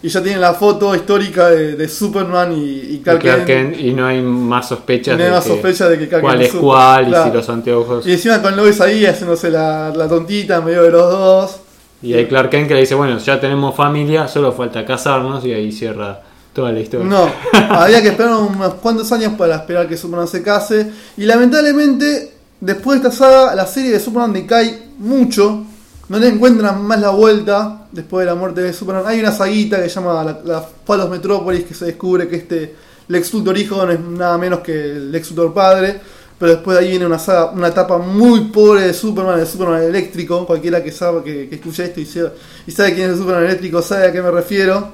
Y 0.06 0.10
ya 0.10 0.22
tienen 0.22 0.40
la 0.40 0.54
foto 0.54 0.94
histórica 0.94 1.50
de, 1.50 1.76
de 1.76 1.90
Superman 1.90 2.52
y, 2.52 2.94
y 2.94 3.02
Clark, 3.04 3.22
Clark 3.22 3.46
Kent. 3.46 3.80
Y 3.80 3.92
no 3.92 4.06
hay 4.06 4.22
más 4.22 4.68
sospechas 4.68 5.18
No 5.18 5.24
hay 5.24 5.30
de 5.30 5.36
más 5.36 5.44
que 5.44 5.50
sospecha 5.50 5.90
de 5.90 5.98
que 5.98 6.08
Clark 6.08 6.22
cuál 6.22 6.38
Kent 6.38 6.54
es 6.54 6.60
cuál 6.60 7.06
y 7.06 7.10
claro. 7.10 7.32
si 7.32 7.38
los 7.38 7.50
anteojos. 7.50 8.06
Y 8.06 8.12
encima 8.12 8.40
con 8.40 8.56
Lois 8.56 8.80
ahí 8.82 9.04
haciéndose 9.04 9.50
la, 9.50 9.92
la 9.96 10.08
tontita 10.08 10.58
en 10.58 10.66
medio 10.66 10.84
de 10.84 10.92
los 10.92 11.10
dos. 11.10 11.60
Y 12.04 12.14
hay 12.14 12.28
Clark 12.28 12.52
Kent 12.52 12.68
que 12.68 12.76
le 12.76 12.82
dice, 12.82 12.94
bueno, 12.94 13.18
ya 13.18 13.40
tenemos 13.40 13.76
familia, 13.76 14.28
solo 14.28 14.52
falta 14.52 14.86
casarnos 14.86 15.44
y 15.44 15.54
ahí 15.54 15.72
cierra 15.72 16.22
toda 16.54 16.72
la 16.72 16.82
historia. 16.82 17.08
No, 17.08 17.28
había 17.72 18.00
que 18.04 18.10
esperar 18.10 18.36
unos 18.36 18.76
cuantos 18.76 19.12
años 19.12 19.34
para 19.36 19.56
esperar 19.56 19.88
que 19.88 19.98
Superman 19.98 20.28
se 20.28 20.44
case. 20.44 20.92
Y 21.18 21.24
lamentablemente, 21.24 22.32
después 22.62 23.02
de 23.02 23.08
esta 23.08 23.26
saga, 23.26 23.56
la 23.56 23.66
serie 23.66 23.90
de 23.90 24.00
Superman 24.00 24.34
decae 24.34 24.84
mucho. 25.00 25.66
No 26.10 26.20
le 26.20 26.28
encuentran 26.28 26.84
más 26.84 27.00
la 27.00 27.10
vuelta 27.10 27.88
después 27.92 28.26
de 28.26 28.32
la 28.32 28.36
muerte 28.36 28.62
de 28.62 28.74
Superman. 28.74 29.06
Hay 29.08 29.20
una 29.20 29.32
saguita 29.32 29.82
que 29.82 29.90
se 29.90 29.96
llama 29.96 30.24
La, 30.24 30.40
la 30.44 30.66
Palos 30.86 31.10
Metrópolis 31.10 31.64
que 31.66 31.74
se 31.74 31.86
descubre 31.86 32.28
que 32.28 32.36
este 32.36 32.76
Lex 33.08 33.34
Luthor 33.34 33.58
hijo 33.58 33.84
no 33.86 33.92
es 33.92 34.00
nada 34.00 34.38
menos 34.38 34.60
que 34.60 34.74
el 34.74 35.12
Lex 35.12 35.32
Luthor 35.32 35.54
padre. 35.54 36.00
Pero 36.38 36.52
después 36.52 36.78
de 36.78 36.84
ahí 36.84 36.90
viene 36.92 37.06
una 37.06 37.18
saga, 37.18 37.52
una 37.52 37.70
etapa 37.70 37.98
muy 37.98 38.42
pobre 38.50 38.82
de 38.82 38.94
Superman, 38.94 39.40
el 39.40 39.48
Superman 39.48 39.82
eléctrico. 39.84 40.46
Cualquiera 40.46 40.84
que 40.84 40.92
sabe 40.92 41.24
que, 41.24 41.50
esto 41.56 42.00
y, 42.02 42.06
sea- 42.06 42.34
y 42.68 42.72
sabe 42.72 42.94
quién 42.94 43.06
es 43.08 43.14
el 43.14 43.20
Superman 43.20 43.46
eléctrico 43.46 43.82
sabe 43.82 44.08
a 44.08 44.12
qué 44.12 44.22
me 44.22 44.30
refiero. 44.32 44.90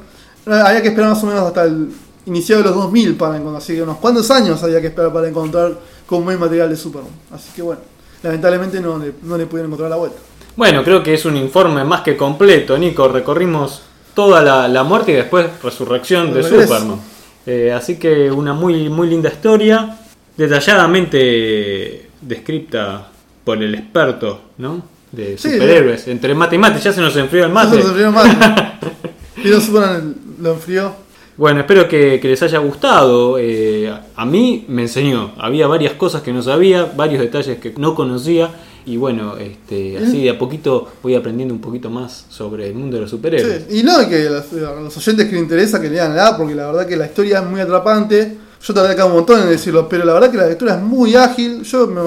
Había 0.46 0.82
que 0.82 0.90
esperar 0.90 1.10
más 1.10 1.24
o 1.24 1.28
menos 1.28 1.42
hasta 1.44 1.64
el 1.64 1.90
iniciado 2.28 2.62
de 2.62 2.70
los 2.70 2.78
2000 2.78 3.16
para 3.18 3.36
encontrar, 3.38 3.62
así 3.62 3.74
que 3.74 3.82
unos 3.82 3.98
cuantos 3.98 4.30
años 4.32 4.62
había 4.64 4.80
que 4.80 4.88
esperar 4.88 5.12
para 5.12 5.28
encontrar 5.28 5.78
con 6.06 6.24
buen 6.24 6.40
material 6.40 6.70
de 6.70 6.78
Superman. 6.78 7.12
Así 7.32 7.50
que 7.56 7.64
bueno, 7.64 7.82
lamentablemente 8.22 8.80
no 8.80 9.00
le, 9.00 9.14
no 9.24 9.36
le 9.38 9.46
pudieron 9.48 9.70
encontrar 9.72 9.90
la 9.90 9.96
vuelta. 9.98 10.18
Bueno, 10.56 10.84
creo 10.84 11.02
que 11.02 11.14
es 11.14 11.26
un 11.26 11.38
informe 11.38 11.84
más 11.84 12.02
que 12.02 12.18
completo, 12.18 12.78
Nico. 12.78 13.08
Recorrimos 13.08 13.82
toda 14.14 14.42
la, 14.42 14.68
la 14.68 14.84
muerte 14.84 15.12
y 15.12 15.16
después 15.16 15.48
resurrección 15.64 16.34
de. 16.34 16.44
Superman. 16.44 17.00
Eh, 17.46 17.72
así 17.76 17.98
que 17.98 18.30
una 18.30 18.54
muy, 18.54 18.90
muy 18.90 19.10
linda 19.10 19.30
historia, 19.30 19.98
detalladamente 20.38 22.10
descripta 22.22 23.08
por 23.44 23.62
el 23.64 23.74
experto, 23.74 24.42
¿no? 24.58 24.84
De 25.12 25.38
Sí, 25.38 25.54
superhéroes. 25.54 26.08
Entre 26.08 26.36
mate 26.36 26.56
y 26.56 26.60
mate, 26.60 26.80
ya 26.80 26.94
se 26.94 27.02
nos 27.02 27.16
enfrió 27.16 27.46
el 27.46 27.52
mate. 27.52 27.80
Eso 27.80 27.84
se 27.88 27.90
enfrió 27.90 28.12
más. 28.12 28.28
Pero 29.44 29.60
Superman 29.60 30.16
lo 30.40 30.54
enfrió. 30.54 30.94
Bueno, 31.38 31.62
espero 31.62 31.88
que, 31.88 32.20
que 32.20 32.28
les 32.28 32.44
haya 32.44 32.60
gustado. 32.60 33.38
Eh, 33.40 33.92
a 34.16 34.26
mí 34.26 34.66
me 34.68 34.84
enseñó. 34.84 35.32
Había 35.40 35.66
varias 35.66 35.94
cosas 35.94 36.22
que 36.22 36.32
no 36.32 36.44
sabía, 36.44 36.92
varios 36.96 37.22
detalles 37.22 37.58
que 37.58 37.74
no 37.78 37.96
conocía. 37.96 38.52
Y 38.86 38.98
bueno, 38.98 39.38
este, 39.38 39.98
así 39.98 40.24
de 40.24 40.30
a 40.32 40.38
poquito 40.40 40.88
voy 41.04 41.16
aprendiendo 41.16 41.54
un 41.54 41.62
poquito 41.62 41.90
más 41.90 42.26
sobre 42.30 42.68
el 42.68 42.74
mundo 42.76 42.96
de 42.98 43.02
los 43.02 43.12
superhéroes. 43.12 43.66
Sí, 43.70 43.80
Y 43.80 43.84
no, 43.84 44.08
que 44.10 44.30
los, 44.30 44.46
a 44.54 44.82
los 44.82 44.98
oyentes 44.98 45.26
que 45.28 45.34
les 45.34 45.42
interesa 45.44 45.80
que 45.80 45.90
lean 45.90 46.16
la 46.16 46.36
porque 46.36 46.56
la 46.56 46.66
verdad 46.68 46.88
que 46.88 46.98
la 46.98 47.06
historia 47.06 47.40
es 47.40 47.46
muy 47.46 47.62
atrapante. 47.62 48.38
Yo 48.64 48.74
tardé 48.74 48.92
acá 48.94 49.06
un 49.06 49.14
montón 49.14 49.42
en 49.42 49.50
decirlo, 49.50 49.88
pero 49.90 50.06
la 50.06 50.14
verdad 50.14 50.32
que 50.32 50.38
la 50.38 50.48
lectura 50.48 50.76
es 50.76 50.82
muy 50.82 51.16
ágil. 51.16 51.64
Yo 51.64 51.88
me- 51.88 52.02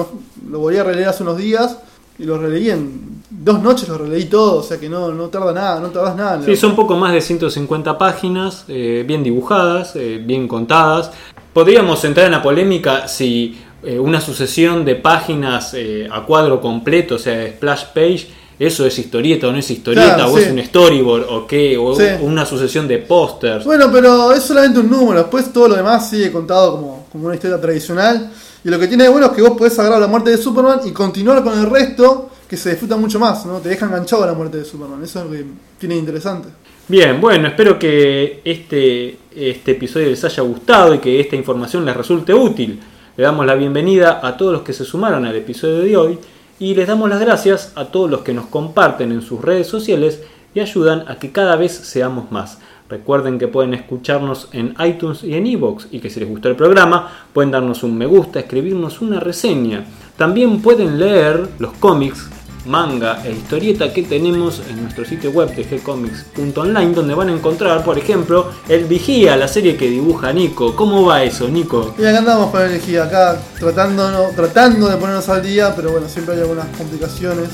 lo 0.51 0.59
volví 0.59 0.77
a 0.77 0.83
releer 0.83 1.09
hace 1.09 1.23
unos 1.23 1.37
días 1.37 1.77
y 2.17 2.23
lo 2.23 2.37
releí 2.37 2.69
en 2.69 3.15
dos 3.29 3.61
noches, 3.61 3.89
lo 3.89 3.97
releí 3.97 4.25
todo, 4.25 4.59
o 4.59 4.63
sea 4.63 4.79
que 4.79 4.87
no, 4.87 5.11
no 5.11 5.27
tarda 5.27 5.51
nada, 5.51 5.79
no 5.81 5.89
tardas 5.89 6.15
nada. 6.15 6.41
Sí, 6.45 6.55
son 6.55 6.75
poco 6.75 6.95
más 6.95 7.11
de 7.11 7.19
150 7.21 7.97
páginas, 7.97 8.63
eh, 8.69 9.03
bien 9.05 9.21
dibujadas, 9.23 9.95
eh, 9.95 10.21
bien 10.25 10.47
contadas. 10.47 11.11
Podríamos 11.51 12.03
entrar 12.05 12.25
en 12.27 12.33
la 12.33 12.41
polémica 12.41 13.07
si 13.07 13.57
eh, 13.85 13.99
una 13.99 14.19
sucesión 14.21 14.83
de 14.85 14.95
páginas 14.95 15.73
eh, 15.73 16.07
a 16.11 16.25
cuadro 16.25 16.59
completo, 16.61 17.15
o 17.15 17.19
sea, 17.19 17.47
splash 17.47 17.85
page, 17.93 18.27
eso 18.57 18.85
es 18.85 18.97
historieta 18.97 19.47
o 19.47 19.51
no 19.51 19.57
es 19.57 19.69
historieta, 19.69 20.15
Claro, 20.15 20.31
o 20.33 20.37
sí. 20.37 20.43
es 20.45 20.51
un 20.51 20.59
storyboard, 20.63 21.25
o 21.29 21.45
qué, 21.45 21.77
o 21.77 21.95
Sí. 21.95 22.03
una 22.21 22.45
sucesión 22.45 22.87
de 22.87 22.99
pósters. 22.99 23.65
Bueno, 23.65 23.89
pero 23.91 24.31
es 24.31 24.43
solamente 24.43 24.79
un 24.79 24.89
número, 24.89 25.19
después 25.19 25.51
todo 25.51 25.67
lo 25.69 25.75
demás 25.75 26.09
sigue 26.09 26.31
contado 26.31 26.71
como, 26.77 27.05
como 27.11 27.25
una 27.25 27.35
historia 27.35 27.59
tradicional. 27.59 28.31
Y 28.63 28.69
lo 28.69 28.79
que 28.79 28.87
tiene 28.87 29.03
de 29.03 29.09
bueno 29.09 29.27
es 29.27 29.33
que 29.33 29.41
vos 29.43 29.57
podés 29.57 29.77
agarrar 29.77 29.99
la 30.01 30.07
muerte 30.07 30.31
de 30.31 30.37
Superman 30.37 30.79
y 30.85 30.91
continuar 30.91 31.43
con 31.43 31.57
el 31.59 31.69
resto, 31.69 32.29
que 32.49 32.57
se 32.57 32.69
disfruta 32.71 32.95
mucho 32.97 33.19
más, 33.19 33.45
¿no? 33.45 33.59
Te 33.59 33.69
deja 33.69 33.85
enganchado 33.85 34.23
a 34.23 34.27
la 34.27 34.33
muerte 34.33 34.57
de 34.57 34.65
Superman, 34.65 35.03
eso 35.03 35.19
es 35.19 35.25
lo 35.25 35.31
que 35.31 35.45
tiene 35.77 35.95
interesante. 35.97 36.47
Bien, 36.87 37.19
bueno, 37.19 37.47
espero 37.47 37.77
que 37.77 38.41
este, 38.45 39.17
este 39.35 39.71
episodio 39.71 40.07
les 40.07 40.23
haya 40.23 40.43
gustado 40.43 40.95
y 40.95 40.99
que 40.99 41.19
esta 41.19 41.35
información 41.35 41.83
les 41.85 41.95
resulte 41.97 42.33
útil. 42.33 42.79
Le 43.17 43.23
damos 43.23 43.45
la 43.45 43.55
bienvenida 43.55 44.19
a 44.21 44.35
todos 44.35 44.51
los 44.51 44.63
que 44.63 44.73
se 44.73 44.83
sumaron 44.83 45.25
al 45.25 45.37
episodio 45.37 45.79
de 45.79 45.95
hoy 45.95 46.19
y 46.59 46.75
les 46.75 46.85
damos 46.85 47.09
las 47.09 47.21
gracias 47.21 47.71
a 47.75 47.85
todos 47.85 48.09
los 48.11 48.23
que 48.23 48.33
nos 48.33 48.47
comparten 48.47 49.13
en 49.13 49.21
sus 49.21 49.41
redes 49.41 49.67
sociales 49.67 50.21
y 50.53 50.59
ayudan 50.59 51.05
a 51.07 51.15
que 51.15 51.31
cada 51.31 51.55
vez 51.55 51.71
seamos 51.71 52.29
más. 52.29 52.59
Recuerden 52.89 53.39
que 53.39 53.47
pueden 53.47 53.73
escucharnos 53.73 54.49
en 54.51 54.75
iTunes 54.85 55.23
y 55.23 55.33
en 55.33 55.47
iVoox 55.47 55.85
y 55.91 55.99
que 55.99 56.09
si 56.09 56.19
les 56.19 56.27
gustó 56.27 56.49
el 56.49 56.57
programa 56.57 57.09
pueden 57.31 57.51
darnos 57.51 57.83
un 57.83 57.97
me 57.97 58.05
gusta, 58.05 58.41
escribirnos 58.41 58.99
una 58.99 59.21
reseña. 59.21 59.85
También 60.17 60.61
pueden 60.61 60.99
leer 60.99 61.47
los 61.57 61.71
cómics 61.77 62.29
manga 62.65 63.21
e 63.23 63.31
historieta 63.31 63.93
que 63.93 64.03
tenemos 64.03 64.61
en 64.69 64.81
nuestro 64.81 65.05
sitio 65.05 65.31
web 65.31 65.53
de 65.55 65.63
gcomics.online 65.63 66.93
donde 66.93 67.13
van 67.13 67.29
a 67.29 67.33
encontrar, 67.33 67.83
por 67.83 67.97
ejemplo, 67.97 68.51
El 68.67 68.85
Vigía, 68.85 69.37
la 69.37 69.47
serie 69.47 69.77
que 69.77 69.89
dibuja 69.89 70.33
Nico. 70.33 70.75
¿Cómo 70.75 71.05
va 71.05 71.23
eso, 71.23 71.47
Nico? 71.47 71.95
Y 71.97 72.05
acá 72.05 72.19
andamos 72.19 72.51
con 72.51 72.61
el 72.61 72.73
Vigía, 72.73 73.03
acá 73.03 73.39
tratando, 73.59 74.29
tratando 74.35 74.87
de 74.89 74.97
ponernos 74.97 75.27
al 75.29 75.43
día, 75.43 75.75
pero 75.75 75.91
bueno, 75.91 76.07
siempre 76.09 76.35
hay 76.35 76.41
algunas 76.41 76.67
complicaciones. 76.77 77.49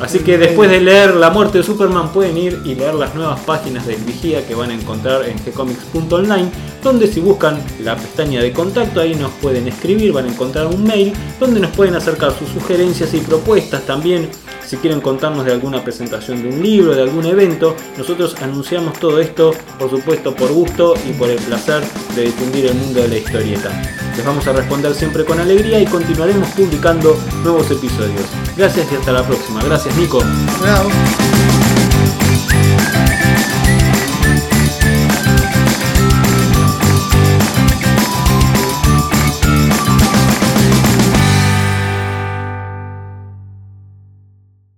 Así 0.00 0.18
que 0.18 0.36
después 0.36 0.70
de 0.70 0.80
leer 0.80 1.14
La 1.14 1.30
muerte 1.30 1.58
de 1.58 1.64
Superman 1.64 2.12
pueden 2.12 2.36
ir 2.36 2.60
y 2.64 2.74
leer 2.74 2.94
las 2.94 3.14
nuevas 3.14 3.40
páginas 3.40 3.86
del 3.86 4.00
Vigía 4.02 4.46
que 4.46 4.54
van 4.54 4.70
a 4.70 4.74
encontrar 4.74 5.22
en 5.26 5.36
gcomics.online, 5.44 6.50
donde 6.82 7.06
si 7.06 7.20
buscan 7.20 7.58
la 7.80 7.96
pestaña 7.96 8.42
de 8.42 8.52
contacto 8.52 9.00
ahí 9.00 9.14
nos 9.14 9.30
pueden 9.32 9.68
escribir, 9.68 10.12
van 10.12 10.26
a 10.26 10.28
encontrar 10.28 10.66
un 10.66 10.84
mail 10.84 11.12
donde 11.40 11.60
nos 11.60 11.70
pueden 11.70 11.94
acercar 11.94 12.32
sus 12.38 12.48
sugerencias 12.50 13.14
y 13.14 13.18
propuestas 13.18 13.82
también 13.86 14.28
si 14.66 14.76
quieren 14.78 15.00
contarnos 15.00 15.44
de 15.44 15.52
alguna 15.52 15.84
presentación 15.84 16.42
de 16.42 16.48
un 16.48 16.60
libro, 16.60 16.94
de 16.94 17.02
algún 17.02 17.24
evento, 17.24 17.76
nosotros 17.96 18.34
anunciamos 18.42 18.98
todo 18.98 19.20
esto, 19.20 19.54
por 19.78 19.88
supuesto, 19.90 20.34
por 20.34 20.50
gusto 20.52 20.94
y 21.08 21.12
por 21.12 21.30
el 21.30 21.38
placer 21.38 21.84
de 22.16 22.22
difundir 22.22 22.66
el 22.66 22.74
mundo 22.74 23.00
de 23.00 23.08
la 23.08 23.16
historieta. 23.16 23.70
Les 24.16 24.26
vamos 24.26 24.46
a 24.48 24.52
responder 24.52 24.92
siempre 24.94 25.24
con 25.24 25.38
alegría 25.38 25.78
y 25.80 25.84
continuaremos 25.84 26.48
publicando 26.50 27.16
nuevos 27.44 27.70
episodios. 27.70 28.24
Gracias 28.56 28.90
y 28.90 28.96
hasta 28.96 29.12
la 29.12 29.22
próxima. 29.22 29.62
Gracias, 29.62 29.85
Nico. 29.94 30.20